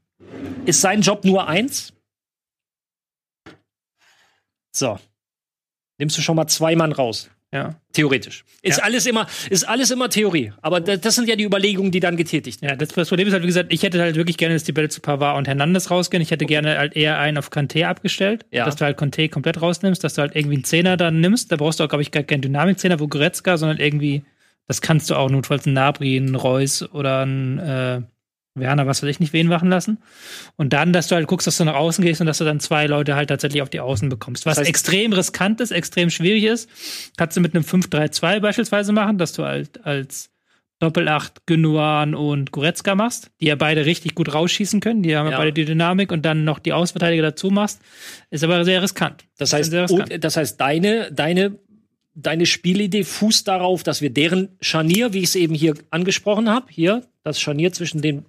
[0.67, 1.93] ist sein Job nur eins.
[4.73, 4.99] So.
[5.99, 7.29] Nimmst du schon mal zwei Mann raus.
[7.53, 7.75] Ja.
[7.93, 8.45] Theoretisch.
[8.63, 8.85] Ist Ja.
[8.85, 10.53] alles immer, ist alles immer Theorie.
[10.63, 12.71] Aber da- das sind ja die Überlegungen, die dann getätigt werden.
[12.73, 14.71] Ja, das, das Problem ist halt, wie gesagt, ich hätte halt wirklich gerne, dass die
[14.71, 16.23] Bälle zu Pavard und Hernandez rausgehen.
[16.23, 18.65] Ich hätte gerne halt eher einen auf Kanté abgestellt, Ja.
[18.67, 21.51] dass du halt Kanté komplett rausnimmst, dass du halt irgendwie einen Zehner dann nimmst.
[21.51, 24.23] Da brauchst du auch, glaube ich, gar keinen Dynamik-Zehner, wo Goretzka, sondern irgendwie,
[24.69, 28.01] das kannst du auch notfalls einen Nabri, einen Reus oder einen äh,
[28.55, 29.99] Werner, was weiß ich nicht, wen machen lassen.
[30.57, 32.59] Und dann, dass du halt guckst, dass du nach außen gehst und dass du dann
[32.61, 34.45] zwei Leute halt tatsächlich auf die Außen bekommst.
[34.47, 36.69] Was Das heißt- extrem riskant ist, extrem schwierig ist,
[37.17, 40.31] kannst du mit einem 5-3-2 beispielsweise machen, dass du halt als
[40.81, 45.33] Doppelacht Gündogan und Goretzka machst, die ja beide richtig gut rausschießen können, die haben ja
[45.33, 45.39] Ja.
[45.39, 47.81] beide die Dynamik und dann noch die Außenverteidiger dazu machst,
[48.31, 49.25] ist aber sehr riskant.
[49.37, 50.11] Das heißt, sehr riskant.
[50.11, 51.59] und, das heißt, deine, deine,
[52.15, 56.67] deine Spielidee fußt darauf, dass wir deren Scharnier, wie ich es eben hier angesprochen habe,
[56.71, 58.25] hier, das Scharnier zwischen den.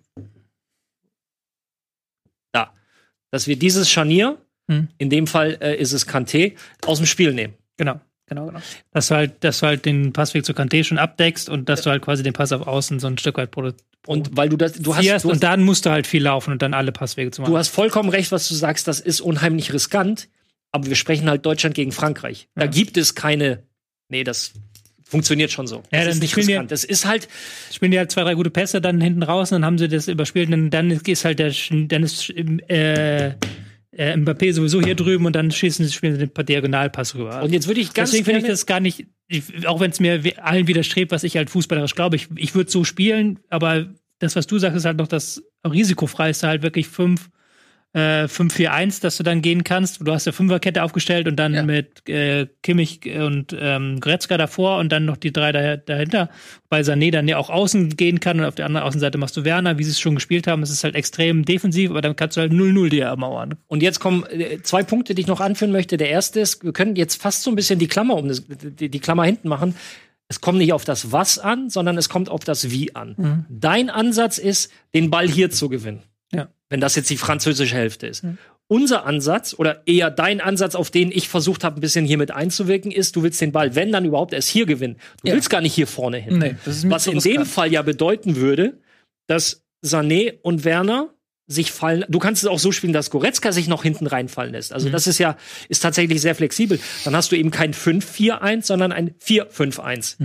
[2.51, 2.73] Da.
[3.31, 4.37] Dass wir dieses Scharnier,
[4.69, 4.87] Hm.
[4.99, 6.53] in dem Fall äh, ist es Kanté,
[6.85, 7.55] aus dem Spiel nehmen.
[7.77, 8.59] Genau, genau, genau.
[8.91, 11.89] Dass du halt, dass du halt den Passweg zu Kanté schon abdeckst und dass du
[11.89, 13.83] halt quasi den Pass auf Außen so ein Stück weit produzierst.
[14.07, 16.51] Und weil du das, du hast, du hast, und dann musst du halt viel laufen
[16.51, 17.51] und dann alle Passwege zu machen.
[17.51, 20.29] du hast vollkommen recht, was du sagst, das ist unheimlich riskant,
[20.71, 22.47] aber wir sprechen halt Deutschland gegen Frankreich.
[22.55, 22.67] Da Ja.
[22.71, 23.63] gibt es keine,
[24.09, 24.53] nee, das
[25.11, 25.83] funktioniert schon so.
[25.91, 26.71] Ja, das ist nicht riskant.
[26.71, 27.27] Das ist halt,
[27.71, 30.07] spielen die halt zwei, drei gute Pässe dann hinten raus und dann haben sie das
[30.07, 33.33] überspielt und dann ist halt der, dann ist äh, äh,
[34.15, 37.43] Mbappé sowieso hier drüben und dann schießen sie, spielen sie den Diagonalpass rüber.
[37.43, 39.99] und jetzt würde ich ganz Deswegen finde ich das gar nicht, ich, auch wenn es
[39.99, 43.87] mir allen widerstrebt, was ich halt fußballerisch glaube, ich, ich würde so spielen, aber
[44.19, 47.29] das, was du sagst, ist halt noch das risikofreiste, halt wirklich 5,
[47.93, 49.99] äh, 5-4-1, dass du dann gehen kannst.
[50.05, 51.63] Du hast ja Fünferkette aufgestellt und dann Ja.
[51.63, 56.29] mit äh, Kimmich und ähm, Goretzka davor und dann noch die drei da, dahinter.
[56.69, 59.43] Bei Sané dann ja auch außen gehen kann und auf der anderen Außenseite machst du
[59.43, 60.63] Werner, wie sie es schon gespielt haben.
[60.63, 63.55] Es ist halt extrem defensiv, aber dann kannst du halt 0-0 dir ermauern.
[63.67, 65.97] Und jetzt kommen äh, zwei Punkte, die ich noch anführen möchte.
[65.97, 68.89] Der erste ist, wir können jetzt fast so ein bisschen die Klammer um das, die,
[68.89, 69.75] die Klammer hinten machen.
[70.29, 73.45] Es kommt nicht auf das Was an, sondern es kommt auf das Wie an.
[73.49, 76.03] Dein Ansatz ist, den Ball hier zu gewinnen.
[76.33, 76.47] Ja.
[76.71, 78.23] Wenn das jetzt die französische Hälfte ist.
[78.67, 82.31] Unser Ansatz oder eher dein Ansatz, auf den ich versucht habe, ein bisschen hier mit
[82.31, 84.95] einzuwirken, ist, du willst den Ball, wenn dann überhaupt, erst hier gewinnen.
[85.21, 85.35] Du Ja.
[85.35, 86.39] willst gar nicht hier vorne hin.
[86.39, 87.45] Nee, Was in dem.
[87.45, 88.79] Fall ja bedeuten würde,
[89.27, 91.09] dass Sané und Werner
[91.47, 92.05] sich fallen.
[92.07, 94.71] Du kannst es auch so spielen, dass Goretzka sich noch hinten reinfallen lässt.
[94.71, 95.35] Also das ist ja
[95.67, 96.79] ist tatsächlich sehr flexibel.
[97.03, 100.15] Dann hast du eben kein 5-4-1, sondern ein 4-5-1.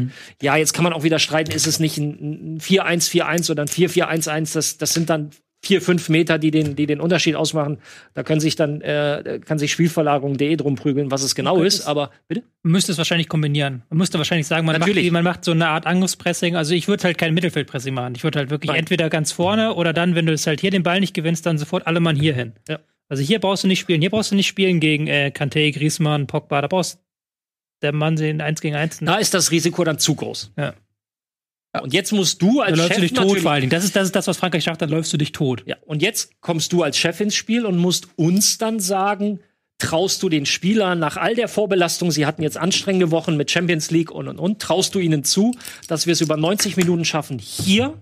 [0.41, 3.69] Ja, jetzt kann man auch wieder streiten, ist es nicht ein ein 4-1-4-1 oder ein
[3.69, 4.55] 4-4-1-1?
[4.55, 5.31] Das das sind dann
[5.67, 7.79] vier, fünf Meter, die den, die den Unterschied ausmachen.
[8.15, 11.87] Da können sich dann, äh, kann sich Spielverlagerung.de drum prügeln, was es genau ist.
[11.87, 12.43] Aber bitte?
[12.63, 13.83] Man müsste es wahrscheinlich kombinieren.
[13.91, 15.05] Man müsste wahrscheinlich sagen, man, macht, Natürlich.
[15.05, 16.57] die- man macht so eine Art Angriffspressing.
[16.57, 18.15] Also ich würde halt kein Mittelfeldpressing machen.
[18.17, 18.79] Ich würde halt wirklich Nein.
[18.81, 21.59] entweder ganz vorne oder dann, wenn du es halt hier den Ball nicht gewinnst, dann
[21.59, 22.53] sofort alle Mann hier hin.
[22.69, 22.79] Ja.
[23.09, 24.01] Also hier brauchst du nicht spielen.
[24.01, 26.61] Hier brauchst du nicht spielen gegen äh, Kanté, Griezmann, Pogba.
[26.61, 26.99] Da brauchst
[27.83, 28.99] der Mann sehen eins gegen eins.
[29.01, 30.53] Da ist das Risiko dann zu groß.
[30.57, 30.75] Ja.
[31.81, 33.71] Und jetzt musst du als Dann läufst Chef du dich tot vor allen Dingen.
[33.71, 35.63] Das ist, das ist das, was Frankreich sagt, dann läufst du dich tot.
[35.67, 39.41] Ja, und jetzt kommst du als Chef ins Spiel und musst uns dann sagen,
[39.79, 43.91] traust du den Spielern nach all der Vorbelastung, sie hatten jetzt anstrengende Wochen mit Champions
[43.91, 45.55] League und und und, traust du ihnen zu,
[45.89, 48.01] dass wir es über 90 Minuten schaffen hier?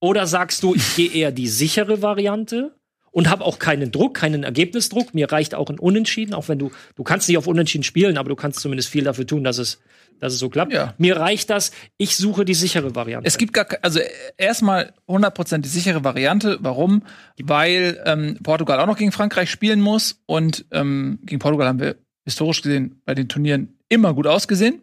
[0.00, 2.74] Oder sagst du, ich gehe eher die sichere Variante
[3.12, 5.14] und habe auch keinen Druck, keinen Ergebnisdruck.
[5.14, 8.30] Mir reicht auch ein Unentschieden, auch wenn du, du kannst nicht auf Unentschieden spielen, aber
[8.30, 9.80] du kannst zumindest viel dafür tun, dass es,
[10.18, 10.72] dass es so klappt.
[10.72, 10.94] Ja.
[10.98, 13.28] Mir reicht das, ich suche die sichere Variante.
[13.28, 14.08] Es gibt gar also äh,
[14.38, 16.58] erstmal 100% die sichere Variante.
[16.60, 17.02] Warum?
[17.40, 21.96] Weil ähm, Portugal auch noch gegen Frankreich spielen muss und ähm, gegen Portugal haben wir
[22.24, 24.80] historisch gesehen bei den Turnieren immer gut ausgesehen.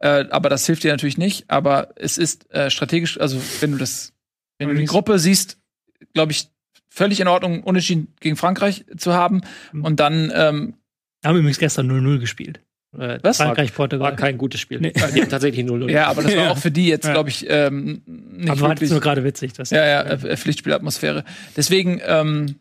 [0.00, 1.50] Äh, aber das hilft dir natürlich nicht.
[1.50, 4.14] Aber es ist äh, strategisch, also wenn du das,
[4.58, 5.58] wenn du die Gruppe siehst,
[6.14, 6.48] glaube ich,
[6.88, 9.42] völlig in Ordnung, Unentschieden gegen Frankreich zu haben.
[9.72, 10.74] Und dann ähm,
[11.24, 12.60] Haben übrigens gestern 0-0 gespielt.
[12.98, 13.36] äh, Was?
[13.38, 14.16] Frankreich, war Portugal.
[14.16, 14.80] kein gutes Spiel.
[14.80, 14.92] Nee.
[14.92, 15.90] Die haben tatsächlich 0-0.
[15.90, 16.50] ja, aber das war Ja.
[16.52, 18.90] auch für die jetzt, glaube ich, ähm, nicht Aber war wirklich.
[18.90, 19.52] nur gerade witzig.
[19.52, 21.24] Das Ja, ja, äh, Pflichtspielatmosphäre.
[21.56, 22.56] Deswegen ähm,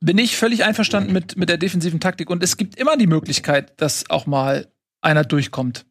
[0.00, 3.72] bin ich völlig einverstanden mit, mit der defensiven Taktik und es gibt immer die Möglichkeit,
[3.80, 4.66] dass auch mal
[5.00, 5.86] einer durchkommt.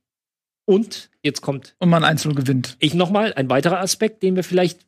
[0.67, 2.75] Und jetzt kommt Und man 1-0 gewinnt.
[2.79, 4.85] ich noch mal ein weiterer Aspekt, den wir vielleicht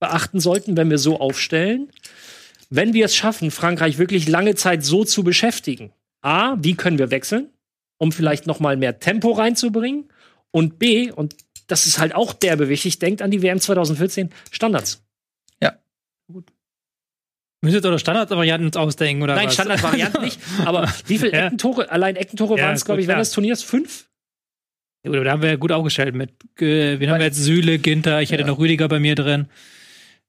[0.00, 1.90] beachten sollten, wenn wir so aufstellen.
[2.70, 5.92] Wenn wir es schaffen, Frankreich wirklich lange Zeit so zu beschäftigen.
[6.22, 7.48] A, wie können wir wechseln,
[7.98, 10.08] um vielleicht noch mal mehr Tempo reinzubringen?
[10.50, 15.04] Und B, und das ist halt auch derbe wichtig, denkt an die WM 2014, Standards.
[17.64, 19.54] Müsst ihr jetzt eure Standardvarianten uns ausdenken, oder Nein, was?
[19.54, 20.38] Standardvarianten nicht.
[20.66, 21.46] Aber wie viele Ja.
[21.46, 24.06] Eckentore, allein Eckentore Ja, waren es, glaube gut, ich, während des Turniers fünf?
[25.02, 26.30] Ja, gut, aber da haben wir ja gut aufgestellt mit,
[26.60, 27.38] äh, wen haben wir jetzt?
[27.38, 29.46] Süle, Ginter, ich hätte noch Rüdiger bei mir drin.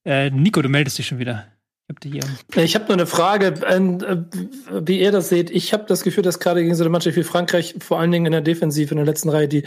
[0.06, 1.48] Äh, Nico, du meldest dich schon wieder.
[1.88, 2.64] Ich hab dich hier.
[2.64, 5.52] Ich habe nur eine Frage, ähm, äh, wie ihr das seht.
[5.52, 8.26] Ich habe das Gefühl, dass gerade gegen so eine Mannschaft wie Frankreich, vor allen Dingen
[8.26, 9.64] in der Defensive, in der letzten Reihe, die,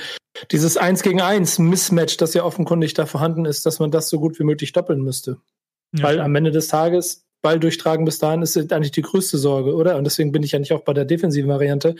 [0.51, 4.19] dieses 1 gegen 1 Mismatch, das ja offenkundig da vorhanden ist, dass man das so
[4.19, 5.39] gut wie möglich doppeln müsste.
[5.97, 9.74] Ja, Weil am Ende des Tages Ball durchtragen bis dahin ist eigentlich die größte Sorge,
[9.74, 9.97] oder?
[9.97, 11.94] Und deswegen bin ich ja nicht auch bei der defensiven Variante.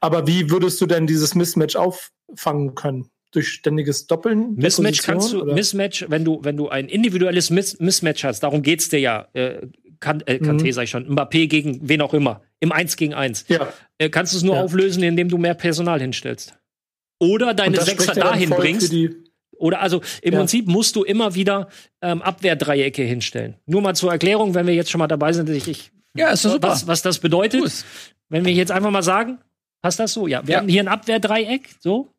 [0.00, 3.10] Aber wie würdest du denn dieses Mismatch auffangen können?
[3.32, 4.56] Durch ständiges Doppeln?
[4.56, 5.54] der Mismatch Position, kannst du, oder?
[5.54, 9.66] Mismatch, wenn du, wenn du ein individuelles Miss Mismatch hast, darum geht's dir ja, äh,
[10.00, 10.72] kann, äh, Kanté Mhm.
[10.72, 13.44] sag ich schon, Mbappé gegen wen auch immer, im 1 gegen 1.
[13.48, 14.62] Ja, Äh, kannst du es nur Ja.
[14.62, 16.54] auflösen, indem du mehr Personal hinstellst.
[17.18, 18.92] Oder deine Sechser dahin bringst.
[18.92, 19.10] die-
[19.58, 20.38] Oder also im Ja.
[20.40, 21.68] Prinzip musst du immer wieder
[22.02, 23.56] ähm, Abwehrdreiecke hinstellen.
[23.64, 26.42] Nur mal zur Erklärung, wenn wir jetzt schon mal dabei sind, ich, ich Ja, ist
[26.42, 26.68] super.
[26.68, 27.62] was, was das bedeutet.
[27.62, 27.70] Cool.
[28.28, 29.38] Wenn wir jetzt einfach mal sagen,
[29.82, 30.26] passt das so?
[30.26, 30.58] Ja, wir Ja.
[30.60, 32.12] haben hier ein Abwehrdreieck, so.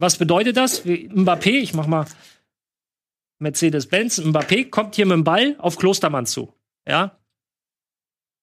[0.00, 0.86] Was bedeutet das?
[0.86, 2.06] Mbappé, ich mach mal
[3.38, 6.54] Mercedes-Benz, Mbappé kommt hier mit dem Ball auf Klostermann zu.
[6.88, 7.18] Ja.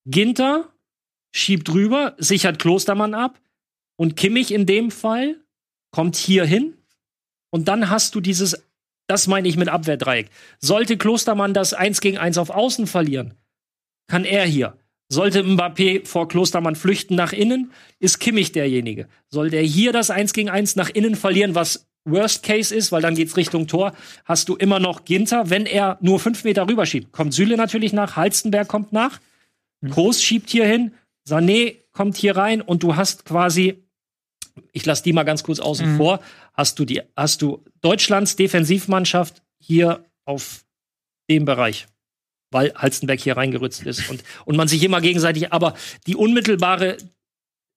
[0.06, 0.72] Ginter
[1.36, 3.42] schiebt rüber, sichert Klostermann ab
[3.96, 5.44] und Kimmich in dem Fall
[5.92, 6.78] kommt hier hin
[7.50, 8.64] und dann hast du dieses,
[9.08, 10.30] das meine ich mit Abwehrdreieck.
[10.60, 13.34] Sollte Klostermann das 1 gegen 1 auf Außen verlieren,
[14.08, 14.78] kann er hier.
[15.10, 19.08] Sollte Mbappé vor Klostermann flüchten nach innen, ist Kimmich derjenige.
[19.30, 23.02] Sollte er hier das 1 gegen 1 nach innen verlieren, was Worst Case ist, weil
[23.02, 23.94] dann geht's Richtung Tor,
[24.26, 27.12] hast du immer noch Ginter, wenn er nur fünf Meter rüberschiebt.
[27.12, 29.20] Kommt Süle natürlich nach, Halstenberg kommt nach,
[29.88, 30.94] Groß schiebt hier hin,
[31.28, 33.84] Sané kommt hier rein und du hast quasi,
[34.72, 35.98] ich lasse die mal ganz kurz außen Mhm.
[35.98, 36.20] vor,
[36.54, 40.66] hast du die, hast du Deutschlands Defensivmannschaft hier auf
[41.30, 41.88] dem Bereich
[42.52, 45.74] weil Halstenberg hier reingerützt ist und, und man sich immer gegenseitig, aber
[46.06, 46.98] die unmittelbare,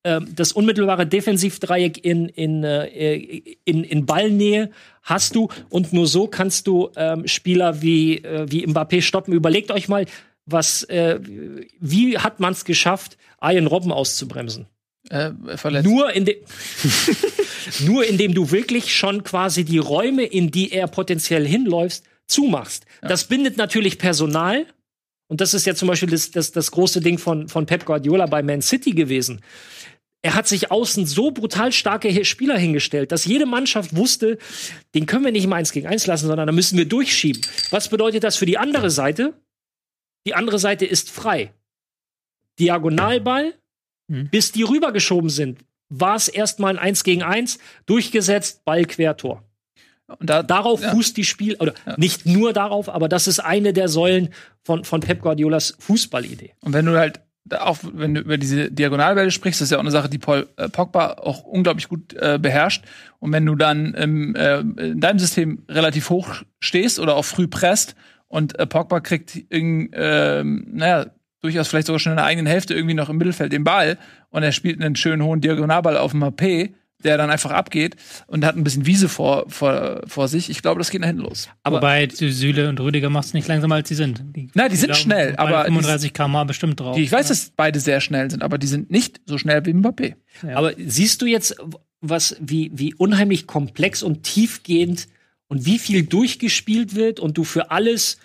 [0.05, 2.85] ähm, das unmittelbare Defensivdreieck in, in, äh,
[3.65, 4.71] in, in Ballnähe
[5.03, 9.35] hast du und nur so kannst du ähm, Spieler wie, äh, wie Mbappé stoppen.
[9.35, 10.07] Überlegt euch mal,
[10.47, 11.19] was, äh,
[11.81, 14.67] wie hat man es geschafft, Ian Robben auszubremsen?
[15.09, 15.31] Äh.
[15.83, 16.29] Nur, in
[17.87, 22.87] nur indem du wirklich schon quasi die Räume, in die er potenziell hinläufst, zumachst.
[23.03, 24.67] Das bindet natürlich Personal.
[25.29, 28.27] Und das ist ja zum Beispiel das, das, das große Ding von, von Pep Guardiola
[28.27, 29.41] bei Man City gewesen.
[30.23, 34.39] Er hat sich außen so brutal starke Spieler hingestellt, dass jede Mannschaft wusste,
[34.95, 37.41] den können wir nicht im 1 gegen 1 lassen, sondern da müssen wir durchschieben.
[37.71, 39.33] Was bedeutet das für die andere Seite?
[40.27, 41.55] Die andere Seite ist frei.
[42.59, 43.55] Diagonalball,
[44.09, 44.29] Mhm.
[44.29, 49.45] bis die rübergeschoben sind, war es erstmal ein 1 gegen 1, durchgesetzt, Ball Quertor.
[50.19, 50.91] Und da, Darauf Ja.
[50.91, 54.31] fußt die Spiel, oder nicht nur darauf, aber das ist eine der Säulen
[54.63, 56.53] von, von Pep Guardiolas Fußballidee.
[56.63, 57.21] Und wenn du halt
[57.59, 60.47] auch wenn du über diese Diagonalbälle sprichst, das ist ja auch eine Sache, die Paul
[60.57, 62.85] äh, Pogba auch unglaublich gut äh, beherrscht.
[63.19, 66.29] Und wenn du dann im, äh, in deinem System relativ hoch
[66.61, 67.97] stehst oder auch früh presst
[68.29, 71.07] und äh, Pogba kriegt irgend, ähm, naja,
[71.41, 73.97] durchaus vielleicht sogar schon in der eigenen Hälfte irgendwie noch im Mittelfeld den Ball
[74.29, 76.75] und er spielt einen schönen hohen Diagonalball auf dem HP,
[77.05, 77.97] der dann einfach abgeht
[78.27, 80.51] und hat ein bisschen Wiese vor, vor, vor sich.
[80.51, 81.49] Ich glaube, das geht nach hinten los.
[81.63, 84.23] Aber- Wobei die Süle und Rüdiger macht es nicht langsamer, als sie sind.
[84.37, 86.97] Die, Nein, die sind laufen schnell, bei aber die- 35 km bestimmt drauf.
[86.97, 89.73] Die, ich weiß, dass beide sehr schnell sind, aber die sind nicht so schnell wie
[89.73, 90.15] Mbappé.
[90.47, 90.57] Ja.
[90.57, 91.57] Aber siehst du jetzt,
[92.01, 95.09] was, wie, wie unheimlich komplex und tiefgehend
[95.49, 98.19] und wie viel durchgespielt wird und du für alles,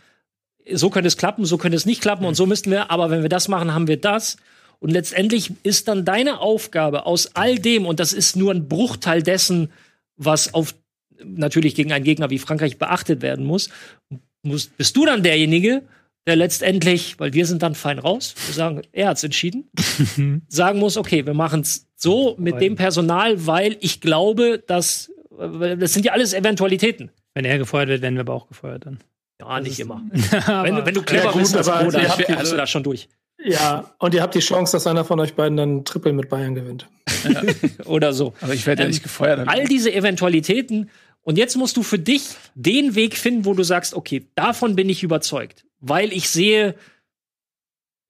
[0.72, 3.22] so könnte es klappen, so könnte es nicht klappen und so müssten wir, aber wenn
[3.22, 4.38] wir das machen, haben wir das.
[4.80, 9.24] Und letztendlich ist dann deine Aufgabe aus all dem, und das ist nur ein Bruchteil
[9.24, 9.72] dessen,
[10.18, 10.76] was auf
[11.24, 13.70] natürlich gegen einen Gegner wie Frankreich beachtet werden muss,
[14.44, 15.82] muss bist du dann derjenige,
[16.28, 19.70] der letztendlich, weil wir sind dann fein raus, wir sagen, er hat's entschieden,
[20.48, 25.94] sagen muss, okay, wir machen es so mit dem Personal, weil ich glaube, dass das
[25.94, 27.12] sind ja alles Eventualitäten.
[27.34, 29.00] Wenn er gefeuert wird, werden wir aber auch gefeuert dann.
[29.42, 30.02] Ja, nicht immer.
[30.12, 32.56] Wenn, du- wenn du clever Ja, gut, bist als aber Bruder, habt die- bist du
[32.58, 33.10] da schon durch.
[33.46, 36.56] Ja, und ihr habt die Chance, dass einer von euch beiden dann Triple mit Bayern
[36.56, 36.88] gewinnt.
[37.86, 38.34] Oder so.
[38.42, 39.48] Aber ich werde ja Ähm, nicht gefeuert.
[39.48, 40.90] All diese Eventualitäten.
[41.22, 44.90] Und jetzt musst du für dich den Weg finden, wo du sagst, okay, davon bin
[44.90, 45.66] ich überzeugt.
[45.80, 46.76] Weil ich sehe,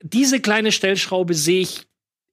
[0.02, 1.88] diese kleine Stellschraube sehe ich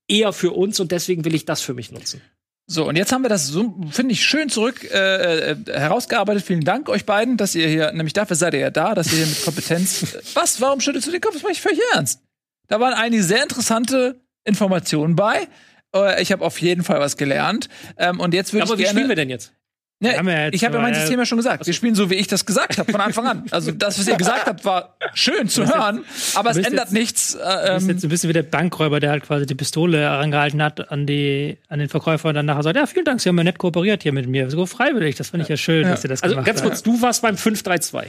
[0.09, 2.21] eher für uns und deswegen will ich das für mich nutzen.
[2.67, 6.45] So, und jetzt haben wir das so, finde ich, schön zurück äh, äh, herausgearbeitet.
[6.45, 9.19] Vielen Dank euch beiden, dass ihr hier, nämlich dafür seid ihr ja da, dass ihr
[9.19, 10.17] hier mit Kompetenz.
[10.35, 10.61] Was?
[10.61, 11.35] Warum schüttelst du den Kopf?
[11.35, 12.21] Das mache ich völlig ernst.
[12.69, 15.49] Da waren einige sehr interessante Informationen bei.
[15.95, 17.69] Äh, Ich habe auf jeden Fall was gelernt.
[17.99, 18.97] Ähm, und jetzt würde Aber ich wie gerne.
[18.99, 19.53] spielen wir denn jetzt?
[20.01, 21.65] Ne, haben wir jetzt ich habe ja mein aber, System ja schon gesagt.
[21.65, 23.45] Wir spielen so, wie ich das gesagt habe, von Anfang an.
[23.53, 26.93] Also das, was ihr gesagt habt, war schön zu hören, aber es bist ändert jetzt-
[26.93, 27.35] nichts.
[27.37, 29.55] Äh, Das ist ähm, jetzt so ein bisschen wie der Bankräuber, der halt quasi die
[29.55, 33.21] Pistole herangehalten hat an, die, an den Verkäufer und dann nachher sagt, ja, vielen Dank,
[33.21, 34.51] Sie haben ja nett kooperiert hier mit mir.
[34.51, 36.69] So freiwillig, das finde ich ja schön, dass Sie das Also gemacht ganz haben.
[36.71, 38.07] kurz, du warst beim 5-3-2.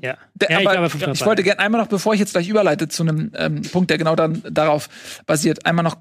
[0.00, 2.32] Ja, Der, ja ich aber glaube, fünf ich wollte gerne einmal noch, bevor ich jetzt
[2.32, 4.88] gleich überleite zu einem ähm, Punkt, der genau dann darauf
[5.26, 5.96] basiert, einmal noch,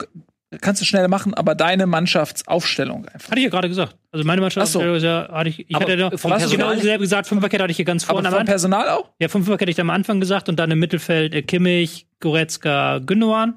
[0.62, 3.30] kannst du schnell machen, aber deine Mannschaftsaufstellung einfach.
[3.32, 3.96] Hatte ich ja gerade gesagt.
[4.12, 4.82] Also meine Mannschaft Ach so.
[4.94, 7.28] ist ja, hatte ich, ich Aber hatte ja vom hast du genau Personal- selber gesagt,
[7.28, 8.46] Fünferkette hatte ich hier ganz Aber vorne am vom.
[8.46, 9.10] Personal auch?
[9.20, 13.56] Ja, Fünferkette hatte ich am Anfang gesagt und dann im Mittelfeld äh, Kimmich, Goretzka, Gündogan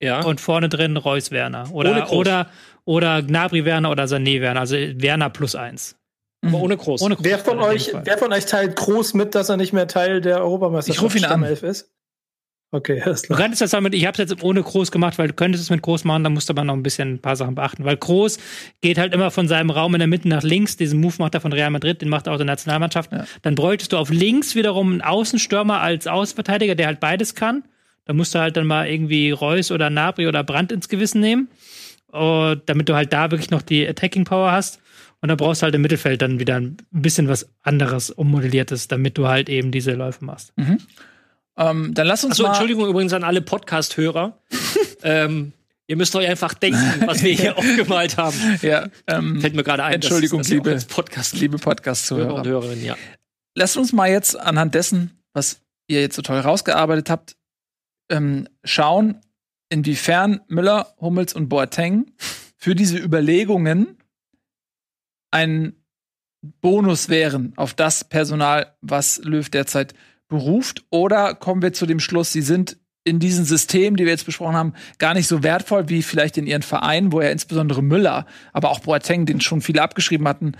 [0.00, 0.20] Ja.
[0.22, 1.68] und vorne drin Reus Werner.
[1.72, 2.46] Oder, oder,
[2.84, 4.60] oder Gnabry Werner oder Sané Werner.
[4.60, 5.96] Also Werner plus eins.
[6.48, 7.02] Aber ohne Groß.
[7.02, 9.86] Ohne Kroos Wer von euch, wer von euch teilt groß mit, dass er nicht mehr
[9.88, 11.42] Teil der Europameisterschaft Ich ruf ihn an.
[11.44, 11.90] Ist?
[12.72, 13.38] Okay, alles Du klar.
[13.40, 15.82] könntest das damit, ich habe es jetzt ohne Groß gemacht, weil du könntest es mit
[15.82, 17.84] Groß machen, da musst du aber noch ein bisschen ein paar Sachen beachten.
[17.84, 18.38] Weil Groß
[18.80, 20.76] geht halt immer von seinem Raum in der Mitte nach links.
[20.76, 23.10] Diesen Move macht er von Real Madrid, den macht er auch der Nationalmannschaft.
[23.42, 27.64] Dann bräuchtest du auf links wiederum einen Außenstürmer als Außenverteidiger, der halt beides kann.
[28.04, 31.48] Da musst du halt dann mal irgendwie Reus oder Nabri oder Brandt ins Gewissen nehmen.
[32.12, 34.80] Und damit du halt da wirklich noch die Attacking Power hast.
[35.26, 39.18] Und dann brauchst du halt im Mittelfeld dann wieder ein bisschen was anderes, ummodelliertes, damit
[39.18, 40.52] du halt eben diese Läufe machst.
[41.56, 42.50] Ähm, dann lass uns Achso, mal.
[42.50, 44.38] Entschuldigung übrigens an alle Podcast-Hörer.
[45.02, 45.52] ähm,
[45.88, 48.36] ihr müsst euch einfach denken, was wir hier aufgemalt haben.
[48.62, 50.00] Ja, ähm, Fällt mir gerade ein.
[50.00, 52.34] dass- Entschuldigung, dass auch liebe- Podcast liebe Hörer Podcast-Zuhörer.
[52.36, 52.96] und Hörerinnen, ja.
[53.56, 57.36] Lasst uns mal jetzt anhand dessen, was ihr jetzt so toll rausgearbeitet habt,
[58.12, 59.20] ähm, schauen,
[59.70, 62.12] inwiefern Müller, Hummels und Boateng
[62.56, 63.96] für diese Überlegungen
[65.30, 65.74] ein
[66.60, 69.94] Bonus wären auf das Personal, was Löw derzeit
[70.28, 70.84] beruft.
[70.90, 74.56] Oder kommen wir zu dem Schluss, sie sind in diesem System, die wir jetzt besprochen
[74.56, 78.70] haben, gar nicht so wertvoll wie vielleicht in ihren Vereinen, wo ja insbesondere Müller, aber
[78.70, 80.52] auch Boateng, den schon viele abgeschrieben hatten,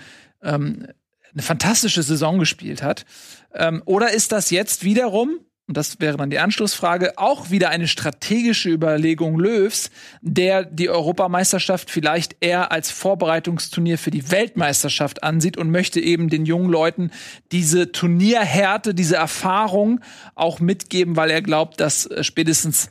[0.43, 0.86] ähm,
[1.32, 3.05] eine fantastische Saison gespielt hat.
[3.52, 7.88] Ähm, oder ist das jetzt wiederum, und das wäre dann die Anschlussfrage, auch wieder eine
[7.88, 9.90] strategische Überlegung Löws,
[10.20, 16.47] der die Europameisterschaft vielleicht eher als Vorbereitungsturnier für die Weltmeisterschaft ansieht und möchte eben den
[16.47, 17.10] jungen Leuten
[17.51, 20.01] diese Turnierhärte, diese Erfahrung
[20.36, 22.90] auch mitgeben, weil er glaubt, dass äh, spätestens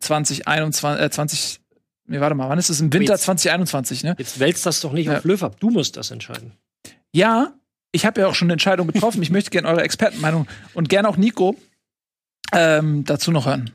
[0.00, 1.60] 2021, äh, 20,
[2.06, 2.80] nee, warte mal, wann ist es?
[2.80, 4.14] Im Winter Jetzt- 2021, ne?
[4.18, 5.18] Jetzt wälzt das doch nicht Ja.
[5.18, 5.56] auf Löw ab.
[5.60, 6.52] Du musst das entscheiden.
[7.12, 7.52] Ja,
[7.92, 9.22] ich habe ja auch schon eine Entscheidung getroffen.
[9.22, 11.56] Ich möchte gerne eure Expertenmeinung und gerne auch Nico
[12.52, 13.70] ähm, dazu noch hören.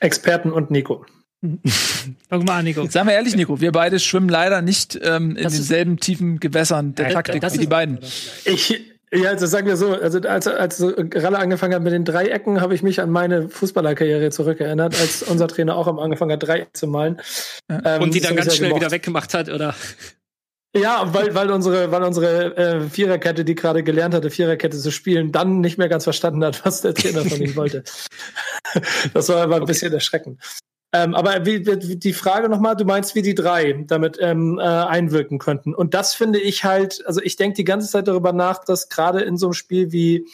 [0.00, 1.04] Experten und Nico.
[2.28, 2.86] Fang mal an, Nico.
[2.86, 6.94] Seien wir ehrlich, Nico, wir beide schwimmen leider nicht ähm, in Das denselben tiefen Gewässern
[6.94, 7.98] der Ja, Taktik das wie die beiden.
[8.44, 8.80] Ich,
[9.12, 12.74] ja, also sagen wir so, also als, als Ralle angefangen hat mit den Dreiecken, habe
[12.74, 16.88] ich mich an meine Fußballerkarriere zurückerinnert, als unser Trainer auch am angefangen hat, Dreieck zu
[16.88, 17.20] malen.
[17.68, 18.82] Ähm, Und die dann ganz schnell gemocht.
[18.82, 19.74] wieder weggemacht hat, oder?
[20.76, 25.32] Ja, weil, weil unsere, weil unsere äh, Viererkette, die gerade gelernt hatte, Viererkette zu spielen,
[25.32, 27.84] dann nicht mehr ganz verstanden hat, was der Trainer von ihm wollte.
[29.14, 30.40] Das war aber ein bisschen erschreckend.
[30.92, 35.38] Ähm, aber wie, die Frage nochmal, du meinst, wie die drei damit ähm, äh, einwirken
[35.38, 35.74] könnten.
[35.74, 39.20] Und das finde ich halt, also ich denke die ganze Zeit darüber nach, dass gerade
[39.20, 40.26] in so einem Spiel wie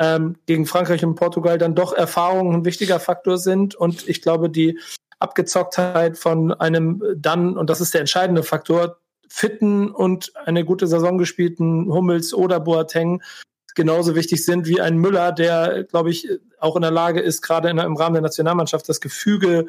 [0.00, 3.76] ähm, gegen Frankreich und Portugal dann doch Erfahrungen ein wichtiger Faktor sind.
[3.76, 4.78] Und ich glaube, die
[5.20, 8.96] Abgezocktheit von einem dann, und das ist der entscheidende Faktor,
[9.30, 13.22] fitten und eine gute Saison gespielten Hummels oder Boateng
[13.74, 16.28] genauso wichtig sind wie ein Müller, der, glaube ich,
[16.58, 19.66] auch in der Lage ist, gerade im Rahmen der Nationalmannschaft das Gefüge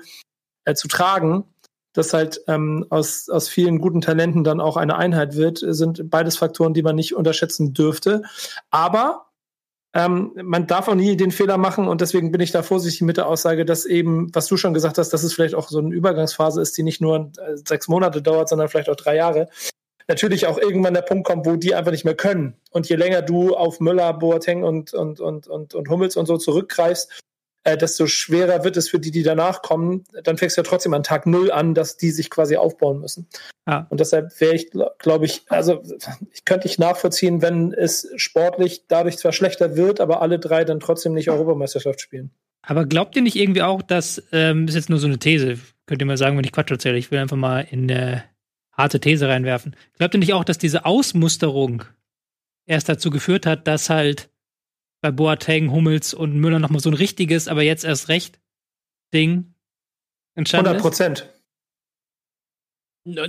[0.66, 1.46] äh, zu tragen,
[1.94, 6.38] das halt ähm, aus, aus vielen guten Talenten dann auch eine Einheit wird, sind beides
[6.38, 8.24] Faktoren, die man nicht unterschätzen dürfte.
[8.72, 9.31] Aber
[9.94, 13.18] ähm, man darf auch nie den Fehler machen und deswegen bin ich da vorsichtig mit
[13.18, 15.94] der Aussage, dass eben, was du schon gesagt hast, dass es vielleicht auch so eine
[15.94, 19.50] Übergangsphase ist, die nicht nur äh, sechs Monate dauert, sondern vielleicht auch drei Jahre.
[20.08, 22.56] Natürlich auch irgendwann der Punkt kommt, wo die einfach nicht mehr können.
[22.72, 26.38] Und je länger du auf Müller, Boateng und, und, und, und, und Hummels und so
[26.38, 27.22] zurückgreifst,
[27.64, 30.04] äh, desto schwerer wird es für die, die danach kommen.
[30.24, 33.28] Dann fängst du ja trotzdem an Tag Null an, dass die sich quasi aufbauen müssen.
[33.68, 33.86] Ja.
[33.90, 35.84] Und deshalb wäre ich, glaube ich, also
[36.34, 40.80] ich könnte ich nachvollziehen, wenn es sportlich dadurch zwar schlechter wird, aber alle drei dann
[40.80, 42.32] trotzdem nicht Europameisterschaft spielen.
[42.64, 46.02] Aber glaubt ihr nicht irgendwie auch, dass, ähm, ist jetzt nur so eine These, könnt
[46.02, 48.24] ihr mal sagen, wenn ich Quatsch erzähle, ich will einfach mal in eine
[48.72, 49.76] harte These reinwerfen.
[49.98, 51.84] Glaubt ihr nicht auch, dass diese Ausmusterung
[52.66, 54.31] erst dazu geführt hat, dass halt
[55.02, 58.40] bei Boateng, Hummels und Müller nochmal so ein richtiges, aber jetzt erst recht
[59.14, 59.56] Ding
[60.36, 60.82] entstanden 100 ist?
[60.84, 61.30] Prozent.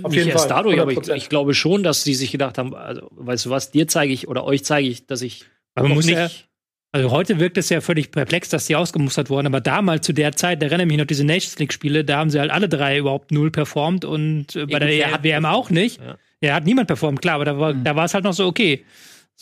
[0.03, 0.81] Auf nicht erst Fall, dadurch, 100%.
[0.81, 3.87] aber ich, ich, glaube schon, dass sie sich gedacht haben, also, weißt du was, dir
[3.87, 5.45] zeige ich oder euch zeige ich, dass ich
[5.75, 6.15] aber man muss nicht.
[6.15, 6.29] Ja,
[6.91, 10.33] also heute wirkt es ja völlig perplex, dass die ausgemustert wurden, aber damals zu der
[10.33, 12.69] Zeit, da erinnere ich mich noch diese Nations League Spiele, da haben sie halt alle
[12.69, 15.99] drei überhaupt null performt und äh, bei der WM auch nicht.
[15.99, 16.17] Ja.
[16.41, 17.83] ja, hat niemand performt, klar, aber da war, mhm.
[17.83, 18.85] da war es halt noch so okay.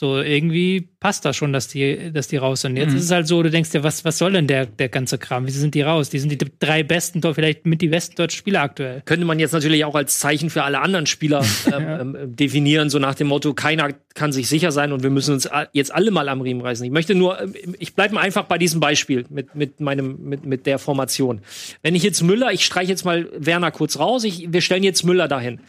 [0.01, 2.75] So, irgendwie passt das schon, dass die, dass die raus sind.
[2.75, 2.97] Jetzt mhm.
[2.97, 5.45] ist es halt so, du denkst dir, was, was soll denn der, der ganze Kram?
[5.45, 6.09] Wie sind die raus?
[6.09, 9.03] Die sind die drei besten, vielleicht mit die besten deutschen Spieler aktuell.
[9.05, 11.99] Könnte man jetzt natürlich auch als Zeichen für alle anderen Spieler ähm, ja.
[11.99, 15.47] ähm, definieren, so nach dem Motto, keiner kann sich sicher sein und wir müssen uns
[15.71, 16.83] jetzt alle mal am Riemen reißen.
[16.83, 20.65] Ich möchte nur, ähm, ich bleibe einfach bei diesem Beispiel mit, mit meinem, mit, mit
[20.65, 21.41] der Formation.
[21.83, 25.03] Wenn ich jetzt Müller, ich streiche jetzt mal Werner kurz raus, ich, wir stellen jetzt
[25.03, 25.59] Müller dahin.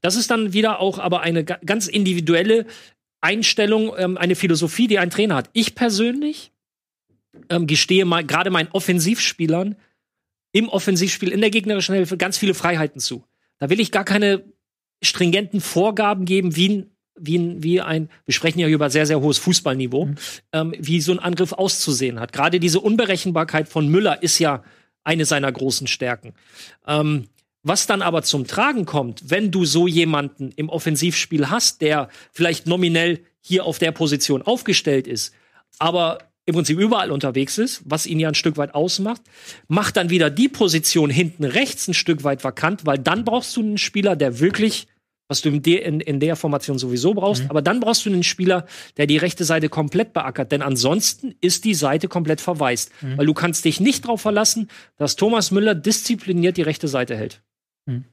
[0.00, 2.64] Das ist dann wieder auch aber eine ganz individuelle
[3.22, 5.48] Einstellung, ähm, eine Philosophie, die ein Trainer hat.
[5.54, 6.52] Ich persönlich
[7.48, 9.76] ähm, gestehe mal gerade meinen Offensivspielern
[10.52, 13.24] im Offensivspiel in der gegnerischen Hälfte ganz viele Freiheiten zu.
[13.58, 14.44] Da will ich gar keine
[15.02, 19.20] stringenten Vorgaben geben, wie ein, wie ein, wie ein wir sprechen ja über sehr, sehr
[19.20, 20.14] hohes Fußballniveau, mhm.
[20.52, 22.32] ähm, wie so ein Angriff auszusehen hat.
[22.32, 24.62] Gerade diese Unberechenbarkeit von Müller ist ja
[25.04, 26.34] eine seiner großen Stärken.
[26.86, 27.28] Ähm,
[27.62, 32.66] was dann aber zum Tragen kommt, wenn du so jemanden im Offensivspiel hast, der vielleicht
[32.66, 35.32] nominell hier auf der Position aufgestellt ist,
[35.78, 39.22] aber im Prinzip überall unterwegs ist, was ihn ja ein Stück weit ausmacht,
[39.68, 43.60] macht dann wieder die Position hinten rechts ein Stück weit vakant, weil dann brauchst du
[43.60, 44.88] einen Spieler, der wirklich,
[45.28, 47.50] was du in der, in, in der Formation sowieso brauchst, mhm.
[47.50, 48.66] aber dann brauchst du einen Spieler,
[48.96, 53.18] der die rechte Seite komplett beackert, denn ansonsten ist die Seite komplett verwaist, mhm.
[53.18, 57.40] weil du kannst dich nicht darauf verlassen, dass Thomas Müller diszipliniert die rechte Seite hält.
[57.86, 58.04] Hm.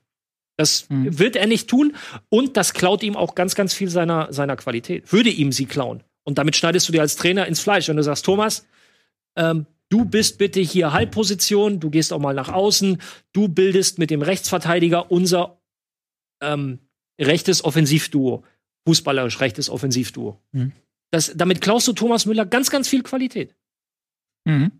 [0.58, 1.18] Das hm.
[1.18, 1.96] wird er nicht tun
[2.30, 5.12] und das klaut ihm auch ganz, ganz viel seiner, seiner Qualität.
[5.14, 6.04] Würde ihm sie klauen.
[6.24, 8.68] Und damit schneidest du dir als Trainer ins Fleisch, wenn du sagst, Thomas,
[9.38, 13.02] ähm, du bist bitte hier Halbposition, du gehst auch mal nach außen,
[13.34, 15.62] du bildest mit dem Rechtsverteidiger unser
[16.41, 16.80] ähm,
[17.20, 18.44] rechtes Offensivduo,
[18.88, 20.40] fußballerisch rechtes Offensivduo.
[20.52, 20.74] Mhm.
[21.12, 23.56] Das, damit klaust du Thomas Müller ganz, ganz viel Qualität.
[24.46, 24.72] Mhm.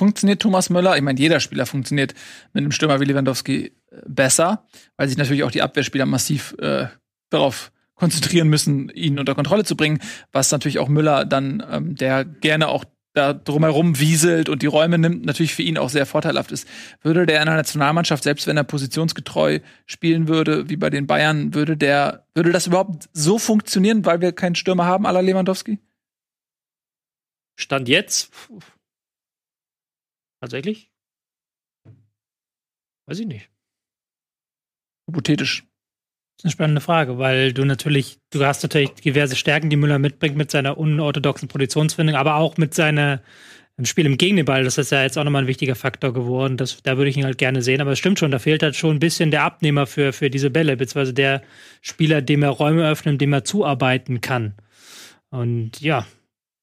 [0.00, 0.96] Funktioniert Thomas Müller?
[0.96, 2.14] Ich meine, jeder Spieler funktioniert
[2.54, 3.72] mit einem Stürmer wie Lewandowski
[4.06, 4.64] besser,
[4.96, 6.86] weil sich natürlich auch die Abwehrspieler massiv äh,
[7.28, 10.00] darauf konzentrieren müssen, ihn unter Kontrolle zu bringen,
[10.32, 14.96] was natürlich auch Müller dann, ähm, der gerne auch da drumherum wieselt und die Räume
[14.96, 16.66] nimmt, natürlich für ihn auch sehr vorteilhaft ist.
[17.02, 21.52] Würde der in der Nationalmannschaft, selbst wenn er positionsgetreu spielen würde, wie bei den Bayern,
[21.52, 25.78] würde der, würde das überhaupt so funktionieren, weil wir keinen Stürmer haben, aller Lewandowski?
[27.54, 28.30] Stand jetzt?
[30.40, 30.90] Tatsächlich?
[33.06, 33.50] Weiß ich nicht
[35.10, 35.64] hypothetisch.
[36.36, 39.98] Das ist eine spannende Frage, weil du natürlich, du hast natürlich diverse Stärken, die Müller
[39.98, 43.20] mitbringt mit seiner unorthodoxen Positionsfindung, aber auch mit seinem
[43.82, 44.64] Spiel im Gegenball.
[44.64, 46.56] Das ist ja jetzt auch nochmal ein wichtiger Faktor geworden.
[46.56, 47.82] Das, da würde ich ihn halt gerne sehen.
[47.82, 50.50] Aber es stimmt schon, da fehlt halt schon ein bisschen der Abnehmer für, für diese
[50.50, 51.42] Bälle, beziehungsweise der
[51.82, 54.54] Spieler, dem er Räume öffnet, dem er zuarbeiten kann.
[55.30, 56.06] Und ja.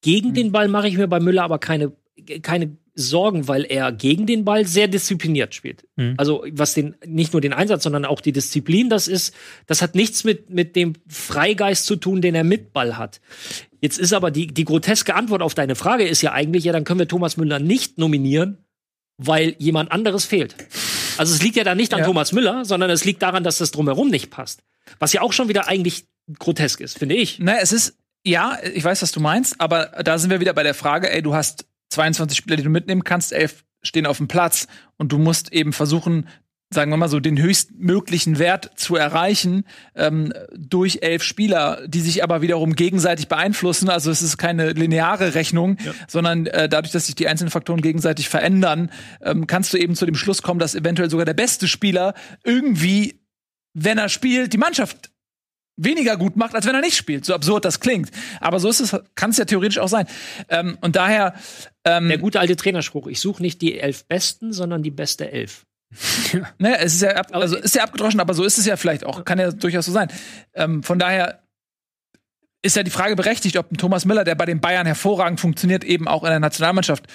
[0.01, 1.91] Gegen den Ball mache ich mir bei Müller aber keine,
[2.41, 5.85] keine sorgen, weil er gegen den Ball sehr diszipliniert spielt.
[5.95, 6.15] Mhm.
[6.17, 9.33] Also was den nicht nur den Einsatz, sondern auch die Disziplin, das ist,
[9.67, 13.21] das hat nichts mit mit dem Freigeist zu tun, den er mit Ball hat.
[13.81, 16.83] Jetzt ist aber die die groteske Antwort auf deine Frage ist ja eigentlich, ja, dann
[16.83, 18.57] können wir Thomas Müller nicht nominieren,
[19.17, 20.55] weil jemand anderes fehlt.
[21.17, 22.05] Also es liegt ja da nicht an ja.
[22.05, 24.63] Thomas Müller, sondern es liegt daran, dass das drumherum nicht passt.
[24.99, 26.05] Was ja auch schon wieder eigentlich
[26.39, 27.37] grotesk ist, finde ich.
[27.39, 30.63] Na, es ist ja, ich weiß, was du meinst, aber da sind wir wieder bei
[30.63, 34.27] der Frage, ey, du hast 22 Spieler, die du mitnehmen kannst, elf stehen auf dem
[34.27, 36.27] Platz und du musst eben versuchen,
[36.69, 39.63] sagen wir mal so, den höchstmöglichen Wert zu erreichen
[39.95, 43.89] ähm, durch elf Spieler, die sich aber wiederum gegenseitig beeinflussen.
[43.89, 45.93] Also es ist keine lineare Rechnung, ja.
[46.07, 48.91] sondern äh, dadurch, dass sich die einzelnen Faktoren gegenseitig verändern,
[49.21, 53.21] ähm, kannst du eben zu dem Schluss kommen, dass eventuell sogar der beste Spieler irgendwie,
[53.73, 55.11] wenn er spielt, die Mannschaft
[55.77, 57.23] weniger gut macht, als wenn er nicht spielt.
[57.23, 58.09] So absurd das klingt.
[58.41, 60.07] Aber so ist es, kann es ja theoretisch auch sein.
[60.49, 61.35] Ähm, und daher.
[61.85, 65.65] Ähm, Der gute alte Trainerspruch, ich suche nicht die elf Besten, sondern die beste Elf.
[66.57, 69.05] naja, es ist ja, ab, also ist ja abgedroschen, aber so ist es ja vielleicht
[69.05, 69.23] auch.
[69.23, 70.09] Kann ja durchaus so sein.
[70.53, 71.43] Ähm, von daher
[72.61, 75.83] ist ja die Frage berechtigt, ob ein Thomas Müller, der bei den Bayern hervorragend funktioniert,
[75.83, 77.05] eben auch in der Nationalmannschaft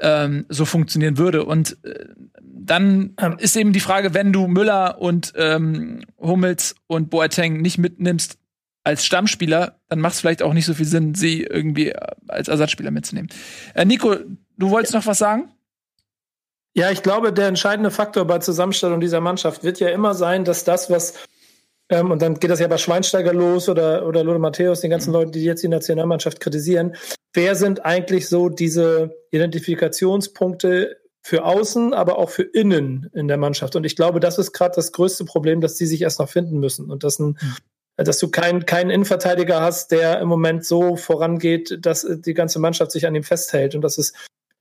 [0.00, 1.44] ähm, so funktionieren würde.
[1.44, 2.06] Und äh,
[2.40, 8.38] dann ist eben die Frage, wenn du Müller und ähm, Hummels und Boateng nicht mitnimmst
[8.84, 12.48] als Stammspieler, dann macht es vielleicht auch nicht so viel Sinn, sie irgendwie äh, als
[12.48, 13.30] Ersatzspieler mitzunehmen.
[13.74, 14.16] Äh, Nico,
[14.56, 15.52] du wolltest noch was sagen?
[16.74, 20.62] Ja, ich glaube, der entscheidende Faktor bei Zusammenstellung dieser Mannschaft wird ja immer sein, dass
[20.62, 21.14] das, was
[21.88, 25.10] ähm, und dann geht das ja bei Schweinsteiger los oder, oder Lothar Matthäus, den ganzen
[25.10, 25.16] mhm.
[25.16, 26.96] Leuten, die jetzt die Nationalmannschaft kritisieren.
[27.32, 33.76] Wer sind eigentlich so diese Identifikationspunkte für außen, aber auch für innen in der Mannschaft.
[33.76, 36.58] Und ich glaube, das ist gerade das größte Problem, dass die sich erst noch finden
[36.58, 37.38] müssen und dass ein
[37.98, 42.92] dass du keinen keinen Innenverteidiger hast, der im Moment so vorangeht, dass die ganze Mannschaft
[42.92, 44.12] sich an ihm festhält und dass es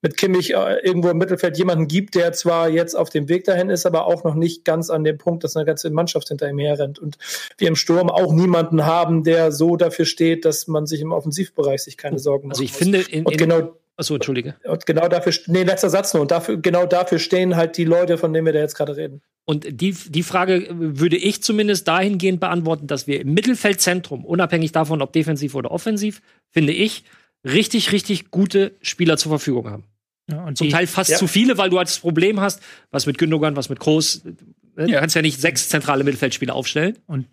[0.06, 3.72] mit Kimmich äh, irgendwo im Mittelfeld jemanden gibt, der zwar jetzt auf dem Weg dahin
[3.72, 6.60] ist, aber auch noch nicht ganz an dem Punkt, dass eine ganze Mannschaft hinter ihm
[6.60, 7.18] herrennt und
[7.57, 11.82] wir im Sturm auch niemanden haben, der so dafür steht, dass man sich im Offensivbereich
[11.82, 12.57] sich keine Sorgen macht.
[12.57, 14.56] Also ich finde in, und genau Achso, entschuldige.
[14.65, 16.22] Und genau dafür, nee, letzter Satz nur.
[16.22, 19.22] Und dafür, genau dafür stehen halt die Leute, von denen wir da jetzt gerade reden.
[19.45, 25.02] Und die, die Frage würde ich zumindest dahingehend beantworten, dass wir im Mittelfeldzentrum, unabhängig davon,
[25.02, 26.22] ob defensiv oder offensiv,
[26.52, 27.06] finde ich,
[27.45, 29.86] richtig, richtig gute Spieler zur Verfügung haben.
[30.30, 31.18] Ja, und Zum Teil fast ja.
[31.18, 32.61] zu viele, weil du halt das Problem hast,
[32.91, 34.23] was mit Gündogan, was mit Groß.
[34.23, 34.34] Ne?
[34.77, 34.85] Ja.
[34.85, 36.97] Du kannst ja nicht sechs zentrale Mittelfeldspieler aufstellen.
[37.06, 37.27] Und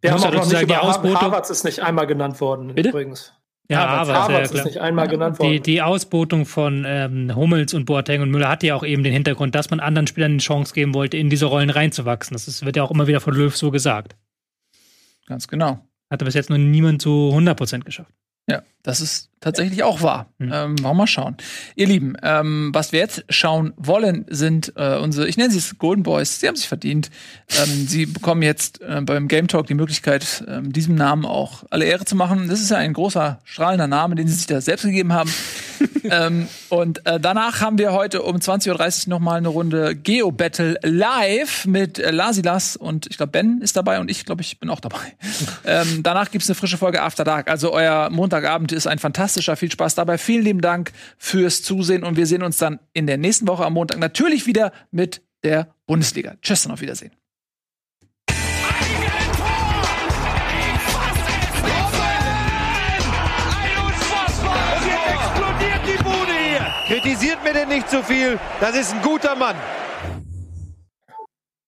[0.00, 1.20] wir haben auch noch nicht über Ausbildung.
[1.20, 2.90] Harvards ist nicht einmal genannt worden, Bitte?
[2.90, 3.32] übrigens.
[3.68, 5.52] Ja, Harvards, Harvards ja, ist nicht einmal genannt worden.
[5.52, 9.12] Die, die Ausbotung von ähm, Hummels und Boateng und Müller hat ja auch eben den
[9.12, 12.34] Hintergrund, dass man anderen Spielern eine Chance geben wollte, in diese Rollen reinzuwachsen.
[12.34, 14.16] Das ist, wird ja auch immer wieder von Löw so gesagt.
[15.26, 15.78] Ganz genau.
[16.10, 18.12] Hatte bis jetzt noch niemand so 100% geschafft.
[18.46, 20.26] Ja, das ist tatsächlich auch wahr.
[20.38, 20.52] Mhm.
[20.52, 21.36] Ähm, wollen wir mal schauen.
[21.74, 25.78] Ihr Lieben, ähm, was wir jetzt schauen wollen, sind äh, unsere, ich nenne sie es
[25.78, 27.10] Golden Boys, sie haben sich verdient.
[27.50, 31.84] Ähm, sie bekommen jetzt äh, beim Game Talk die Möglichkeit, ähm, diesem Namen auch alle
[31.84, 32.48] Ehre zu machen.
[32.48, 35.32] Das ist ja ein großer, strahlender Name, den sie sich da selbst gegeben haben.
[36.04, 40.78] ähm, und äh, danach haben wir heute um 20.30 Uhr nochmal eine Runde Geo Battle
[40.82, 44.70] live mit äh, Lasilas und ich glaube, Ben ist dabei und ich glaube, ich bin
[44.70, 45.16] auch dabei.
[45.66, 47.50] ähm, danach gibt's eine frische Folge After Dark.
[47.50, 49.56] Also euer Montagabend ist ein fantastischer.
[49.56, 50.18] Viel Spaß dabei.
[50.18, 53.72] Vielen lieben Dank fürs Zusehen und wir sehen uns dann in der nächsten Woche am
[53.74, 56.34] Montag natürlich wieder mit der Bundesliga.
[56.42, 57.12] Tschüss und auf Wiedersehen.
[66.86, 68.38] Kritisiert mir denn nicht zu viel.
[68.60, 69.56] Das ist ein guter Mann.